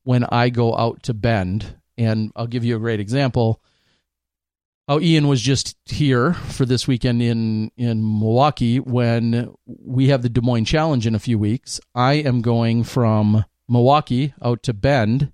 when 0.04 0.24
I 0.24 0.48
go 0.48 0.76
out 0.76 1.02
to 1.04 1.14
Bend. 1.14 1.76
And 1.96 2.30
I'll 2.36 2.46
give 2.46 2.64
you 2.64 2.76
a 2.76 2.78
great 2.78 3.00
example. 3.00 3.60
How 4.88 5.00
Ian 5.00 5.28
was 5.28 5.42
just 5.42 5.76
here 5.84 6.32
for 6.32 6.64
this 6.64 6.88
weekend 6.88 7.20
in, 7.20 7.70
in 7.76 8.02
Milwaukee 8.02 8.80
when 8.80 9.54
we 9.66 10.08
have 10.08 10.22
the 10.22 10.30
Des 10.30 10.40
Moines 10.40 10.64
Challenge 10.64 11.06
in 11.06 11.14
a 11.14 11.18
few 11.18 11.38
weeks. 11.38 11.78
I 11.94 12.14
am 12.14 12.40
going 12.40 12.84
from 12.84 13.44
Milwaukee 13.68 14.32
out 14.42 14.62
to 14.62 14.72
Bend, 14.72 15.30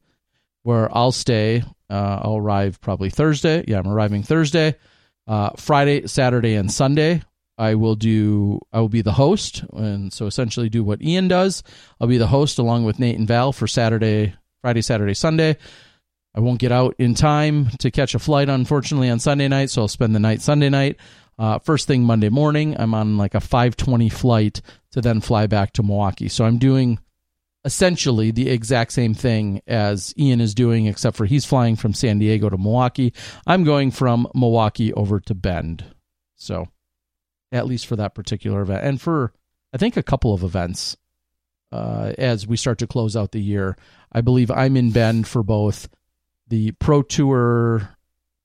where 0.64 0.94
I'll 0.96 1.12
stay. 1.12 1.62
Uh, 1.88 2.20
I'll 2.22 2.38
arrive 2.38 2.80
probably 2.80 3.10
Thursday. 3.10 3.64
Yeah, 3.68 3.78
I'm 3.78 3.86
arriving 3.86 4.24
Thursday, 4.24 4.74
uh, 5.28 5.50
Friday, 5.56 6.08
Saturday, 6.08 6.54
and 6.54 6.72
Sunday 6.72 7.22
I 7.56 7.74
will 7.76 7.94
do 7.94 8.60
I 8.72 8.80
will 8.80 8.88
be 8.88 9.02
the 9.02 9.12
host 9.12 9.64
and 9.72 10.12
so 10.12 10.26
essentially 10.26 10.68
do 10.68 10.82
what 10.82 11.02
Ian 11.02 11.28
does. 11.28 11.62
I'll 12.00 12.08
be 12.08 12.18
the 12.18 12.26
host 12.26 12.58
along 12.58 12.84
with 12.84 12.98
Nate 12.98 13.18
and 13.18 13.28
Val 13.28 13.52
for 13.52 13.66
Saturday, 13.66 14.34
Friday, 14.60 14.82
Saturday, 14.82 15.14
Sunday. 15.14 15.56
I 16.34 16.40
won't 16.40 16.58
get 16.58 16.72
out 16.72 16.96
in 16.98 17.14
time 17.14 17.70
to 17.78 17.90
catch 17.90 18.14
a 18.14 18.18
flight 18.18 18.48
unfortunately 18.48 19.08
on 19.08 19.20
Sunday 19.20 19.48
night, 19.48 19.70
so 19.70 19.82
I'll 19.82 19.88
spend 19.88 20.14
the 20.14 20.20
night 20.20 20.42
Sunday 20.42 20.68
night. 20.68 20.96
Uh, 21.38 21.58
first 21.60 21.86
thing 21.86 22.02
Monday 22.02 22.28
morning, 22.28 22.76
I'm 22.78 22.94
on 22.94 23.16
like 23.16 23.34
a 23.34 23.40
5:20 23.40 24.10
flight 24.10 24.60
to 24.92 25.00
then 25.00 25.20
fly 25.20 25.46
back 25.46 25.72
to 25.74 25.82
Milwaukee. 25.82 26.28
So 26.28 26.44
I'm 26.44 26.58
doing 26.58 26.98
essentially 27.64 28.30
the 28.30 28.50
exact 28.50 28.92
same 28.92 29.14
thing 29.14 29.62
as 29.66 30.12
Ian 30.18 30.40
is 30.40 30.54
doing, 30.54 30.86
except 30.86 31.16
for 31.16 31.24
he's 31.24 31.44
flying 31.44 31.76
from 31.76 31.94
San 31.94 32.18
Diego 32.18 32.50
to 32.50 32.58
Milwaukee. 32.58 33.12
I'm 33.46 33.64
going 33.64 33.90
from 33.90 34.28
Milwaukee 34.34 34.92
over 34.92 35.20
to 35.20 35.34
Bend. 35.34 35.84
So 36.36 36.68
at 37.52 37.66
least 37.66 37.86
for 37.86 37.96
that 37.96 38.14
particular 38.14 38.60
event, 38.62 38.84
and 38.84 39.00
for 39.00 39.32
I 39.72 39.78
think 39.78 39.96
a 39.96 40.02
couple 40.02 40.34
of 40.34 40.42
events 40.42 40.96
uh, 41.74 42.12
as 42.18 42.46
we 42.46 42.56
start 42.56 42.78
to 42.78 42.86
close 42.86 43.16
out 43.16 43.32
the 43.32 43.42
year. 43.42 43.76
I 44.12 44.20
believe 44.20 44.50
I'm 44.50 44.76
in 44.76 44.92
Bend 44.92 45.26
for 45.26 45.42
both 45.42 45.88
the 46.48 46.72
Pro 46.72 47.02
Tour, 47.02 47.96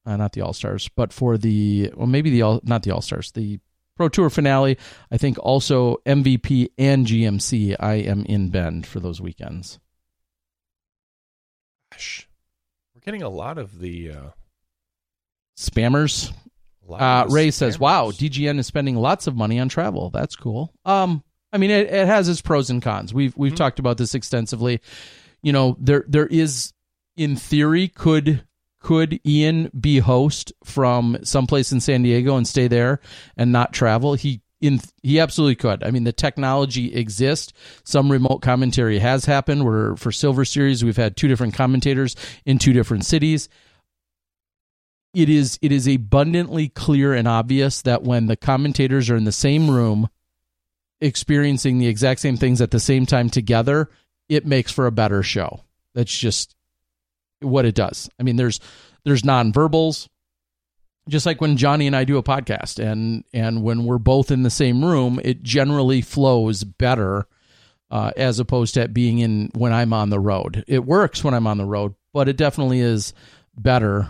uh, 0.06 0.18
not 0.18 0.34
the 0.34 0.42
All 0.42 0.54
Stars, 0.54 0.90
but 0.96 1.14
for 1.14 1.38
the 1.38 1.92
well, 1.96 2.08
maybe 2.08 2.30
the 2.30 2.42
all 2.42 2.62
not 2.64 2.84
the 2.84 2.92
All 2.92 3.02
Stars, 3.02 3.32
the 3.32 3.60
Pro 3.96 4.10
Tour 4.10 4.30
finale. 4.30 4.78
I 5.12 5.18
think 5.18 5.38
also 5.40 5.98
MVP 6.06 6.70
and 6.78 7.06
GMC. 7.06 7.76
I 7.80 7.96
am 7.96 8.26
in 8.26 8.50
Bend 8.50 8.88
for 8.88 9.00
those 9.00 9.20
weekends. 9.20 9.80
Gosh, 11.92 12.28
we're 12.94 13.02
getting 13.02 13.24
a 13.24 13.30
lot 13.30 13.58
of 13.58 13.80
the 13.80 14.12
uh, 14.12 14.30
spammers. 15.58 16.32
Uh, 16.90 17.26
Ray 17.30 17.52
says, 17.52 17.80
"Wow, 17.80 18.12
DGN 18.12 18.58
is 18.58 18.68
spending 18.68 18.96
lots 18.96 19.28
of 19.28 19.36
money 19.36 19.60
on 19.60 19.70
travel. 19.70 20.10
That's 20.10 20.36
cool." 20.36 20.74
Um, 20.86 21.24
I 21.52 21.58
mean, 21.58 21.72
it, 21.72 21.88
it 21.88 22.08
has 22.08 22.30
its 22.30 22.42
pros 22.42 22.70
and 22.70 22.82
cons. 22.82 23.14
We've 23.14 23.36
we've 23.36 23.52
mm-hmm. 23.52 23.58
talked 23.58 23.80
about 23.80 23.98
this 23.98 24.16
extensively. 24.16 24.82
You 25.42 25.54
know, 25.54 25.78
there 25.80 26.06
there 26.08 26.28
is, 26.28 26.74
in 27.20 27.36
theory, 27.36 27.88
could 27.88 28.46
could 28.82 29.20
Ian 29.26 29.70
be 29.78 30.00
host 30.00 30.54
from 30.64 31.18
someplace 31.24 31.74
in 31.74 31.82
San 31.82 32.02
Diego 32.02 32.38
and 32.38 32.48
stay 32.48 32.70
there 32.70 33.02
and 33.36 33.52
not 33.52 33.74
travel? 33.74 34.14
He 34.14 34.42
in 34.62 34.80
he 35.04 35.20
absolutely 35.20 35.56
could. 35.56 35.84
I 35.84 35.92
mean, 35.92 36.06
the 36.06 36.14
technology 36.14 36.96
exists. 36.96 37.52
Some 37.84 38.12
remote 38.12 38.42
commentary 38.42 39.00
has 39.00 39.26
happened. 39.26 39.66
Where 39.66 39.96
for 39.98 40.12
Silver 40.12 40.46
Series, 40.46 40.84
we've 40.84 40.98
had 40.98 41.18
two 41.18 41.28
different 41.28 41.54
commentators 41.54 42.16
in 42.46 42.58
two 42.58 42.74
different 42.74 43.06
cities 43.06 43.50
it 45.14 45.30
is 45.30 45.58
it 45.62 45.72
is 45.72 45.88
abundantly 45.88 46.70
clear 46.70 47.14
and 47.14 47.28
obvious 47.28 47.82
that 47.82 48.04
when 48.04 48.28
the 48.28 48.36
commentators 48.36 49.10
are 49.10 49.18
in 49.18 49.24
the 49.24 49.32
same 49.32 49.70
room 49.70 50.08
experiencing 51.02 51.80
the 51.80 51.88
exact 51.88 52.20
same 52.20 52.38
things 52.38 52.62
at 52.62 52.72
the 52.72 52.80
same 52.80 53.06
time 53.06 53.30
together, 53.30 53.90
it 54.28 54.46
makes 54.46 54.72
for 54.72 54.86
a 54.86 54.92
better 54.92 55.24
show. 55.24 55.62
That's 55.96 56.16
just 56.16 56.56
what 57.42 57.66
it 57.66 57.76
does. 57.76 58.10
I 58.20 58.24
mean, 58.24 58.36
there's 58.36 58.60
there's 59.06 59.24
nonverbals, 59.24 60.08
just 61.08 61.26
like 61.26 61.42
when 61.42 61.58
Johnny 61.58 61.88
and 61.88 61.96
I 61.96 62.04
do 62.04 62.18
a 62.18 62.24
podcast, 62.24 62.84
and 62.84 63.24
and 63.34 63.64
when 63.64 63.86
we're 63.86 63.98
both 63.98 64.32
in 64.32 64.44
the 64.44 64.50
same 64.50 64.84
room, 64.84 65.20
it 65.24 65.44
generally 65.44 66.02
flows 66.02 66.64
better 66.64 67.28
uh, 67.92 68.12
as 68.16 68.40
opposed 68.40 68.76
to 68.76 68.88
being 68.88 69.20
in 69.20 69.50
when 69.56 69.74
I'm 69.74 69.94
on 69.94 70.10
the 70.10 70.20
road. 70.20 70.64
It 70.68 70.86
works 70.86 71.24
when 71.24 71.34
I'm 71.34 71.48
on 71.48 71.58
the 71.58 71.66
road, 71.66 71.96
but 72.14 72.30
it 72.30 72.38
definitely 72.38 72.80
is 72.82 73.14
better 73.56 74.10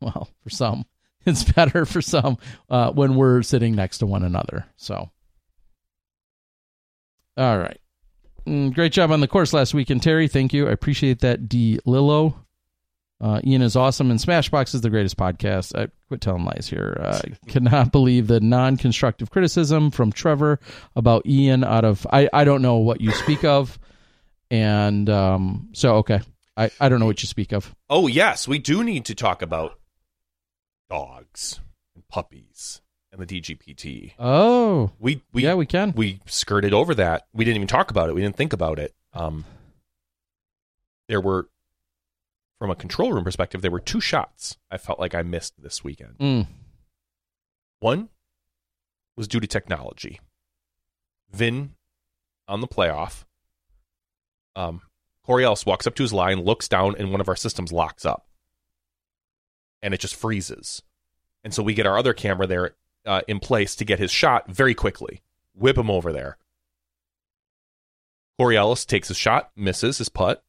well, 0.00 0.28
for 0.42 0.50
some, 0.50 0.84
it's 1.26 1.44
better 1.44 1.84
for 1.84 2.02
some 2.02 2.38
uh, 2.68 2.92
when 2.92 3.16
we're 3.16 3.42
sitting 3.42 3.74
next 3.74 3.98
to 3.98 4.06
one 4.06 4.22
another. 4.22 4.66
So, 4.76 5.10
all 7.36 7.58
right. 7.58 7.80
Mm, 8.46 8.74
great 8.74 8.92
job 8.92 9.10
on 9.10 9.20
the 9.20 9.28
course 9.28 9.52
last 9.52 9.74
weekend, 9.74 10.02
Terry. 10.02 10.28
Thank 10.28 10.52
you. 10.52 10.68
I 10.68 10.72
appreciate 10.72 11.20
that, 11.20 11.48
D. 11.48 11.80
Lillo. 11.84 12.36
Uh, 13.20 13.40
Ian 13.44 13.62
is 13.62 13.76
awesome, 13.76 14.10
and 14.10 14.20
SmashBoxx 14.20 14.74
is 14.74 14.82
the 14.82 14.90
greatest 14.90 15.16
podcast. 15.16 15.76
I 15.76 15.88
quit 16.08 16.20
telling 16.20 16.44
lies 16.44 16.68
here. 16.68 16.98
Uh, 17.00 17.20
I 17.24 17.30
cannot 17.50 17.90
believe 17.90 18.26
the 18.26 18.40
non-constructive 18.40 19.30
criticism 19.30 19.90
from 19.90 20.12
Trevor 20.12 20.60
about 20.94 21.26
Ian. 21.26 21.64
Out 21.64 21.84
of 21.84 22.06
I, 22.12 22.28
I 22.32 22.44
don't 22.44 22.62
know 22.62 22.76
what 22.76 23.00
you 23.00 23.10
speak 23.12 23.42
of, 23.42 23.78
and 24.50 25.08
um, 25.08 25.70
so 25.72 25.96
okay, 25.96 26.20
I, 26.56 26.70
I 26.78 26.88
don't 26.90 27.00
know 27.00 27.06
what 27.06 27.22
you 27.22 27.26
speak 27.26 27.52
of. 27.52 27.74
Oh 27.88 28.06
yes, 28.06 28.46
we 28.46 28.58
do 28.58 28.84
need 28.84 29.06
to 29.06 29.14
talk 29.14 29.40
about 29.40 29.78
dogs 30.90 31.60
and 31.94 32.06
puppies 32.08 32.82
and 33.18 33.26
the 33.26 33.40
DGPT. 33.40 34.12
Oh, 34.18 34.90
we, 34.98 35.22
we 35.32 35.44
yeah, 35.44 35.54
we 35.54 35.66
can. 35.66 35.92
We 35.92 36.20
skirted 36.26 36.72
over 36.72 36.94
that. 36.94 37.26
We 37.32 37.44
didn't 37.44 37.56
even 37.56 37.68
talk 37.68 37.90
about 37.90 38.08
it. 38.08 38.14
We 38.14 38.20
didn't 38.20 38.36
think 38.36 38.52
about 38.52 38.78
it. 38.78 38.94
Um, 39.12 39.44
there 41.08 41.20
were, 41.20 41.48
from 42.58 42.70
a 42.70 42.74
control 42.74 43.12
room 43.12 43.24
perspective, 43.24 43.62
there 43.62 43.70
were 43.70 43.80
two 43.80 44.00
shots 44.00 44.56
I 44.70 44.78
felt 44.78 44.98
like 44.98 45.14
I 45.14 45.22
missed 45.22 45.60
this 45.62 45.82
weekend. 45.84 46.18
Mm. 46.18 46.46
One 47.80 48.08
was 49.16 49.28
due 49.28 49.40
to 49.40 49.46
technology. 49.46 50.20
Vin 51.32 51.74
on 52.48 52.60
the 52.60 52.68
playoff. 52.68 53.24
Um, 54.54 54.82
Corey 55.22 55.44
Ellis 55.44 55.66
walks 55.66 55.86
up 55.86 55.94
to 55.96 56.02
his 56.02 56.12
line, 56.12 56.42
looks 56.42 56.68
down, 56.68 56.94
and 56.98 57.10
one 57.10 57.20
of 57.20 57.28
our 57.28 57.36
systems 57.36 57.72
locks 57.72 58.04
up 58.06 58.26
and 59.82 59.94
it 59.94 60.00
just 60.00 60.16
freezes. 60.16 60.82
And 61.44 61.54
so 61.54 61.62
we 61.62 61.74
get 61.74 61.86
our 61.86 61.96
other 61.96 62.12
camera 62.12 62.46
there 62.46 62.74
uh, 63.06 63.22
in 63.26 63.40
place 63.40 63.74
to 63.76 63.84
get 63.84 63.98
his 63.98 64.10
shot 64.10 64.48
very 64.48 64.74
quickly, 64.74 65.22
whip 65.54 65.78
him 65.78 65.90
over 65.90 66.12
there. 66.12 66.36
Corey 68.38 68.56
Ellis 68.56 68.84
takes 68.84 69.08
his 69.08 69.16
shot, 69.16 69.50
misses 69.56 69.98
his 69.98 70.08
putt 70.08 70.44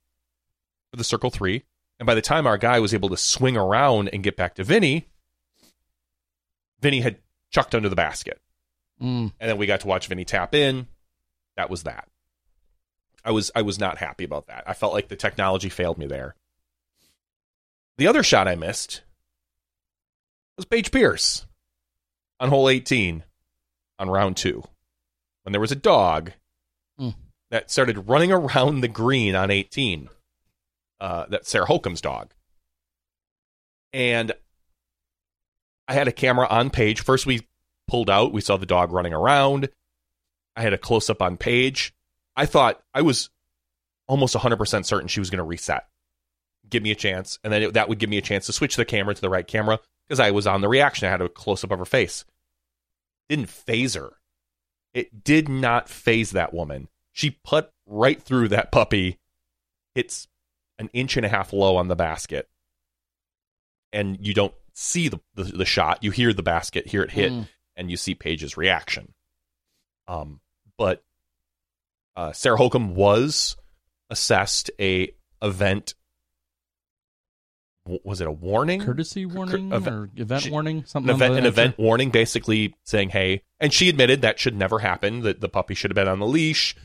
for 0.91 0.97
the 0.97 1.03
circle 1.03 1.29
three. 1.29 1.63
And 1.99 2.05
by 2.05 2.15
the 2.15 2.21
time 2.21 2.45
our 2.45 2.57
guy 2.57 2.79
was 2.79 2.93
able 2.93 3.09
to 3.09 3.17
swing 3.17 3.57
around 3.57 4.09
and 4.09 4.23
get 4.23 4.35
back 4.35 4.55
to 4.55 4.63
Vinny, 4.63 5.07
Vinny 6.81 7.01
had 7.01 7.17
chucked 7.49 7.73
under 7.73 7.89
the 7.89 7.95
basket. 7.95 8.41
Mm. 9.01 9.31
And 9.39 9.49
then 9.49 9.57
we 9.57 9.65
got 9.65 9.81
to 9.81 9.87
watch 9.87 10.07
Vinny 10.07 10.25
tap 10.25 10.53
in. 10.53 10.87
That 11.55 11.69
was 11.69 11.83
that. 11.83 12.07
I 13.23 13.31
was 13.31 13.51
I 13.55 13.61
was 13.61 13.79
not 13.79 13.97
happy 13.97 14.23
about 14.23 14.47
that. 14.47 14.63
I 14.67 14.73
felt 14.73 14.93
like 14.93 15.07
the 15.07 15.15
technology 15.15 15.69
failed 15.69 15.97
me 15.97 16.07
there. 16.07 16.35
The 17.97 18.07
other 18.07 18.23
shot 18.23 18.47
I 18.47 18.55
missed 18.55 19.01
was 20.55 20.65
Paige 20.65 20.91
Pierce 20.91 21.45
on 22.39 22.49
hole 22.49 22.69
18 22.69 23.23
on 23.99 24.09
round 24.09 24.37
two 24.37 24.63
when 25.43 25.51
there 25.53 25.61
was 25.61 25.71
a 25.71 25.75
dog 25.75 26.33
mm. 26.99 27.15
that 27.51 27.71
started 27.71 28.09
running 28.09 28.31
around 28.31 28.81
the 28.81 28.87
green 28.87 29.35
on 29.35 29.51
18. 29.51 30.09
Uh, 30.99 31.25
that's 31.29 31.49
Sarah 31.49 31.65
Hokom's 31.65 32.01
dog. 32.01 32.33
And 33.93 34.33
I 35.87 35.93
had 35.93 36.07
a 36.07 36.11
camera 36.11 36.47
on 36.47 36.69
Paige. 36.69 37.01
First, 37.01 37.25
we 37.25 37.47
pulled 37.87 38.09
out, 38.09 38.33
we 38.33 38.41
saw 38.41 38.57
the 38.57 38.65
dog 38.65 38.91
running 38.91 39.13
around. 39.13 39.69
I 40.55 40.61
had 40.61 40.73
a 40.73 40.77
close 40.77 41.09
up 41.09 41.21
on 41.21 41.37
Paige. 41.37 41.93
I 42.35 42.45
thought 42.45 42.81
I 42.93 43.01
was 43.01 43.29
almost 44.07 44.35
100% 44.35 44.85
certain 44.85 45.07
she 45.07 45.19
was 45.19 45.29
going 45.29 45.37
to 45.37 45.43
reset, 45.43 45.87
give 46.69 46.83
me 46.83 46.91
a 46.91 46.95
chance, 46.95 47.39
and 47.43 47.53
then 47.53 47.63
it, 47.63 47.73
that 47.73 47.89
would 47.89 47.99
give 47.99 48.09
me 48.09 48.17
a 48.17 48.21
chance 48.21 48.45
to 48.47 48.53
switch 48.53 48.75
the 48.75 48.85
camera 48.85 49.13
to 49.13 49.21
the 49.21 49.29
right 49.29 49.47
camera 49.47 49.79
because 50.07 50.19
I 50.19 50.31
was 50.31 50.47
on 50.47 50.61
the 50.61 50.69
reaction. 50.69 51.07
I 51.07 51.11
had 51.11 51.21
a 51.21 51.29
close 51.29 51.63
up 51.63 51.71
of 51.71 51.79
her 51.79 51.85
face. 51.85 52.25
Didn't 53.29 53.49
phase 53.49 53.95
her. 53.95 54.13
It 54.93 55.23
did 55.23 55.49
not 55.49 55.89
phase 55.89 56.31
that 56.31 56.53
woman. 56.53 56.87
She 57.11 57.31
put 57.43 57.69
right 57.85 58.21
through 58.21 58.49
that 58.49 58.71
puppy. 58.71 59.19
It's 59.95 60.27
an 60.79 60.89
inch 60.93 61.17
and 61.17 61.25
a 61.25 61.29
half 61.29 61.53
low 61.53 61.75
on 61.77 61.87
the 61.87 61.95
basket. 61.95 62.47
And 63.91 64.17
you 64.25 64.33
don't 64.33 64.53
see 64.73 65.07
the, 65.07 65.19
the, 65.35 65.43
the 65.43 65.65
shot. 65.65 66.03
You 66.03 66.11
hear 66.11 66.33
the 66.33 66.43
basket, 66.43 66.87
hear 66.87 67.01
it 67.01 67.11
hit, 67.11 67.31
mm. 67.31 67.47
and 67.75 67.89
you 67.89 67.97
see 67.97 68.15
Paige's 68.15 68.57
reaction. 68.57 69.13
Um, 70.07 70.39
but 70.77 71.03
uh, 72.15 72.31
Sarah 72.31 72.57
Hokom 72.57 72.93
was 72.93 73.57
assessed 74.09 74.71
a 74.79 75.13
event 75.41 75.95
was 78.03 78.21
it 78.21 78.27
a 78.27 78.31
warning, 78.31 78.81
courtesy 78.81 79.25
warning, 79.25 79.71
Cur- 79.71 79.77
or 79.77 80.09
event 80.15 80.43
she, 80.43 80.49
warning, 80.51 80.83
something? 80.85 81.09
An 81.09 81.15
event, 81.15 81.35
an 81.35 81.45
event 81.45 81.77
warning, 81.77 82.09
basically 82.09 82.75
saying, 82.83 83.09
"Hey," 83.09 83.43
and 83.59 83.73
she 83.73 83.89
admitted 83.89 84.21
that 84.21 84.39
should 84.39 84.55
never 84.55 84.79
happen. 84.79 85.21
That 85.21 85.41
the 85.41 85.49
puppy 85.49 85.73
should 85.73 85.91
have 85.91 85.95
been 85.95 86.07
on 86.07 86.19
the 86.19 86.27
leash. 86.27 86.75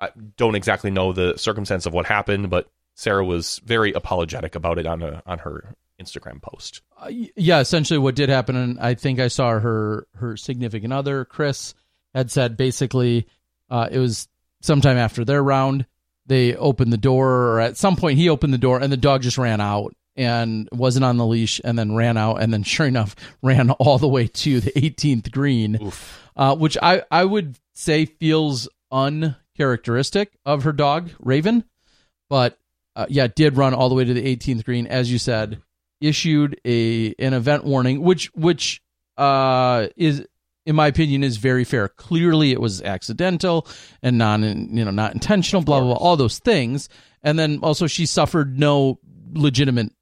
I 0.00 0.10
don't 0.36 0.54
exactly 0.54 0.90
know 0.90 1.12
the 1.12 1.36
circumstance 1.36 1.86
of 1.86 1.92
what 1.92 2.06
happened, 2.06 2.50
but 2.50 2.68
Sarah 2.94 3.24
was 3.24 3.60
very 3.64 3.92
apologetic 3.92 4.54
about 4.54 4.78
it 4.78 4.86
on 4.86 5.02
a 5.02 5.22
on 5.26 5.38
her 5.38 5.74
Instagram 6.00 6.42
post. 6.42 6.82
Uh, 7.00 7.08
yeah, 7.36 7.60
essentially, 7.60 7.98
what 7.98 8.14
did 8.14 8.28
happen, 8.28 8.56
and 8.56 8.80
I 8.80 8.94
think 8.94 9.20
I 9.20 9.28
saw 9.28 9.58
her 9.58 10.06
her 10.16 10.36
significant 10.36 10.92
other, 10.92 11.24
Chris, 11.24 11.74
had 12.14 12.30
said 12.30 12.56
basically 12.56 13.26
uh, 13.70 13.88
it 13.90 13.98
was 13.98 14.28
sometime 14.60 14.96
after 14.96 15.24
their 15.24 15.42
round. 15.42 15.86
They 16.26 16.54
opened 16.54 16.92
the 16.92 16.98
door, 16.98 17.28
or 17.28 17.60
at 17.60 17.76
some 17.76 17.96
point 17.96 18.18
he 18.18 18.28
opened 18.28 18.52
the 18.54 18.58
door, 18.58 18.78
and 18.78 18.92
the 18.92 18.96
dog 18.96 19.22
just 19.22 19.38
ran 19.38 19.60
out 19.60 19.94
and 20.16 20.68
wasn't 20.72 21.04
on 21.04 21.16
the 21.16 21.26
leash 21.26 21.60
and 21.64 21.78
then 21.78 21.94
ran 21.94 22.16
out 22.16 22.36
and 22.42 22.52
then 22.52 22.62
sure 22.74 22.86
enough 22.86 23.16
ran 23.42 23.70
all 23.70 23.98
the 23.98 24.08
way 24.08 24.26
to 24.26 24.60
the 24.60 24.72
18th 24.72 25.30
green 25.30 25.92
uh, 26.36 26.56
which 26.56 26.76
I, 26.82 27.02
I 27.10 27.24
would 27.24 27.58
say 27.74 28.06
feels 28.06 28.68
uncharacteristic 28.90 30.38
of 30.44 30.64
her 30.64 30.72
dog 30.72 31.10
raven. 31.18 31.64
But 32.28 32.58
uh, 32.94 33.06
yeah 33.08 33.26
did 33.26 33.56
run 33.56 33.74
all 33.74 33.88
the 33.88 33.94
way 33.94 34.04
to 34.04 34.14
the 34.14 34.36
18th 34.36 34.64
green 34.64 34.86
as 34.86 35.10
you 35.10 35.18
said 35.18 35.62
issued 36.00 36.60
a 36.66 37.14
an 37.18 37.32
event 37.32 37.64
warning 37.64 38.02
which 38.02 38.26
which 38.34 38.82
uh, 39.16 39.88
is 39.96 40.26
in 40.64 40.76
my 40.76 40.86
opinion 40.86 41.24
is 41.24 41.38
very 41.38 41.64
fair. 41.64 41.88
Clearly 41.88 42.52
it 42.52 42.60
was 42.60 42.82
accidental 42.82 43.66
and 44.02 44.18
non 44.18 44.42
you 44.42 44.84
know 44.84 44.90
not 44.90 45.14
intentional 45.14 45.62
blah 45.62 45.80
blah 45.80 45.94
blah 45.94 45.96
all 45.96 46.16
those 46.16 46.38
things. 46.38 46.88
And 47.22 47.38
then 47.38 47.60
also 47.62 47.86
she 47.86 48.06
suffered 48.06 48.58
no 48.58 48.98
legitimate 49.32 49.92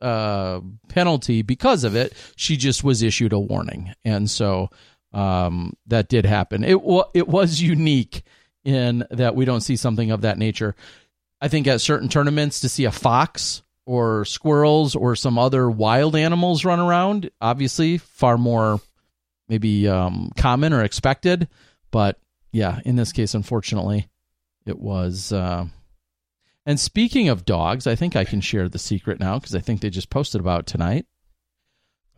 uh, 0.00 0.60
penalty 0.88 1.42
because 1.42 1.84
of 1.84 1.96
it. 1.96 2.12
She 2.36 2.56
just 2.56 2.84
was 2.84 3.02
issued 3.02 3.32
a 3.32 3.38
warning, 3.38 3.92
and 4.04 4.30
so 4.30 4.70
um, 5.12 5.72
that 5.86 6.08
did 6.08 6.26
happen. 6.26 6.64
It 6.64 6.82
wa- 6.82 7.08
it 7.14 7.28
was 7.28 7.60
unique 7.60 8.22
in 8.64 9.04
that 9.10 9.34
we 9.34 9.44
don't 9.44 9.60
see 9.60 9.76
something 9.76 10.10
of 10.10 10.22
that 10.22 10.38
nature. 10.38 10.74
I 11.40 11.48
think 11.48 11.66
at 11.66 11.80
certain 11.80 12.08
tournaments 12.08 12.60
to 12.60 12.68
see 12.68 12.84
a 12.84 12.90
fox 12.90 13.62
or 13.86 14.24
squirrels 14.24 14.94
or 14.94 15.16
some 15.16 15.38
other 15.38 15.70
wild 15.70 16.14
animals 16.14 16.64
run 16.64 16.80
around, 16.80 17.30
obviously 17.40 17.96
far 17.98 18.36
more 18.36 18.80
maybe 19.48 19.88
um, 19.88 20.30
common 20.36 20.72
or 20.72 20.84
expected. 20.84 21.48
But 21.90 22.18
yeah, 22.52 22.80
in 22.84 22.96
this 22.96 23.12
case, 23.12 23.34
unfortunately, 23.34 24.08
it 24.66 24.78
was. 24.78 25.32
Uh, 25.32 25.66
and 26.68 26.78
speaking 26.78 27.30
of 27.30 27.46
dogs, 27.46 27.86
I 27.86 27.94
think 27.94 28.14
I 28.14 28.26
can 28.26 28.42
share 28.42 28.68
the 28.68 28.78
secret 28.78 29.18
now 29.18 29.38
because 29.38 29.54
I 29.54 29.60
think 29.60 29.80
they 29.80 29.88
just 29.88 30.10
posted 30.10 30.38
about 30.38 30.60
it 30.60 30.66
tonight. 30.66 31.06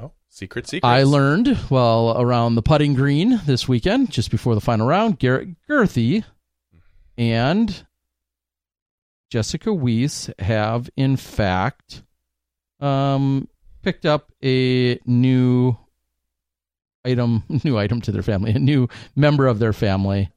Oh, 0.01 0.11
secret 0.28 0.66
secret. 0.66 0.88
I 0.88 1.05
learned, 1.05 1.57
well, 1.70 2.20
around 2.20 2.57
the 2.57 2.62
putting 2.62 2.94
green 2.94 3.40
this 3.46 3.68
weekend, 3.68 4.11
just 4.11 4.28
before 4.28 4.57
the 4.57 4.61
final 4.61 4.88
round, 4.88 5.20
Garrett 5.20 5.51
Gurthie 5.68 6.24
and 7.16 7.86
Jessica 9.30 9.70
Weese 9.70 10.32
have, 10.40 10.90
in 10.96 11.16
fact, 11.16 12.03
um, 12.80 13.46
picked 13.82 14.05
up 14.05 14.32
a 14.42 14.98
new 15.07 15.78
item, 17.05 17.44
new 17.64 17.78
item 17.78 18.01
to 18.01 18.11
their 18.11 18.24
family, 18.24 18.51
a 18.51 18.59
new 18.59 18.88
member 19.14 19.46
of 19.46 19.61
their 19.61 19.72
family. 19.72 20.32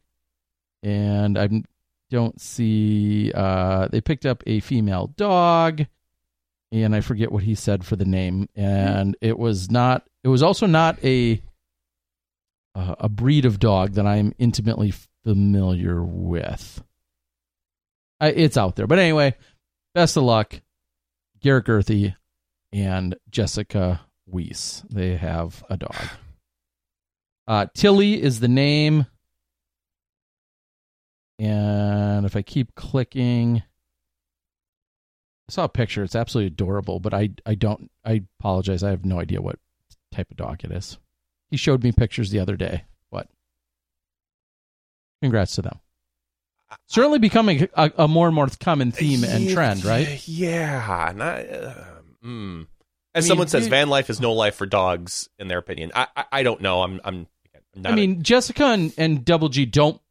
And 0.84 1.36
I'm 1.36 1.66
don't 2.14 2.40
see 2.40 3.32
uh 3.34 3.88
they 3.90 4.00
picked 4.00 4.26
up 4.26 4.44
a 4.46 4.60
female 4.60 5.08
dog 5.18 5.86
and 6.72 6.96
I 6.96 7.02
forget 7.02 7.32
what 7.32 7.44
he 7.44 7.56
said 7.56 7.86
for 7.86 7.96
the 7.96 8.06
name 8.06 8.48
and 8.56 9.18
it 9.20 9.38
was 9.38 9.70
not 9.72 10.08
it 10.24 10.28
was 10.28 10.44
also 10.44 10.66
not 10.66 11.04
a 11.04 11.42
uh, 12.76 12.96
a 13.00 13.10
breed 13.10 13.46
of 13.46 13.60
dog 13.60 13.94
that 13.94 14.08
I'm 14.08 14.34
intimately 14.38 14.94
familiar 15.24 16.04
with. 16.04 16.84
I, 18.20 18.30
it's 18.30 18.58
out 18.58 18.76
there. 18.76 18.88
But 18.88 19.00
anyway, 19.00 19.36
best 19.94 20.18
of 20.18 20.24
luck 20.24 20.62
Garrett 21.40 21.66
Gurthie 21.66 22.16
and 22.72 23.16
Jessica 23.30 24.02
Weese. 24.32 24.84
They 24.90 25.16
have 25.18 25.64
a 25.70 25.78
dog. 25.78 26.08
Uh, 27.48 27.66
Tilly 27.76 28.22
is 28.22 28.40
the 28.40 28.48
name. 28.48 29.06
And 31.40 32.26
if 32.26 32.36
I 32.36 32.42
keep 32.42 32.76
clicking, 32.76 33.64
I 35.50 35.52
saw 35.52 35.64
a 35.66 35.70
picture. 35.70 36.04
It's 36.04 36.16
absolutely 36.16 36.48
adorable, 36.48 37.00
but 37.00 37.14
I, 37.14 37.32
I 37.46 37.56
don't, 37.56 37.90
I 38.06 38.24
apologize. 38.40 38.84
I 38.84 38.92
have 38.92 39.04
no 39.04 39.20
idea 39.20 39.42
what 39.42 39.60
type 40.12 40.32
of 40.32 40.38
dog 40.38 40.64
it 40.64 40.72
is. 40.72 40.98
He 41.50 41.58
showed 41.58 41.84
me 41.84 41.92
pictures 41.92 42.30
the 42.30 42.40
other 42.40 42.56
day. 42.56 42.86
What? 43.10 43.28
Congrats 45.22 45.56
to 45.56 45.64
them. 45.64 45.80
Certainly 46.88 47.20
becoming 47.20 47.68
a, 47.76 47.92
a 47.98 48.08
more 48.08 48.28
and 48.28 48.36
more 48.36 48.48
common 48.60 48.92
theme 48.92 49.24
and 49.24 49.50
trend, 49.50 49.86
right? 49.86 50.28
Yeah. 50.28 51.12
Not, 51.16 51.40
uh, 51.50 51.74
mm. 52.26 52.68
As 53.14 53.26
I 53.26 53.26
mean, 53.26 53.28
someone 53.28 53.48
says, 53.48 53.68
van 53.68 53.90
life 53.90 54.10
is 54.10 54.20
no 54.20 54.34
life 54.34 54.56
for 54.56 54.66
dogs, 54.66 55.30
in 55.38 55.48
their 55.48 55.60
opinion. 55.60 55.92
I, 55.94 56.08
I, 56.16 56.26
I 56.32 56.44
don't 56.44 56.62
know. 56.62 56.82
I'm, 56.82 57.00
I'm, 57.04 57.28
I'm 57.76 57.86
I 57.86 57.94
mean, 57.94 58.12
a, 58.14 58.24
Jessica 58.24 58.66
and, 58.66 58.92
and 58.98 59.24
Double 59.24 59.50
G 59.50 59.66
don't 59.66 60.02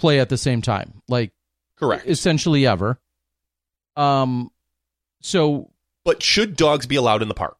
play 0.00 0.18
at 0.18 0.28
the 0.28 0.38
same 0.38 0.62
time, 0.62 1.02
like 1.08 1.32
correct, 1.76 2.06
essentially 2.06 2.66
ever. 2.66 2.98
Um, 3.96 4.50
so, 5.20 5.70
but 6.04 6.22
should 6.22 6.56
dogs 6.56 6.86
be 6.86 6.96
allowed 6.96 7.22
in 7.22 7.28
the 7.28 7.34
park? 7.34 7.56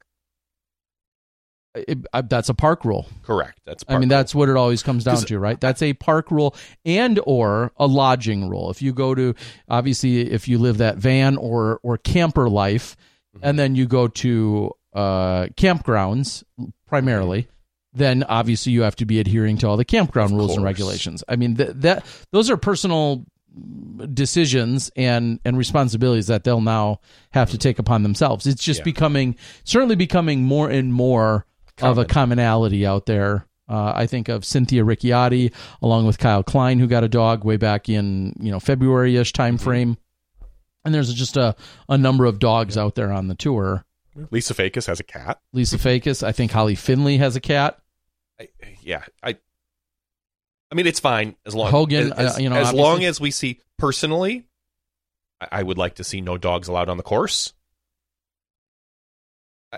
It, 1.74 1.98
I, 2.12 2.22
that's 2.22 2.48
a 2.48 2.54
park 2.54 2.84
rule. 2.84 3.06
Correct. 3.22 3.60
That's. 3.64 3.84
I 3.86 3.92
mean, 3.92 4.00
rule. 4.00 4.08
that's 4.08 4.34
what 4.34 4.48
it 4.48 4.56
always 4.56 4.82
comes 4.82 5.04
down 5.04 5.18
to, 5.18 5.38
right? 5.38 5.60
That's 5.60 5.82
a 5.82 5.92
park 5.94 6.30
rule 6.32 6.56
and 6.84 7.20
or 7.24 7.72
a 7.76 7.86
lodging 7.86 8.48
rule. 8.48 8.70
If 8.70 8.82
you 8.82 8.92
go 8.92 9.14
to, 9.14 9.34
obviously, 9.68 10.32
if 10.32 10.48
you 10.48 10.58
live 10.58 10.78
that 10.78 10.96
van 10.96 11.36
or 11.36 11.78
or 11.84 11.96
camper 11.96 12.48
life, 12.48 12.96
mm-hmm. 13.36 13.46
and 13.46 13.58
then 13.58 13.76
you 13.76 13.86
go 13.86 14.08
to 14.08 14.72
uh, 14.94 15.46
campgrounds 15.56 16.42
primarily, 16.88 17.46
then 17.92 18.22
obviously 18.24 18.72
you 18.72 18.82
have 18.82 18.96
to 18.96 19.06
be 19.06 19.20
adhering 19.20 19.58
to 19.58 19.68
all 19.68 19.76
the 19.76 19.84
campground 19.84 20.32
of 20.32 20.36
rules 20.38 20.48
course. 20.50 20.56
and 20.56 20.64
regulations. 20.64 21.24
I 21.28 21.36
mean, 21.36 21.56
th- 21.56 21.70
that 21.76 22.04
those 22.30 22.50
are 22.50 22.56
personal 22.56 23.26
decisions 24.14 24.90
and 24.96 25.40
and 25.44 25.58
responsibilities 25.58 26.28
that 26.28 26.44
they'll 26.44 26.60
now 26.60 27.00
have 27.32 27.50
to 27.50 27.58
take 27.58 27.78
upon 27.78 28.02
themselves. 28.02 28.46
It's 28.46 28.62
just 28.62 28.80
yeah. 28.80 28.84
becoming 28.84 29.36
certainly 29.64 29.96
becoming 29.96 30.44
more 30.44 30.70
and 30.70 30.92
more 30.92 31.46
Common. 31.76 31.90
of 31.90 31.98
a 31.98 32.04
commonality 32.04 32.86
out 32.86 33.06
there. 33.06 33.46
Uh, 33.68 33.92
I 33.94 34.06
think 34.06 34.28
of 34.28 34.44
Cynthia 34.44 34.82
Ricciardi 34.82 35.52
along 35.82 36.06
with 36.06 36.18
Kyle 36.18 36.42
Klein, 36.42 36.78
who 36.78 36.86
got 36.86 37.04
a 37.04 37.08
dog 37.08 37.44
way 37.44 37.56
back 37.56 37.88
in 37.88 38.34
you 38.40 38.50
know 38.50 38.60
February 38.60 39.16
ish 39.16 39.32
time 39.32 39.56
mm-hmm. 39.56 39.64
frame. 39.64 39.96
And 40.84 40.94
there's 40.94 41.12
just 41.12 41.36
a, 41.36 41.54
a 41.90 41.98
number 41.98 42.24
of 42.24 42.38
dogs 42.38 42.76
yeah. 42.76 42.82
out 42.82 42.94
there 42.94 43.12
on 43.12 43.28
the 43.28 43.34
tour. 43.34 43.84
Lisa 44.30 44.54
Fajkus 44.54 44.86
has 44.86 44.98
a 44.98 45.04
cat. 45.04 45.38
Lisa 45.52 45.76
Fajkus. 45.76 46.22
I 46.22 46.32
think 46.32 46.50
Holly 46.50 46.74
Finley 46.74 47.18
has 47.18 47.36
a 47.36 47.40
cat. 47.40 47.79
I, 48.40 48.48
yeah, 48.82 49.04
I. 49.22 49.36
I 50.72 50.76
mean, 50.76 50.86
it's 50.86 51.00
fine 51.00 51.34
as 51.44 51.54
long 51.54 51.70
Hogan, 51.70 52.12
as, 52.12 52.36
uh, 52.36 52.40
you 52.40 52.48
know, 52.48 52.56
as 52.56 52.72
long 52.72 53.04
as 53.04 53.20
we 53.20 53.30
see 53.32 53.60
personally. 53.78 54.46
I, 55.40 55.48
I 55.52 55.62
would 55.62 55.78
like 55.78 55.96
to 55.96 56.04
see 56.04 56.20
no 56.20 56.38
dogs 56.38 56.68
allowed 56.68 56.88
on 56.88 56.96
the 56.96 57.02
course. 57.02 57.52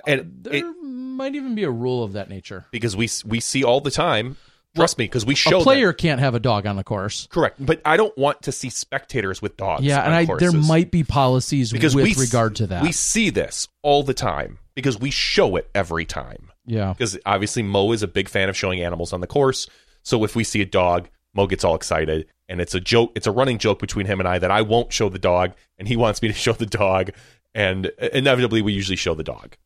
And 0.06 0.20
uh, 0.20 0.24
there 0.50 0.54
it, 0.54 0.64
might 0.82 1.34
even 1.34 1.54
be 1.54 1.64
a 1.64 1.70
rule 1.70 2.02
of 2.04 2.14
that 2.14 2.28
nature 2.28 2.66
because 2.70 2.96
we 2.96 3.08
we 3.26 3.40
see 3.40 3.64
all 3.64 3.80
the 3.80 3.90
time 3.90 4.36
Trust 4.74 4.96
me, 4.96 5.04
because 5.04 5.26
we 5.26 5.34
show 5.34 5.60
a 5.60 5.62
player 5.62 5.92
can't 5.92 6.20
have 6.20 6.34
a 6.34 6.40
dog 6.40 6.66
on 6.66 6.76
the 6.76 6.84
course. 6.84 7.28
Correct, 7.30 7.56
but 7.64 7.82
I 7.84 7.98
don't 7.98 8.16
want 8.16 8.42
to 8.42 8.52
see 8.52 8.70
spectators 8.70 9.42
with 9.42 9.58
dogs. 9.58 9.84
Yeah, 9.84 10.02
and 10.02 10.14
I, 10.14 10.24
there 10.24 10.52
might 10.52 10.90
be 10.90 11.04
policies 11.04 11.70
because 11.70 11.94
with 11.94 12.04
we, 12.04 12.14
regard 12.14 12.56
to 12.56 12.68
that. 12.68 12.82
We 12.82 12.92
see 12.92 13.28
this 13.28 13.68
all 13.82 14.02
the 14.02 14.14
time 14.14 14.58
because 14.74 14.98
we 14.98 15.10
show 15.10 15.56
it 15.56 15.68
every 15.74 16.06
time. 16.06 16.51
Yeah, 16.64 16.92
because 16.92 17.18
obviously 17.26 17.62
Mo 17.62 17.92
is 17.92 18.02
a 18.02 18.08
big 18.08 18.28
fan 18.28 18.48
of 18.48 18.56
showing 18.56 18.82
animals 18.82 19.12
on 19.12 19.20
the 19.20 19.26
course. 19.26 19.68
So 20.02 20.24
if 20.24 20.36
we 20.36 20.44
see 20.44 20.62
a 20.62 20.66
dog, 20.66 21.08
Mo 21.34 21.46
gets 21.46 21.64
all 21.64 21.74
excited, 21.74 22.26
and 22.48 22.60
it's 22.60 22.74
a 22.74 22.80
joke. 22.80 23.12
It's 23.14 23.26
a 23.26 23.32
running 23.32 23.58
joke 23.58 23.78
between 23.78 24.06
him 24.06 24.20
and 24.20 24.28
I 24.28 24.38
that 24.38 24.50
I 24.50 24.62
won't 24.62 24.92
show 24.92 25.08
the 25.08 25.18
dog, 25.18 25.52
and 25.78 25.88
he 25.88 25.96
wants 26.04 26.22
me 26.22 26.28
to 26.28 26.34
show 26.34 26.52
the 26.52 26.66
dog, 26.66 27.10
and 27.54 27.86
inevitably 28.12 28.62
we 28.62 28.72
usually 28.72 28.96
show 28.96 29.14
the 29.14 29.24
dog. 29.24 29.56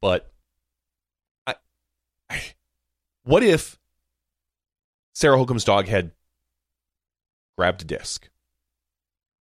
But 0.00 0.30
I, 1.46 1.54
I 2.30 2.42
what 3.24 3.42
if 3.42 3.78
Sarah 5.14 5.38
Hokom's 5.38 5.64
dog 5.64 5.86
had 5.88 6.12
grabbed 7.56 7.82
a 7.82 7.84
disc? 7.84 8.28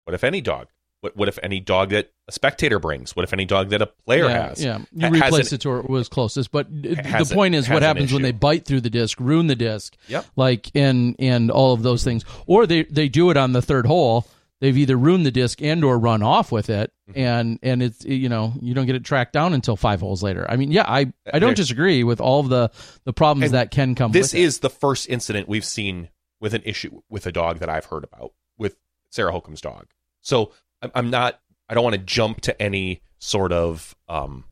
What 0.05 0.15
if 0.15 0.25
any 0.25 0.41
dog? 0.41 0.69
What, 1.07 1.17
what 1.17 1.29
if 1.29 1.39
any 1.41 1.61
dog 1.61 1.91
that 1.91 2.11
a 2.27 2.33
spectator 2.33 2.81
brings? 2.81 3.15
What 3.15 3.23
if 3.23 3.33
any 3.33 3.45
dog 3.45 3.69
that 3.69 3.81
a 3.81 3.87
player 3.87 4.25
yeah, 4.25 4.49
has? 4.49 4.65
Yeah, 4.65 4.79
you 4.93 5.09
replace 5.09 5.53
it 5.53 5.61
to 5.61 5.69
where 5.69 5.79
it 5.79 5.89
was 5.89 6.09
closest. 6.09 6.51
But 6.51 6.67
the 6.69 7.31
point 7.33 7.55
is, 7.55 7.69
what 7.69 7.83
happens 7.83 8.13
when 8.13 8.23
they 8.23 8.33
bite 8.33 8.65
through 8.65 8.81
the 8.81 8.91
disc, 8.91 9.21
ruin 9.21 9.47
the 9.47 9.55
disc? 9.55 9.97
Yep. 10.09 10.27
Like 10.35 10.69
and 10.75 11.15
and 11.21 11.53
all 11.53 11.75
of 11.75 11.85
those 11.85 12.03
things, 12.03 12.25
or 12.49 12.67
they 12.67 12.83
they 12.83 13.09
do 13.09 13.31
it 13.31 13.37
on 13.37 13.53
the 13.53 13.63
third 13.63 13.87
hole. 13.87 14.27
They've 14.61 14.77
either 14.77 14.97
ruined 14.97 15.25
the 15.25 15.31
disc 15.31 15.63
and 15.63 15.85
or 15.85 15.97
run 15.97 16.25
off 16.25 16.51
with 16.51 16.71
it, 16.71 16.91
mm-hmm. 17.09 17.21
and 17.21 17.59
and 17.63 17.83
it's 17.85 18.05
you 18.05 18.29
know 18.29 18.53
you 18.61 18.75
don't 18.75 18.87
get 18.87 18.97
it 18.97 19.05
tracked 19.05 19.33
down 19.33 19.55
until 19.55 19.77
five 19.77 20.01
holes 20.01 20.25
later. 20.25 20.45
I 20.49 20.57
mean, 20.57 20.73
yeah, 20.73 20.87
I 20.89 21.13
I 21.33 21.39
don't 21.39 21.57
disagree 21.57 22.03
with 22.03 22.21
all 22.21 22.41
of 22.41 22.49
the 22.49 22.73
the 23.05 23.13
problems 23.13 23.53
that 23.53 23.71
can 23.71 23.95
come. 23.95 24.11
This 24.11 24.35
is 24.35 24.57
it. 24.57 24.63
the 24.63 24.71
first 24.71 25.09
incident 25.09 25.49
we've 25.49 25.65
seen 25.65 26.09
with 26.41 26.53
an 26.53 26.63
issue 26.65 27.01
with 27.09 27.27
a 27.27 27.33
dog 27.33 27.61
that 27.61 27.69
I've 27.69 27.85
heard 27.85 28.03
about 28.03 28.33
with 28.59 28.75
Sarah 29.11 29.31
Hokom's 29.31 29.61
dog. 29.61 29.87
So 30.27 30.51
I'm 30.95 31.11
not. 31.11 31.41
I 31.69 31.75
don't 31.75 31.85
want 31.85 31.95
to 31.95 32.03
jump 32.03 32.43
to 32.43 32.63
any 32.63 33.03
sort 33.19 33.53
of. 33.53 33.95
um 34.09 34.45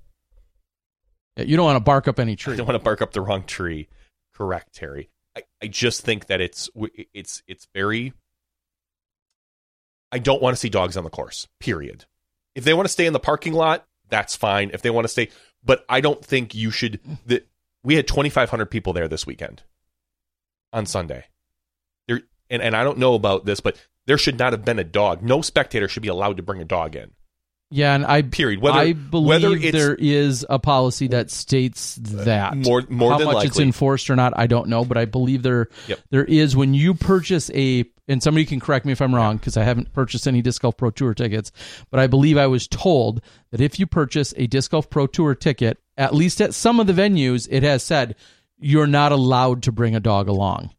You 1.36 1.56
don't 1.56 1.66
want 1.66 1.76
to 1.76 1.80
bark 1.84 2.08
up 2.08 2.18
any 2.18 2.36
tree. 2.36 2.54
I 2.54 2.56
don't 2.56 2.66
want 2.66 2.78
to 2.78 2.84
bark 2.84 3.02
up 3.02 3.12
the 3.12 3.20
wrong 3.20 3.44
tree. 3.44 3.88
Correct, 4.34 4.74
Terry. 4.74 5.10
I, 5.36 5.42
I 5.62 5.66
just 5.66 6.02
think 6.02 6.26
that 6.26 6.40
it's 6.40 6.68
it's 7.12 7.42
it's 7.46 7.68
very 7.74 8.12
I 10.12 10.18
don't 10.18 10.40
want 10.42 10.54
to 10.54 10.60
see 10.60 10.68
dogs 10.68 10.96
on 10.96 11.04
the 11.04 11.10
course, 11.10 11.48
period. 11.60 12.04
If 12.54 12.64
they 12.64 12.74
want 12.74 12.86
to 12.86 12.92
stay 12.92 13.06
in 13.06 13.12
the 13.12 13.20
parking 13.20 13.52
lot 13.52 13.86
that's 14.08 14.36
fine. 14.36 14.70
If 14.72 14.82
they 14.82 14.90
want 14.90 15.04
to 15.04 15.08
stay, 15.08 15.30
but 15.64 15.84
I 15.88 16.00
don't 16.00 16.24
think 16.24 16.54
you 16.54 16.70
should. 16.70 17.00
That 17.26 17.46
we 17.82 17.96
had 17.96 18.06
2,500 18.06 18.66
people 18.66 18.92
there 18.92 19.08
this 19.08 19.26
weekend 19.26 19.62
on 20.72 20.86
Sunday. 20.86 21.24
There, 22.06 22.22
and, 22.54 22.62
and 22.62 22.76
I 22.76 22.84
don't 22.84 22.98
know 22.98 23.14
about 23.14 23.44
this, 23.44 23.60
but 23.60 23.76
there 24.06 24.18
should 24.18 24.38
not 24.38 24.52
have 24.52 24.64
been 24.64 24.78
a 24.78 24.84
dog. 24.84 25.22
No 25.22 25.42
spectator 25.42 25.88
should 25.88 26.02
be 26.02 26.08
allowed 26.08 26.38
to 26.38 26.42
bring 26.42 26.60
a 26.60 26.64
dog 26.64 26.96
in. 26.96 27.10
Yeah, 27.70 27.94
and 27.94 28.06
I 28.06 28.22
Period. 28.22 28.60
Whether 28.60 28.78
I 28.78 28.92
believe 28.92 29.72
there 29.72 29.96
is 29.96 30.46
a 30.48 30.60
policy 30.60 31.08
that 31.08 31.30
states 31.30 31.96
that 32.00 32.56
more 32.56 32.84
more 32.88 33.12
How 33.12 33.18
than 33.18 33.26
much 33.26 33.46
it's 33.46 33.58
enforced 33.58 34.10
or 34.10 34.16
not, 34.16 34.32
I 34.36 34.46
don't 34.46 34.68
know, 34.68 34.84
but 34.84 34.96
I 34.96 35.06
believe 35.06 35.42
there 35.42 35.68
Yep. 35.88 35.98
there 36.10 36.24
is 36.24 36.54
when 36.54 36.74
you 36.74 36.94
purchase 36.94 37.50
a 37.52 37.84
and 38.06 38.22
somebody 38.22 38.44
can 38.44 38.60
correct 38.60 38.84
me 38.84 38.92
if 38.92 39.00
I'm 39.00 39.14
wrong 39.14 39.38
because 39.38 39.56
I 39.56 39.64
haven't 39.64 39.92
purchased 39.92 40.28
any 40.28 40.40
disc 40.40 40.62
golf 40.62 40.76
pro 40.76 40.90
tour 40.90 41.14
tickets, 41.14 41.50
but 41.90 41.98
I 41.98 42.06
believe 42.06 42.36
I 42.36 42.46
was 42.46 42.68
told 42.68 43.22
that 43.50 43.60
if 43.60 43.80
you 43.80 43.86
purchase 43.86 44.34
a 44.36 44.46
disc 44.46 44.70
golf 44.70 44.88
pro 44.88 45.08
tour 45.08 45.34
ticket, 45.34 45.78
at 45.96 46.14
least 46.14 46.40
at 46.40 46.54
some 46.54 46.78
of 46.78 46.86
the 46.86 46.92
venues, 46.92 47.48
it 47.50 47.64
has 47.64 47.82
said 47.82 48.14
you're 48.60 48.86
not 48.86 49.10
allowed 49.10 49.64
to 49.64 49.72
bring 49.72 49.96
a 49.96 50.00
dog 50.00 50.28
along, 50.28 50.70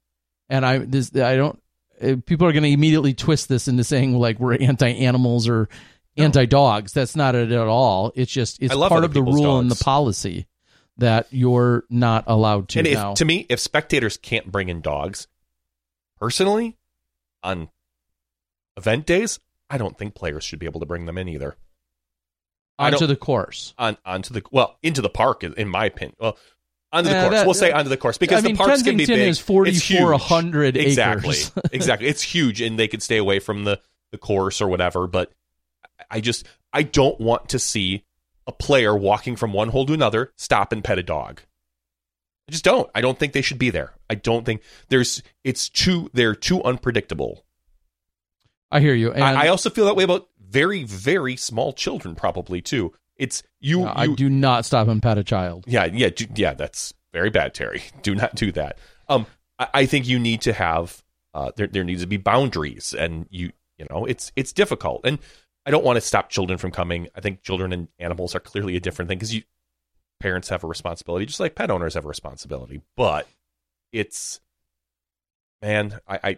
and 0.49 0.65
I 0.65 0.77
this 0.77 1.13
I 1.13 1.35
don't. 1.35 1.59
Uh, 2.01 2.15
People 2.25 2.47
are 2.47 2.51
going 2.53 2.63
to 2.63 2.69
immediately 2.69 3.13
twist 3.13 3.49
this 3.49 3.67
into 3.67 3.83
saying 3.83 4.17
like 4.17 4.39
we're 4.39 4.55
anti 4.55 4.87
animals 4.87 5.47
or 5.47 5.69
anti 6.17 6.45
dogs. 6.45 6.93
That's 6.93 7.15
not 7.15 7.35
it 7.35 7.51
at 7.51 7.67
all. 7.67 8.11
It's 8.15 8.31
just 8.31 8.61
it's 8.61 8.73
part 8.73 9.03
of 9.03 9.13
the 9.13 9.23
rule 9.23 9.59
and 9.59 9.69
the 9.69 9.83
policy 9.83 10.47
that 10.97 11.27
you're 11.31 11.83
not 11.89 12.23
allowed 12.27 12.69
to 12.69 12.79
and 12.79 12.87
if, 12.87 13.13
to 13.15 13.25
me, 13.25 13.45
if 13.49 13.59
spectators 13.59 14.15
can't 14.17 14.49
bring 14.49 14.69
in 14.69 14.81
dogs, 14.81 15.27
personally, 16.19 16.77
on 17.43 17.69
event 18.77 19.05
days, 19.05 19.39
I 19.69 19.77
don't 19.77 19.97
think 19.97 20.15
players 20.15 20.43
should 20.43 20.59
be 20.59 20.65
able 20.65 20.79
to 20.79 20.85
bring 20.85 21.05
them 21.05 21.17
in 21.17 21.27
either. 21.27 21.57
Onto 22.77 23.07
the 23.07 23.15
course. 23.15 23.73
On 23.77 23.97
onto 24.05 24.33
the 24.33 24.43
well 24.51 24.77
into 24.83 25.01
the 25.01 25.09
park, 25.09 25.43
in 25.43 25.67
my 25.69 25.85
opinion. 25.85 26.15
Well, 26.19 26.37
onto 26.95 27.09
the 27.09 27.15
course. 27.21 27.31
that- 27.31 27.45
we'll 27.45 27.53
say 27.53 27.71
onto 27.71 27.89
the 27.89 27.97
course 27.97 28.17
because 28.17 28.43
I 28.43 28.47
mean, 28.47 28.55
the 28.55 28.63
parks 28.63 28.81
can 28.81 28.97
be 28.97 29.05
big. 29.05 29.19
is 29.29 29.39
40 29.39 29.71
it's 29.71 29.81
for 29.81 29.93
huge. 29.93 30.03
100 30.03 30.77
exactly, 30.77 31.37
exactly. 31.71 32.07
It's 32.07 32.21
huge, 32.21 32.61
and 32.61 32.79
they 32.79 32.87
could 32.87 33.03
stay 33.03 33.17
away 33.17 33.39
from 33.39 33.63
the 33.63 33.79
the 34.11 34.17
course 34.17 34.61
or 34.61 34.67
whatever. 34.67 35.07
But 35.07 35.31
I 36.09 36.21
just 36.21 36.45
I 36.73 36.83
don't 36.83 37.19
want 37.19 37.49
to 37.49 37.59
see 37.59 38.03
a 38.47 38.51
player 38.51 38.95
walking 38.95 39.35
from 39.35 39.53
one 39.53 39.69
hole 39.69 39.85
to 39.87 39.93
another 39.93 40.31
stop 40.37 40.71
and 40.71 40.83
pet 40.83 40.99
a 40.99 41.03
dog. 41.03 41.41
I 42.47 42.51
just 42.51 42.63
don't. 42.63 42.89
I 42.93 43.01
don't 43.01 43.17
think 43.17 43.33
they 43.33 43.41
should 43.41 43.57
be 43.57 43.71
there. 43.71 43.93
I 44.09 44.15
don't 44.15 44.45
think 44.45 44.61
there's. 44.89 45.23
It's 45.43 45.67
too. 45.67 46.09
They're 46.13 46.35
too 46.35 46.63
unpredictable. 46.63 47.43
I 48.71 48.79
hear 48.81 48.93
you. 48.93 49.11
And 49.11 49.23
I, 49.23 49.45
I 49.45 49.47
also 49.47 49.69
feel 49.69 49.85
that 49.85 49.95
way 49.95 50.03
about 50.03 50.27
very 50.39 50.83
very 50.83 51.35
small 51.35 51.73
children 51.73 52.13
probably 52.15 52.61
too. 52.61 52.93
It's 53.17 53.43
you. 53.59 53.83
I 53.83 54.05
you 54.05 54.15
do 54.15 54.29
not 54.29 54.65
stop 54.65 54.87
and 54.87 55.01
pet 55.01 55.17
a 55.17 55.23
child. 55.23 55.65
yeah, 55.67 55.85
yeah, 55.85 56.09
do, 56.09 56.25
yeah. 56.35 56.53
That's 56.53 56.93
very 57.13 57.29
bad, 57.29 57.53
Terry. 57.53 57.81
Do 58.01 58.13
not 58.13 58.35
do 58.35 58.51
that. 58.51 58.77
Um, 59.07 59.25
I, 59.57 59.67
I 59.73 59.85
think 59.85 60.07
you 60.07 60.19
need 60.19 60.41
to 60.41 60.53
have. 60.53 61.01
Uh, 61.33 61.51
there 61.55 61.67
there 61.67 61.83
needs 61.83 62.01
to 62.01 62.07
be 62.07 62.17
boundaries, 62.17 62.93
and 62.93 63.25
you 63.29 63.51
you 63.77 63.85
know 63.89 64.05
it's 64.05 64.31
it's 64.35 64.51
difficult, 64.51 65.01
and 65.05 65.19
I 65.65 65.71
don't 65.71 65.83
want 65.83 65.97
to 65.97 66.01
stop 66.01 66.29
children 66.29 66.57
from 66.57 66.71
coming. 66.71 67.07
I 67.15 67.21
think 67.21 67.41
children 67.41 67.71
and 67.73 67.87
animals 67.99 68.35
are 68.35 68.39
clearly 68.39 68.75
a 68.75 68.79
different 68.79 69.09
thing 69.09 69.17
because 69.17 69.33
you 69.33 69.43
parents 70.19 70.49
have 70.49 70.63
a 70.63 70.67
responsibility, 70.67 71.25
just 71.25 71.39
like 71.39 71.55
pet 71.55 71.71
owners 71.71 71.93
have 71.93 72.05
a 72.05 72.09
responsibility. 72.09 72.81
But 72.95 73.27
it's 73.91 74.39
man, 75.61 75.99
I, 76.07 76.19
I 76.23 76.37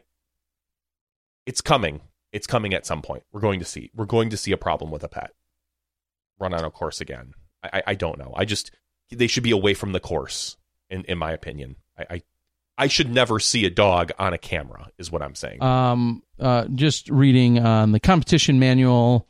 it's 1.45 1.61
coming. 1.61 2.01
It's 2.31 2.47
coming 2.47 2.73
at 2.73 2.85
some 2.85 3.01
point. 3.01 3.23
We're 3.31 3.41
going 3.41 3.59
to 3.59 3.65
see. 3.65 3.89
We're 3.95 4.05
going 4.05 4.29
to 4.29 4.37
see 4.37 4.51
a 4.51 4.57
problem 4.57 4.91
with 4.91 5.03
a 5.03 5.09
pet 5.09 5.31
run 6.39 6.53
on 6.53 6.63
a 6.63 6.71
course 6.71 7.01
again. 7.01 7.33
I, 7.63 7.83
I, 7.87 7.95
don't 7.95 8.17
know. 8.17 8.33
I 8.35 8.45
just 8.45 8.71
they 9.11 9.27
should 9.27 9.43
be 9.43 9.51
away 9.51 9.73
from 9.73 9.91
the 9.91 9.99
course, 9.99 10.57
in 10.89 11.03
in 11.05 11.17
my 11.17 11.31
opinion. 11.31 11.75
I, 11.97 12.05
I 12.09 12.21
I 12.77 12.87
should 12.87 13.11
never 13.11 13.39
see 13.39 13.65
a 13.65 13.69
dog 13.69 14.11
on 14.19 14.33
a 14.33 14.37
camera, 14.37 14.89
is 14.97 15.11
what 15.11 15.23
I'm 15.23 15.35
saying. 15.35 15.63
Um, 15.63 16.21
uh, 16.39 16.65
just 16.75 17.09
reading 17.09 17.59
on 17.59 17.91
the 17.91 17.99
competition 17.99 18.59
manual, 18.59 19.27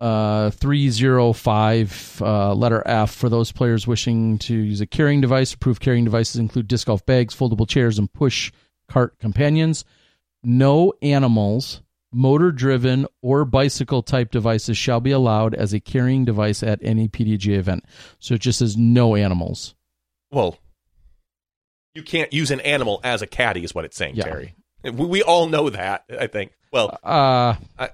uh, 0.00 0.50
305, 0.50 2.22
uh, 2.22 2.54
letter 2.54 2.82
F, 2.84 3.12
for 3.14 3.30
those 3.30 3.50
players 3.50 3.86
wishing 3.86 4.38
to 4.38 4.54
use 4.54 4.82
a 4.82 4.86
carrying 4.86 5.22
device. 5.22 5.54
Approved 5.54 5.80
carrying 5.80 6.04
devices 6.04 6.36
include 6.36 6.68
disc 6.68 6.86
golf 6.86 7.04
bags, 7.06 7.34
foldable 7.34 7.68
chairs, 7.68 7.98
and 7.98 8.12
push 8.12 8.52
cart 8.88 9.18
companions. 9.18 9.84
No 10.42 10.92
animals, 11.00 11.80
motor 12.12 12.50
driven, 12.52 13.06
or 13.22 13.44
bicycle 13.44 14.02
type 14.02 14.30
devices 14.30 14.76
shall 14.76 15.00
be 15.00 15.10
allowed 15.10 15.54
as 15.54 15.72
a 15.72 15.80
carrying 15.80 16.24
device 16.24 16.62
at 16.62 16.78
any 16.82 17.08
PDGA 17.08 17.56
event. 17.58 17.84
So 18.18 18.34
it 18.34 18.40
just 18.40 18.58
says 18.58 18.76
no 18.76 19.14
animals. 19.16 19.74
well, 20.30 20.58
you 21.94 22.02
can't 22.04 22.32
use 22.32 22.50
an 22.52 22.60
animal 22.60 23.00
as 23.02 23.20
a 23.20 23.26
caddy, 23.26 23.64
is 23.64 23.74
what 23.74 23.84
it's 23.84 23.96
saying, 23.96 24.14
Yeah. 24.14 24.24
Terry. 24.24 24.54
We, 24.84 24.92
we 24.92 25.22
all 25.22 25.48
know 25.48 25.70
that. 25.70 26.04
I 26.18 26.28
think. 26.28 26.52
Well, 26.72 26.96
Uh, 27.02 27.56
I, 27.78 27.84
I, 27.88 27.90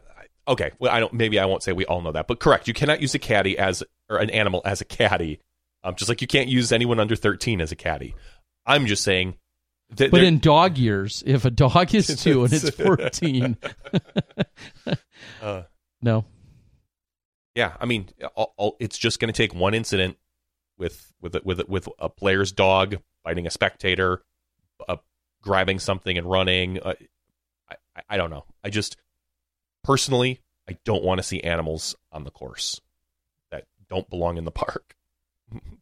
okay. 0.49 0.73
Well, 0.79 0.93
I 0.93 1.01
don't. 1.01 1.15
Maybe 1.15 1.39
I 1.39 1.47
won't 1.47 1.63
say 1.63 1.73
we 1.73 1.87
all 1.87 2.03
know 2.03 2.13
that, 2.13 2.27
but 2.29 2.39
correct. 2.39 2.69
You 2.69 2.75
cannot 2.75 3.01
use 3.01 3.15
a 3.15 3.19
caddy 3.19 3.57
as 3.59 3.83
or 4.11 4.19
an 4.19 4.29
animal 4.31 4.61
as 4.67 4.81
a 4.83 4.85
caddy. 4.85 5.41
Um, 5.83 5.95
just 5.95 6.09
like 6.11 6.21
you 6.21 6.27
can't 6.27 6.49
use 6.49 6.73
anyone 6.73 7.01
under 7.01 7.17
thirteen 7.17 7.61
as 7.63 7.73
a 7.73 7.77
caddy. 7.77 8.15
I'm 8.67 8.87
just 8.87 9.03
saying. 9.03 9.37
That 9.91 10.11
But 10.11 10.25
in 10.25 10.41
dog 10.41 10.79
years, 10.79 11.23
if 11.27 11.45
a 11.45 11.51
dog 11.51 11.95
is 11.95 12.09
two 12.23 12.45
and 12.45 12.53
it's 12.53 12.71
14, 12.71 13.57
uh, 15.43 15.63
no. 16.03 16.25
yeah, 17.55 17.75
I 17.81 17.87
mean, 17.87 18.09
all, 18.35 18.53
all, 18.57 18.77
it's 18.81 18.99
just 18.99 19.21
going 19.21 19.33
to 19.33 19.37
take 19.37 19.55
one 19.55 19.75
incident 19.75 20.17
with 20.77 21.13
with 21.21 21.37
a- 21.37 21.43
with 21.45 21.61
a- 21.61 21.67
with 21.69 21.89
a 21.99 22.09
player's 22.09 22.51
dog 22.53 22.97
biting 23.25 23.47
a 23.47 23.51
spectator, 23.51 24.23
uh, 24.89 24.97
grabbing 25.41 25.79
something 25.79 26.19
and 26.19 26.29
running. 26.29 26.81
Uh, 26.83 26.95
I 27.71 28.03
I 28.09 28.17
don't 28.17 28.31
know. 28.31 28.45
I 28.65 28.71
just 28.71 28.97
personally, 29.85 30.41
I 30.69 30.77
don't 30.85 31.05
want 31.05 31.19
to 31.19 31.23
see 31.23 31.41
animals 31.43 31.95
on 32.11 32.25
the 32.25 32.31
course 32.33 32.81
that 33.53 33.67
don't 33.89 34.11
belong 34.11 34.37
in 34.37 34.45
the 34.45 34.51
park, 34.51 34.96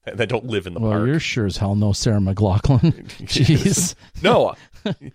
that 0.05 0.29
don't 0.29 0.45
live 0.47 0.67
in 0.67 0.75
the 0.75 0.81
well, 0.81 0.93
park. 0.93 1.07
you're 1.07 1.19
sure 1.21 1.47
as 1.47 1.57
hell 1.57 1.75
no 1.75 1.93
Sarah 1.93 2.19
McLachlan. 2.21 2.93
Jeez. 3.25 3.95
no, 4.23 4.55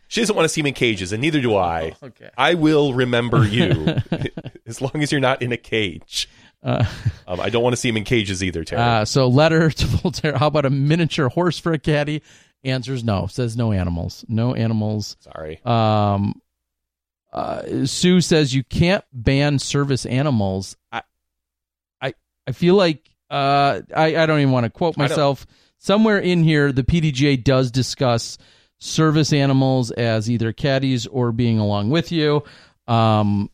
she 0.07 0.21
doesn't 0.21 0.35
want 0.35 0.45
to 0.45 0.49
see 0.49 0.61
him 0.61 0.67
in 0.67 0.73
cages, 0.73 1.11
and 1.13 1.21
neither 1.21 1.41
do 1.41 1.55
I. 1.55 1.93
Okay. 2.03 2.29
I 2.37 2.55
will 2.55 2.93
remember 2.93 3.45
you 3.45 3.97
as 4.65 4.81
long 4.81 5.03
as 5.03 5.11
you're 5.11 5.21
not 5.21 5.41
in 5.41 5.51
a 5.51 5.57
cage. 5.57 6.27
Uh, 6.63 6.83
Um, 7.27 7.39
I 7.39 7.49
don't 7.49 7.61
want 7.63 7.73
to 7.73 7.77
see 7.77 7.87
him 7.89 7.97
in 7.97 8.03
cages 8.03 8.43
either, 8.43 8.63
Terry. 8.63 8.81
uh, 8.81 9.05
so 9.05 9.27
letter 9.27 9.69
to 9.69 9.85
Voltaire. 9.85 10.37
How 10.37 10.47
about 10.47 10.65
a 10.65 10.69
miniature 10.69 11.29
horse 11.29 11.59
for 11.59 11.71
a 11.71 11.79
caddy? 11.79 12.21
Answers 12.63 13.03
no. 13.03 13.27
Says 13.27 13.55
no 13.55 13.71
animals. 13.71 14.25
No 14.27 14.53
animals. 14.55 15.15
Sorry. 15.21 15.61
Um, 15.63 16.41
uh, 17.31 17.85
Sue 17.85 18.19
says 18.21 18.53
you 18.53 18.63
can't 18.63 19.05
ban 19.13 19.59
service 19.59 20.05
animals. 20.05 20.75
I, 20.91 21.03
I, 22.01 22.13
I 22.47 22.51
feel 22.51 22.75
like 22.75 23.08
uh, 23.29 23.81
I, 23.95 24.15
I 24.17 24.25
don't 24.25 24.39
even 24.39 24.51
want 24.51 24.65
to 24.65 24.69
quote 24.69 24.97
myself. 24.97 25.45
Somewhere 25.77 26.19
in 26.19 26.43
here, 26.43 26.71
the 26.71 26.83
PDGA 26.83 27.41
does 27.41 27.71
discuss 27.71 28.37
service 28.79 29.31
animals 29.33 29.91
as 29.91 30.29
either 30.29 30.51
caddies 30.51 31.05
or 31.07 31.31
being 31.31 31.59
along 31.59 31.89
with 31.89 32.11
you. 32.11 32.43
Um, 32.87 33.49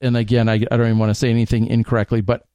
and 0.00 0.16
again, 0.16 0.48
I, 0.48 0.54
I 0.54 0.76
don't 0.76 0.86
even 0.86 0.98
want 0.98 1.10
to 1.10 1.14
say 1.14 1.28
anything 1.28 1.66
incorrectly, 1.66 2.20
but 2.20 2.46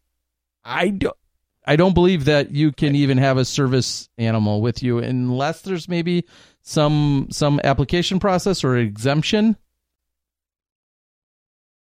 I 0.63 0.89
don't. 0.89 1.15
I 1.63 1.75
don't 1.75 1.93
believe 1.93 2.25
that 2.25 2.51
you 2.51 2.71
can 2.71 2.95
even 2.95 3.19
have 3.19 3.37
a 3.37 3.45
service 3.45 4.09
animal 4.17 4.61
with 4.61 4.81
you 4.81 4.97
unless 4.97 5.61
there's 5.61 5.87
maybe 5.87 6.25
some 6.63 7.27
some 7.29 7.61
application 7.63 8.19
process 8.19 8.63
or 8.63 8.77
exemption. 8.77 9.55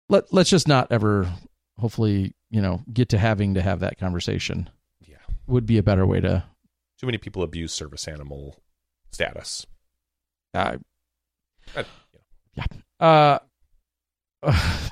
Let 0.09 0.33
let's 0.33 0.49
just 0.49 0.67
not 0.67 0.91
ever 0.91 1.31
hopefully, 1.77 2.35
you 2.49 2.61
know, 2.61 2.83
get 2.91 3.09
to 3.09 3.17
having 3.17 3.53
to 3.53 3.61
have 3.61 3.79
that 3.79 3.97
conversation. 3.97 4.69
Yeah. 5.49 5.53
Would 5.53 5.65
be 5.65 5.77
a 5.77 5.83
better 5.83 6.05
way 6.05 6.19
to 6.21 6.43
Too 6.99 7.05
many 7.07 7.17
people 7.17 7.43
abuse 7.43 7.73
service 7.73 8.07
animal 8.07 8.55
status. 9.11 9.65
uh, 10.53 10.77
Uh, 11.75 11.83
yeah. 12.55 12.65
Uh 12.99 13.39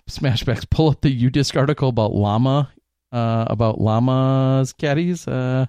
SmashBoxx 0.10 0.70
pull 0.70 0.90
up 0.90 1.02
the 1.02 1.30
UDisc 1.30 1.58
article 1.58 1.90
about 1.90 2.14
llama 2.14 2.72
uh 3.12 3.46
about 3.48 3.80
llamas 3.80 4.74
caddies. 4.74 5.28
Uh 5.28 5.66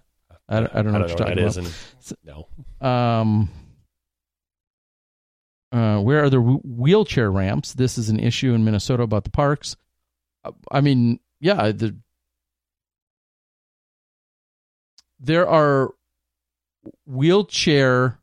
I, 0.49 0.61
don't- 0.61 0.75
I 0.75 0.83
don't 0.83 0.93
know 0.93 1.01
what 1.01 1.09
you're 1.11 1.19
talking 1.19 1.37
that 1.37 1.57
about. 1.57 1.59
is, 2.03 2.13
and 2.13 2.19
no. 2.81 2.87
Um, 2.87 3.51
uh, 5.73 6.01
where 6.01 6.25
are 6.25 6.31
the 6.31 6.39
w- 6.39 6.61
wheelchair 6.65 7.31
ramps? 7.31 7.75
This 7.75 7.99
is 7.99 8.09
an 8.09 8.19
issue 8.19 8.55
in 8.55 8.65
Minnesota 8.65 9.03
about 9.03 9.25
the 9.25 9.31
parks. 9.31 9.77
Uh, 10.45 10.53
I 10.73 10.81
mean, 10.81 11.21
yeah, 11.41 11.71
the 11.73 11.95
there 15.21 15.49
are 15.49 15.93
wheelchair 17.07 18.19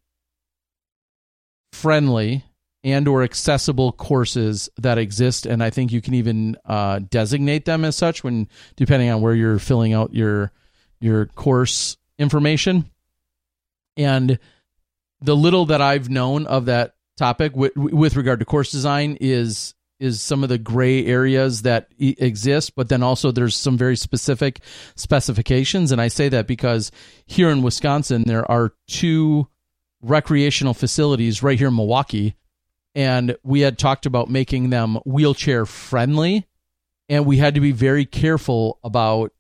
friendly 1.74 2.44
and 2.84 3.08
or 3.08 3.24
accessible 3.24 3.92
courses 3.92 4.70
that 4.78 4.98
exist 4.98 5.46
and 5.46 5.62
i 5.62 5.70
think 5.70 5.92
you 5.92 6.02
can 6.02 6.14
even 6.14 6.56
uh, 6.66 7.00
designate 7.10 7.66
them 7.66 7.84
as 7.84 7.96
such 7.96 8.24
when 8.24 8.48
depending 8.76 9.10
on 9.10 9.22
where 9.22 9.34
you're 9.34 9.60
filling 9.60 9.94
out 9.94 10.14
your 10.14 10.52
your 11.00 11.26
course 11.28 11.98
information. 12.18 12.90
And 13.98 14.40
the 15.22 15.36
little 15.36 15.68
that 15.68 15.82
i've 15.82 16.10
known 16.10 16.46
of 16.46 16.66
that 16.66 16.96
topic 17.18 17.56
with, 17.56 17.76
with 17.78 18.16
regard 18.16 18.40
to 18.40 18.46
course 18.46 18.72
design 18.72 19.18
is 19.22 19.74
is 20.00 20.22
some 20.22 20.44
of 20.44 20.50
the 20.50 20.58
gray 20.58 21.06
areas 21.06 21.62
that 21.62 21.88
exist 21.98 22.76
but 22.76 22.90
then 22.90 23.02
also 23.04 23.32
there's 23.32 23.56
some 23.56 23.78
very 23.78 23.96
specific 23.96 24.60
specifications. 24.96 25.92
And 25.92 26.02
i 26.02 26.08
say 26.08 26.30
that 26.30 26.48
because 26.48 26.92
here 27.26 27.50
in 27.50 27.62
wisconsin 27.62 28.24
there 28.26 28.50
are 28.50 28.74
two 28.88 29.48
recreational 30.02 30.74
facilities 30.74 31.42
right 31.42 31.58
here 31.58 31.70
in 31.70 31.76
milwaukee 31.76 32.36
and 32.94 33.36
we 33.44 33.62
had 33.62 33.78
talked 33.78 34.06
about 34.06 34.30
making 34.30 34.70
them 34.70 34.96
wheelchair 35.06 35.66
friendly 35.66 36.46
and 37.10 37.26
we 37.26 37.38
had 37.38 37.56
to 37.56 37.62
be 37.62 37.72
very 37.72 38.06
careful 38.06 38.80
about 38.84 39.32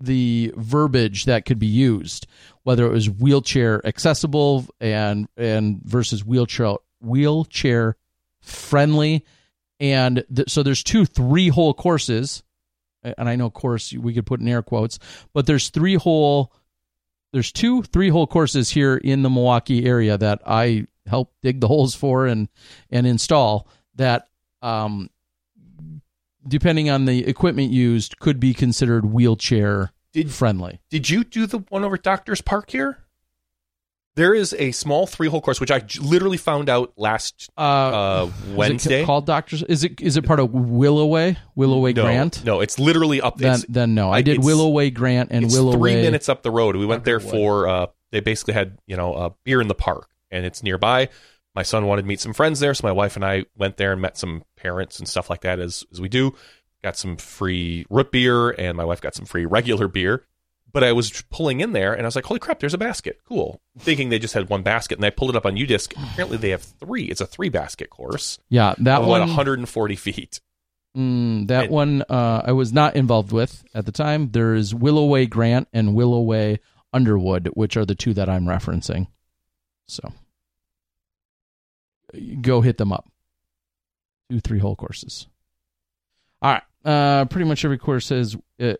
the 0.00 0.52
verbiage 0.56 1.26
that 1.26 1.44
could 1.44 1.58
be 1.58 1.66
used 1.66 2.26
whether 2.62 2.86
it 2.86 2.92
was 2.92 3.08
wheelchair 3.08 3.84
accessible 3.86 4.66
and 4.80 5.28
and 5.36 5.80
versus 5.82 6.24
wheelchair 6.24 6.76
wheelchair 7.00 7.96
friendly 8.40 9.24
and 9.80 10.24
th- 10.34 10.48
so 10.50 10.62
there's 10.62 10.84
two 10.84 11.04
three 11.04 11.48
hole 11.48 11.74
courses 11.74 12.42
and 13.02 13.28
i 13.28 13.34
know 13.34 13.50
course 13.50 13.92
we 13.92 14.12
could 14.14 14.26
put 14.26 14.40
in 14.40 14.46
air 14.48 14.62
quotes 14.62 14.98
but 15.32 15.46
there's 15.46 15.70
three 15.70 15.94
hole 15.94 16.52
there's 17.32 17.50
two 17.50 17.82
three 17.82 18.10
hole 18.10 18.26
courses 18.26 18.70
here 18.70 18.96
in 18.96 19.22
the 19.22 19.30
milwaukee 19.30 19.84
area 19.86 20.16
that 20.18 20.40
i 20.46 20.86
help 21.06 21.32
dig 21.42 21.60
the 21.60 21.68
holes 21.68 21.94
for 21.94 22.26
and 22.26 22.48
and 22.90 23.06
install 23.06 23.66
that 23.96 24.28
um 24.62 25.08
depending 26.46 26.88
on 26.90 27.04
the 27.04 27.26
equipment 27.26 27.70
used 27.72 28.18
could 28.18 28.38
be 28.40 28.54
considered 28.54 29.04
wheelchair 29.06 29.92
Did- 30.12 30.30
friendly 30.30 30.80
Did 30.90 31.08
you 31.08 31.24
do 31.24 31.46
the 31.46 31.58
one 31.68 31.84
over 31.84 31.96
Doctor's 31.96 32.40
Park 32.40 32.70
here? 32.70 32.98
There 34.20 34.34
is 34.34 34.54
a 34.58 34.70
small 34.72 35.06
three 35.06 35.28
hole 35.28 35.40
course, 35.40 35.60
which 35.60 35.70
I 35.70 35.78
j- 35.78 35.98
literally 36.00 36.36
found 36.36 36.68
out 36.68 36.92
last 36.98 37.48
uh, 37.56 38.28
is 38.28 38.50
it 38.50 38.54
Wednesday. 38.54 39.04
called 39.06 39.24
doctors 39.24 39.62
is 39.62 39.82
it 39.82 39.98
is 39.98 40.18
it 40.18 40.26
part 40.26 40.40
of 40.40 40.50
willoway 40.50 41.38
willoway 41.56 41.96
no, 41.96 42.02
grant 42.02 42.44
No, 42.44 42.60
it's 42.60 42.78
literally 42.78 43.22
up. 43.22 43.38
then 43.38 43.54
it's, 43.54 43.64
then 43.66 43.94
no 43.94 44.10
i 44.10 44.20
did 44.20 44.40
willoway 44.40 44.92
grant 44.92 45.30
and 45.32 45.46
it's 45.46 45.56
willoway 45.56 45.78
three 45.78 45.94
minutes 46.02 46.28
up 46.28 46.42
the 46.42 46.50
road. 46.50 46.76
We 46.76 46.84
went 46.84 47.04
there 47.04 47.18
for. 47.18 47.66
Uh, 47.66 47.86
they 48.10 48.20
basically 48.20 48.52
had 48.52 48.76
you 48.86 48.94
know 48.94 49.14
uh, 49.14 49.30
beer 49.44 49.62
in 49.62 49.68
the 49.68 49.74
park, 49.74 50.10
and 50.30 50.44
it's 50.44 50.62
nearby. 50.62 51.08
My 51.54 51.62
son 51.62 51.86
wanted 51.86 52.02
to 52.02 52.08
meet 52.08 52.20
some 52.20 52.34
friends 52.34 52.60
there, 52.60 52.74
so 52.74 52.86
my 52.86 52.92
wife 52.92 53.16
and 53.16 53.24
I 53.24 53.46
went 53.56 53.78
there 53.78 53.92
and 53.92 54.02
met 54.02 54.18
some 54.18 54.44
parents 54.54 54.98
and 54.98 55.08
stuff 55.08 55.30
like 55.30 55.40
that, 55.40 55.60
as 55.60 55.82
as 55.92 55.98
we 55.98 56.10
do. 56.10 56.34
Got 56.82 56.98
some 56.98 57.16
free 57.16 57.86
root 57.88 58.12
beer, 58.12 58.50
and 58.50 58.76
my 58.76 58.84
wife 58.84 59.00
got 59.00 59.14
some 59.14 59.24
free 59.24 59.46
regular 59.46 59.88
beer. 59.88 60.26
But 60.72 60.84
I 60.84 60.92
was 60.92 61.22
pulling 61.30 61.60
in 61.60 61.72
there, 61.72 61.92
and 61.92 62.02
I 62.02 62.06
was 62.06 62.14
like, 62.16 62.26
"Holy 62.26 62.38
crap! 62.40 62.60
There's 62.60 62.74
a 62.74 62.78
basket! 62.78 63.20
Cool." 63.28 63.60
Thinking 63.78 64.08
they 64.08 64.18
just 64.18 64.34
had 64.34 64.48
one 64.48 64.62
basket, 64.62 64.98
and 64.98 65.04
I 65.04 65.10
pulled 65.10 65.30
it 65.30 65.36
up 65.36 65.44
on 65.46 65.56
UDisc. 65.56 65.92
Apparently, 66.12 66.36
they 66.36 66.50
have 66.50 66.62
three. 66.62 67.04
It's 67.04 67.20
a 67.20 67.26
three 67.26 67.48
basket 67.48 67.90
course. 67.90 68.38
yeah 68.48 68.74
that 68.78 69.02
one 69.02 69.20
140 69.20 69.96
feet. 69.96 70.40
Mm, 70.96 71.46
that 71.48 71.64
And- 71.64 71.72
one 71.72 72.02
uh, 72.08 72.42
I 72.44 72.52
was 72.52 72.72
not 72.72 72.94
involved 72.96 73.32
with 73.32 73.64
at 73.74 73.86
the 73.86 73.92
time. 73.92 74.30
There's 74.32 74.72
Willoway 74.74 75.28
Grant 75.28 75.68
and 75.72 75.90
Willoway 75.90 76.58
Underwood, 76.92 77.48
which 77.54 77.76
are 77.76 77.84
the 77.86 77.94
two 77.94 78.12
that 78.14 78.28
I'm 78.28 78.44
referencing. 78.44 79.06
So 79.88 80.12
go 82.40 82.60
hit 82.60 82.78
them 82.78 82.92
up. 82.92 83.08
Two 84.30 84.40
three 84.40 84.58
hole 84.58 84.76
courses. 84.76 85.26
All 86.42 86.52
right. 86.52 86.62
Uh, 86.84 87.24
pretty 87.26 87.44
much 87.46 87.64
every 87.64 87.78
course 87.78 88.10
is 88.10 88.36
uh, 88.60 88.74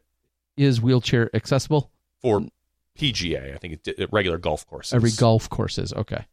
is 0.56 0.80
wheelchair 0.80 1.30
accessible. 1.34 1.90
for 2.20 2.46
PGA. 2.98 3.54
I 3.54 3.58
think 3.58 3.80
uh, 3.88 4.06
regular 4.10 4.38
golf 4.38 4.66
courses. 4.66 4.92
Every 4.92 5.10
golf 5.12 5.48
course 5.48 5.78
is 5.78 5.92
okay. 5.92 6.26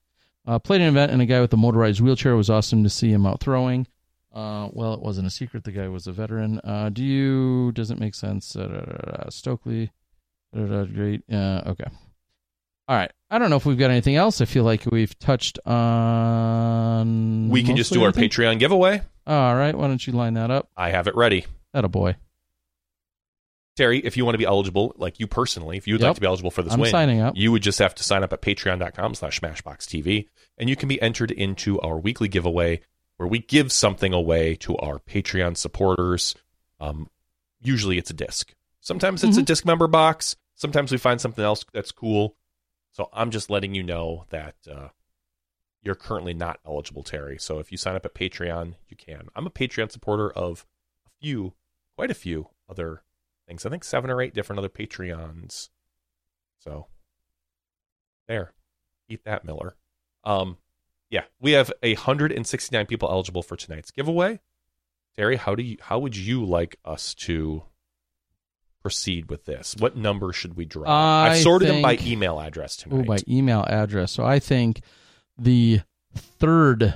Uh, 0.45 0.59
played 0.59 0.82
an 0.82 0.88
event 0.88 1.11
and 1.11 1.22
a 1.22 1.26
guy 1.26 1.41
with 1.41 1.51
a 1.53 1.57
motorized 1.57 1.99
wheelchair 1.99 2.32
It 2.32 2.38
was 2.38 2.49
awesome 2.49 2.84
to 2.84 2.89
see 2.89 3.11
him 3.11 3.26
out 3.26 3.41
throwing. 3.41 3.86
Uh, 4.34 4.70
well, 4.72 4.93
it 4.93 5.01
wasn't 5.01 5.28
a 5.28 5.30
secret. 5.32 5.63
The 5.63 5.72
guy 5.72 5.88
was 5.88 6.07
a 6.07 6.11
veteran. 6.11 6.59
Uh, 6.63 6.89
do 6.89 7.03
you? 7.03 7.72
Does 7.72 7.89
it 7.91 7.99
make 7.99 8.15
sense? 8.15 8.53
Da, 8.53 8.68
da, 8.68 8.82
da, 8.82 9.30
Stokely. 9.30 9.91
Great. 10.53 11.24
Uh, 11.32 11.63
okay. 11.68 11.86
All 12.88 12.95
right. 12.95 13.11
I 13.30 13.39
don't 13.39 13.49
know 13.49 13.57
if 13.57 13.65
we've 13.65 13.78
got 13.78 13.91
anything 13.91 14.15
else. 14.15 14.39
I 14.39 14.45
feel 14.45 14.63
like 14.63 14.86
we've 14.86 15.18
touched 15.20 15.59
on. 15.65 17.49
We 17.49 17.63
can 17.63 17.76
just 17.76 17.91
do 17.91 18.03
our. 18.03 18.11
Patreon 18.11 18.59
giveaway. 18.59 19.01
All 19.26 19.55
right. 19.55 19.76
Why 19.76 19.88
don't 19.88 20.05
you 20.05 20.13
line 20.13 20.36
that 20.36 20.51
up? 20.51 20.70
I 20.78 20.91
have 20.91 21.07
it 21.07 21.15
ready. 21.15 21.45
That 21.74 21.84
a 21.84 21.89
boy. 21.89 22.15
Terry, 23.78 23.99
if 23.99 24.17
you 24.17 24.25
want 24.25 24.34
to 24.34 24.39
be 24.39 24.45
eligible, 24.45 24.93
like 24.97 25.19
you 25.19 25.28
personally, 25.28 25.78
if 25.78 25.88
you 25.88 25.93
would 25.93 26.01
Yep. 26.01 26.07
like 26.09 26.15
to 26.15 26.21
be 26.21 26.28
eligible 26.28 26.51
for 26.51 26.63
this 26.63 26.73
I'm 26.73 26.80
win, 26.80 26.91
signing 26.91 27.21
up. 27.21 27.38
you 27.38 27.51
would 27.51 27.61
just 27.61 27.80
have 27.80 27.93
to 27.95 28.03
sign 28.03 28.23
up 28.23 28.34
at 28.34 28.41
patreon.com 28.41 29.13
slash 29.15 29.39
smashboxtv, 29.39 30.28
and 30.57 30.69
you 30.69 30.75
can 30.75 30.89
be 30.89 31.01
entered 31.01 31.32
into 31.32 31.80
our 31.82 31.97
weekly 31.99 32.28
giveaway 32.28 32.82
where 33.17 33.28
we 33.30 33.39
give 33.39 33.71
something 33.71 34.13
away 34.13 34.55
to 34.55 34.75
our 34.78 34.99
Patreon 34.99 35.55
supporters. 35.57 36.36
Um, 36.80 37.09
usually 37.61 37.97
it's 37.97 38.09
a 38.09 38.13
disc. 38.13 38.53
Sometimes 38.82 39.23
it's 39.23 39.38
a 39.38 39.41
Mhm. 39.41 39.45
disc 39.45 39.65
member 39.65 39.88
box. 39.88 40.36
Sometimes 40.55 40.91
we 40.91 40.97
find 40.97 41.21
something 41.21 41.43
else 41.45 41.63
that's 41.71 41.91
cool. 41.91 42.36
So 42.93 43.09
I'm 43.13 43.32
just 43.32 43.49
letting 43.49 43.75
you 43.75 43.84
know 43.84 44.25
that 44.30 44.55
uh, 44.71 44.89
you're 45.84 45.95
currently 45.95 46.34
not 46.34 46.59
eligible, 46.65 47.03
Terry. 47.03 47.38
So 47.39 47.59
if 47.59 47.71
you 47.71 47.78
sign 47.78 47.95
up 47.95 48.05
at 48.05 48.13
Patreon, 48.15 48.75
you 48.88 48.97
can. 48.97 49.28
I'm 49.36 49.45
a 49.47 49.51
Patreon 49.51 49.91
supporter 49.91 50.32
of 50.32 50.65
a 51.05 51.09
few, 51.21 51.53
quite 51.95 52.09
a 52.11 52.15
few 52.15 52.49
other 52.69 53.03
things. 53.47 53.65
I 53.65 53.69
think 53.69 53.83
seven 53.83 54.09
or 54.09 54.21
eight 54.21 54.33
different 54.33 54.59
other 54.59 54.69
Patreons. 54.69 55.69
So 56.59 56.87
there, 58.27 58.53
eat 59.07 59.23
that, 59.25 59.45
Miller. 59.45 59.75
Um, 60.23 60.57
yeah, 61.09 61.23
we 61.39 61.53
have 61.53 61.71
a 61.81 61.93
hundred 61.93 62.31
and 62.31 62.45
sixty 62.45 62.75
nine 62.75 62.85
people 62.85 63.09
eligible 63.09 63.43
for 63.43 63.55
tonight's 63.55 63.91
giveaway. 63.91 64.39
Terry, 65.15 65.37
how 65.37 65.55
do 65.55 65.63
you 65.63 65.77
how 65.81 65.99
would 65.99 66.15
you 66.15 66.45
like 66.45 66.77
us 66.83 67.13
to 67.15 67.63
proceed 68.81 69.29
with 69.29 69.45
this? 69.45 69.75
What 69.79 69.95
number 69.95 70.31
should 70.33 70.55
we 70.55 70.65
draw? 70.65 70.87
I 70.87 71.29
I've 71.29 71.37
sorted 71.41 71.69
them 71.69 71.81
by 71.81 71.97
email 72.01 72.39
address 72.39 72.75
tonight. 72.75 72.99
Oh, 72.99 73.03
by 73.03 73.19
email 73.27 73.63
address. 73.67 74.11
So 74.11 74.25
I 74.25 74.39
think 74.39 74.81
the 75.37 75.81
third 76.15 76.95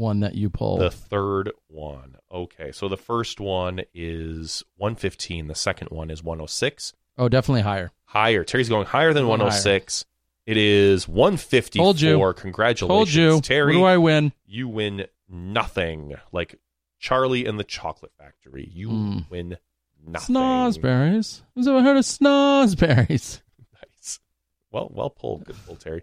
one 0.00 0.20
that 0.20 0.34
you 0.34 0.50
pull. 0.50 0.78
The 0.78 0.90
third 0.90 1.52
one. 1.68 2.16
Okay, 2.32 2.72
so 2.72 2.88
the 2.88 2.96
first 2.96 3.38
one 3.38 3.82
is 3.94 4.64
115. 4.78 5.46
The 5.46 5.54
second 5.54 5.88
one 5.90 6.10
is 6.10 6.22
106. 6.24 6.92
oh, 7.18 7.28
definitely 7.28 7.62
higher. 7.62 7.92
Higher. 8.06 8.42
Terry's 8.42 8.68
going 8.68 8.86
higher 8.86 9.12
than 9.12 9.22
Going 9.22 9.38
106. 9.40 10.04
It 10.46 10.56
is 10.56 11.06
154. 11.06 11.84
Told 11.84 12.00
you. 12.00 12.32
Congratulations, 12.36 12.88
Told 12.88 13.12
you. 13.12 13.40
Terry. 13.40 13.76
What 13.76 13.80
do 13.80 13.84
I 13.84 13.98
win? 13.98 14.32
you 14.46 14.66
win 14.66 15.06
nothing. 15.28 16.14
Like 16.32 16.58
Charlie 16.98 17.46
and 17.46 17.58
the 17.60 17.64
Chocolate 17.64 18.12
Factory. 18.18 18.68
You 18.72 18.88
Mm. 18.88 19.30
win 19.30 19.58
nothing. 20.04 20.34
Snozzberries. 20.34 21.42
Who's 21.54 21.68
ever 21.68 21.82
heard 21.82 21.96
of 21.98 22.04
snozzberries? 22.04 23.40
Nice. 23.82 24.18
Well, 24.72 24.90
well 24.92 25.10
pulled. 25.10 25.44
Good 25.44 25.56
pull, 25.66 25.76
Terry. 25.76 26.02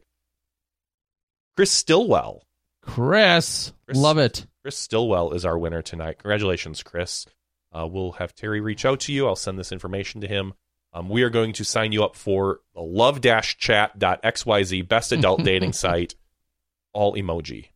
Chris 1.55 1.71
Stillwell. 1.71 2.43
Chris. 2.88 3.73
Chris. 3.85 3.97
Love 3.97 4.17
it. 4.17 4.47
Chris 4.63 4.77
Stillwell 4.77 5.31
is 5.31 5.45
our 5.45 5.57
winner 5.57 5.81
tonight. 5.81 6.19
Congratulations, 6.19 6.83
Chris. 6.83 7.25
Uh, 7.71 7.85
we'll 7.85 8.13
have 8.13 8.33
Terry 8.33 8.61
reach 8.61 8.85
out 8.85 9.01
to 9.01 9.13
you. 9.13 9.27
I'll 9.27 9.35
send 9.35 9.59
this 9.59 9.71
information 9.71 10.21
to 10.21 10.27
him. 10.27 10.53
Um, 10.93 11.09
we 11.09 11.21
are 11.23 11.29
going 11.29 11.53
to 11.53 11.63
sign 11.63 11.91
you 11.91 12.03
up 12.03 12.15
for 12.15 12.61
the 12.73 12.81
love-chat.xyz 12.81 14.88
best 14.88 15.11
adult 15.11 15.43
dating 15.43 15.73
site, 15.73 16.15
all 16.93 17.15
emoji. 17.15 17.67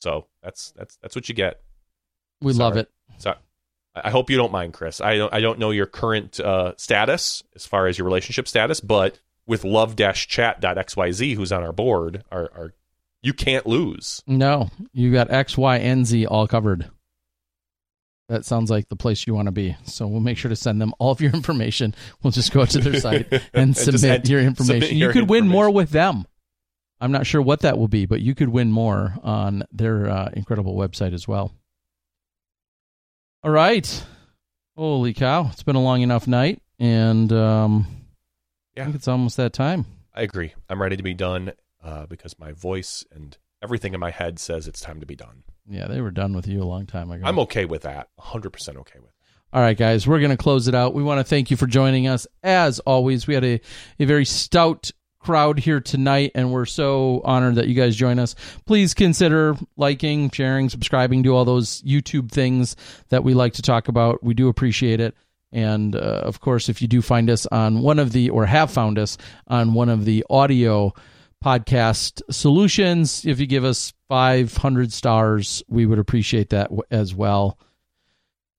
So 0.00 0.26
that's 0.42 0.72
that's 0.76 0.96
that's 1.02 1.14
what 1.14 1.28
you 1.28 1.34
get. 1.34 1.60
We 2.40 2.52
love 2.52 2.76
it. 2.76 2.90
So 3.18 3.34
I 3.94 4.10
hope 4.10 4.30
you 4.30 4.36
don't 4.36 4.52
mind, 4.52 4.74
Chris. 4.74 5.00
I 5.00 5.16
don't 5.16 5.34
I 5.34 5.40
don't 5.40 5.58
know 5.58 5.70
your 5.70 5.86
current 5.86 6.38
uh, 6.38 6.74
status 6.76 7.42
as 7.54 7.66
far 7.66 7.86
as 7.86 7.98
your 7.98 8.04
relationship 8.04 8.46
status, 8.46 8.80
but 8.80 9.18
with 9.46 9.64
love-chat.xyz, 9.64 11.34
who's 11.34 11.52
on 11.52 11.62
our 11.62 11.72
board, 11.72 12.24
our, 12.32 12.50
our 12.54 12.74
you 13.22 13.32
can't 13.32 13.66
lose. 13.66 14.22
No, 14.26 14.70
you 14.92 15.12
got 15.12 15.30
X, 15.30 15.56
Y, 15.58 15.78
and 15.78 16.06
Z 16.06 16.26
all 16.26 16.46
covered. 16.46 16.90
That 18.28 18.44
sounds 18.44 18.70
like 18.70 18.88
the 18.88 18.96
place 18.96 19.26
you 19.26 19.34
want 19.34 19.46
to 19.46 19.52
be. 19.52 19.76
So 19.84 20.06
we'll 20.08 20.20
make 20.20 20.36
sure 20.36 20.48
to 20.48 20.56
send 20.56 20.80
them 20.80 20.92
all 20.98 21.12
of 21.12 21.20
your 21.20 21.30
information. 21.34 21.94
We'll 22.22 22.32
just 22.32 22.52
go 22.52 22.64
to 22.64 22.78
their 22.78 22.98
site 23.00 23.32
and 23.54 23.76
submit 23.76 24.28
your 24.28 24.40
submit 24.54 24.58
information. 24.60 24.96
your 24.96 25.10
you 25.10 25.12
could 25.20 25.30
win 25.30 25.46
more 25.46 25.70
with 25.70 25.90
them. 25.90 26.26
I'm 27.00 27.12
not 27.12 27.26
sure 27.26 27.42
what 27.42 27.60
that 27.60 27.78
will 27.78 27.88
be, 27.88 28.06
but 28.06 28.20
you 28.22 28.34
could 28.34 28.48
win 28.48 28.72
more 28.72 29.14
on 29.22 29.62
their 29.70 30.08
uh, 30.10 30.30
incredible 30.32 30.74
website 30.76 31.12
as 31.12 31.28
well. 31.28 31.52
All 33.44 33.50
right. 33.50 34.04
Holy 34.76 35.12
cow. 35.14 35.48
It's 35.52 35.62
been 35.62 35.76
a 35.76 35.82
long 35.82 36.02
enough 36.02 36.26
night. 36.26 36.60
And 36.78 37.32
um, 37.32 37.86
I 37.88 38.80
Yeah. 38.80 38.84
think 38.84 38.96
it's 38.96 39.08
almost 39.08 39.36
that 39.36 39.52
time. 39.52 39.84
I 40.14 40.22
agree. 40.22 40.54
I'm 40.68 40.80
ready 40.80 40.96
to 40.96 41.02
be 41.02 41.14
done 41.14 41.52
uh, 41.86 42.04
because 42.06 42.38
my 42.38 42.52
voice 42.52 43.04
and 43.12 43.38
everything 43.62 43.94
in 43.94 44.00
my 44.00 44.10
head 44.10 44.38
says 44.38 44.66
it's 44.66 44.80
time 44.80 45.00
to 45.00 45.06
be 45.06 45.14
done. 45.14 45.44
Yeah, 45.68 45.86
they 45.86 46.00
were 46.00 46.10
done 46.10 46.34
with 46.34 46.46
you 46.46 46.62
a 46.62 46.64
long 46.64 46.86
time 46.86 47.10
ago. 47.10 47.24
I'm 47.24 47.38
okay 47.40 47.64
with 47.64 47.82
that. 47.82 48.08
100% 48.20 48.76
okay 48.76 48.98
with 48.98 49.08
it. 49.08 49.14
All 49.52 49.62
right, 49.62 49.76
guys, 49.76 50.06
we're 50.06 50.18
going 50.18 50.32
to 50.32 50.36
close 50.36 50.66
it 50.66 50.74
out. 50.74 50.94
We 50.94 51.04
want 51.04 51.20
to 51.20 51.24
thank 51.24 51.50
you 51.50 51.56
for 51.56 51.66
joining 51.66 52.08
us. 52.08 52.26
As 52.42 52.80
always, 52.80 53.26
we 53.26 53.34
had 53.34 53.44
a, 53.44 53.60
a 54.00 54.04
very 54.04 54.24
stout 54.24 54.90
crowd 55.20 55.58
here 55.60 55.80
tonight, 55.80 56.32
and 56.34 56.52
we're 56.52 56.66
so 56.66 57.22
honored 57.24 57.54
that 57.54 57.68
you 57.68 57.74
guys 57.74 57.96
join 57.96 58.18
us. 58.18 58.34
Please 58.66 58.92
consider 58.92 59.56
liking, 59.76 60.30
sharing, 60.30 60.68
subscribing, 60.68 61.22
do 61.22 61.34
all 61.34 61.44
those 61.44 61.82
YouTube 61.82 62.30
things 62.30 62.74
that 63.08 63.22
we 63.24 63.32
like 63.34 63.54
to 63.54 63.62
talk 63.62 63.86
about. 63.88 64.22
We 64.22 64.34
do 64.34 64.48
appreciate 64.48 65.00
it. 65.00 65.14
And 65.52 65.94
uh, 65.94 65.98
of 65.98 66.40
course, 66.40 66.68
if 66.68 66.82
you 66.82 66.88
do 66.88 67.00
find 67.00 67.30
us 67.30 67.46
on 67.46 67.80
one 67.80 68.00
of 68.00 68.12
the, 68.12 68.30
or 68.30 68.44
have 68.46 68.70
found 68.70 68.98
us 68.98 69.16
on 69.46 69.74
one 69.74 69.88
of 69.88 70.04
the 70.04 70.24
audio 70.28 70.92
podcast 71.46 72.22
solutions, 72.28 73.24
if 73.24 73.38
you 73.38 73.46
give 73.46 73.64
us 73.64 73.92
500 74.08 74.92
stars, 74.92 75.62
we 75.68 75.86
would 75.86 76.00
appreciate 76.00 76.50
that 76.50 76.72
as 76.90 77.14
well. 77.14 77.56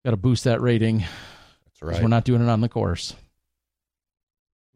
Got 0.06 0.12
to 0.12 0.18
boost 0.18 0.46
that 0.46 0.62
rating. 0.62 1.00
That's 1.00 1.82
right. 1.82 2.02
We're 2.02 2.08
not 2.08 2.24
doing 2.24 2.42
it 2.42 2.48
on 2.48 2.62
the 2.62 2.70
course. 2.70 3.14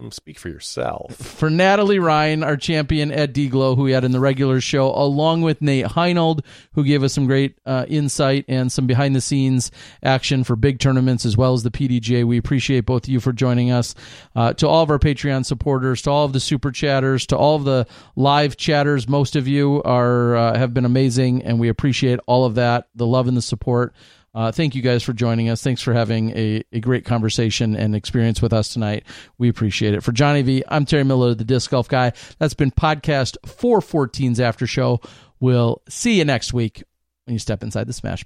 Speak 0.10 0.40
for 0.40 0.50
yourself. 0.50 1.16
For 1.16 1.50
Natalie 1.50 2.00
Ryan, 2.00 2.44
our 2.44 2.58
champion 2.58 3.12
Ed 3.12 3.36
Deglow, 3.36 3.76
who 3.76 3.84
we 3.84 3.92
had 3.92 4.04
in 4.04 4.12
the 4.12 4.20
regular 4.20 4.60
show, 4.60 4.92
along 4.92 5.44
with 5.44 5.62
Nate 5.62 5.86
Heinold, 5.86 6.44
who 6.74 6.84
gave 6.84 7.04
us 7.04 7.14
some 7.14 7.28
great 7.28 7.58
uh, 7.66 7.86
insight 7.88 8.46
and 8.48 8.72
some 8.72 8.88
behind 8.88 9.16
the 9.16 9.22
scenes 9.22 9.72
action 10.02 10.44
for 10.44 10.56
big 10.56 10.80
tournaments 10.80 11.26
as 11.26 11.38
well 11.38 11.54
as 11.54 11.64
the 11.64 11.70
PDGA. 11.70 12.26
We 12.26 12.38
appreciate 12.38 12.86
both 12.86 13.04
of 13.04 13.10
you 13.10 13.20
for 13.20 13.32
joining 13.32 13.72
us. 13.72 13.94
Uh, 14.36 14.54
to 14.54 14.68
all 14.68 14.82
of 14.82 14.90
our 14.90 15.00
Patreon 15.00 15.46
supporters, 15.46 16.02
to 16.04 16.10
all 16.10 16.26
of 16.26 16.34
the 16.34 16.40
super 16.40 16.72
chatters, 16.72 17.28
to 17.28 17.38
all 17.38 17.56
of 17.56 17.64
the 17.64 17.86
live 18.16 18.58
chatters, 18.58 19.08
most 19.08 19.36
of 19.36 19.48
you 19.48 19.84
are 19.84 20.36
uh, 20.36 20.58
have 20.58 20.74
been 20.74 20.86
amazing, 20.86 21.44
and 21.44 21.60
we 21.60 21.70
appreciate 21.70 22.20
all 22.26 22.46
of 22.46 22.56
that, 22.56 22.88
the 22.96 23.06
love 23.06 23.28
and 23.28 23.38
the 23.38 23.42
support. 23.42 23.94
Uh, 24.34 24.52
thank 24.52 24.76
you 24.76 24.82
guys 24.82 25.04
for 25.04 25.14
joining 25.14 25.50
us. 25.50 25.62
Thanks 25.62 25.82
for 25.82 25.94
having 25.94 26.32
a, 26.38 26.64
a 26.72 26.80
great 26.80 27.04
conversation 27.06 27.76
and 27.76 27.96
experience 27.96 28.42
with 28.42 28.54
us 28.54 28.72
tonight. 28.74 29.04
We 29.38 29.50
appreciate 29.50 29.94
it. 29.94 30.04
For 30.04 30.12
Johnny 30.12 30.42
V, 30.42 30.64
I'm 30.68 30.86
Terry 30.86 31.04
Miller, 31.04 31.36
the 31.36 31.44
Disc 31.44 31.70
Golf 31.70 31.90
Guy. 31.90 32.14
That's 32.40 32.54
been 32.54 32.72
podcast 32.72 33.38
414's 33.46 34.40
After 34.40 34.66
Show. 34.66 35.02
We'll 35.40 35.82
see 35.90 36.18
you 36.18 36.26
next 36.26 36.54
week 36.54 36.84
when 37.26 37.34
you 37.34 37.40
step 37.40 37.64
inside 37.64 37.88
the 37.88 37.94
Smash 37.94 38.26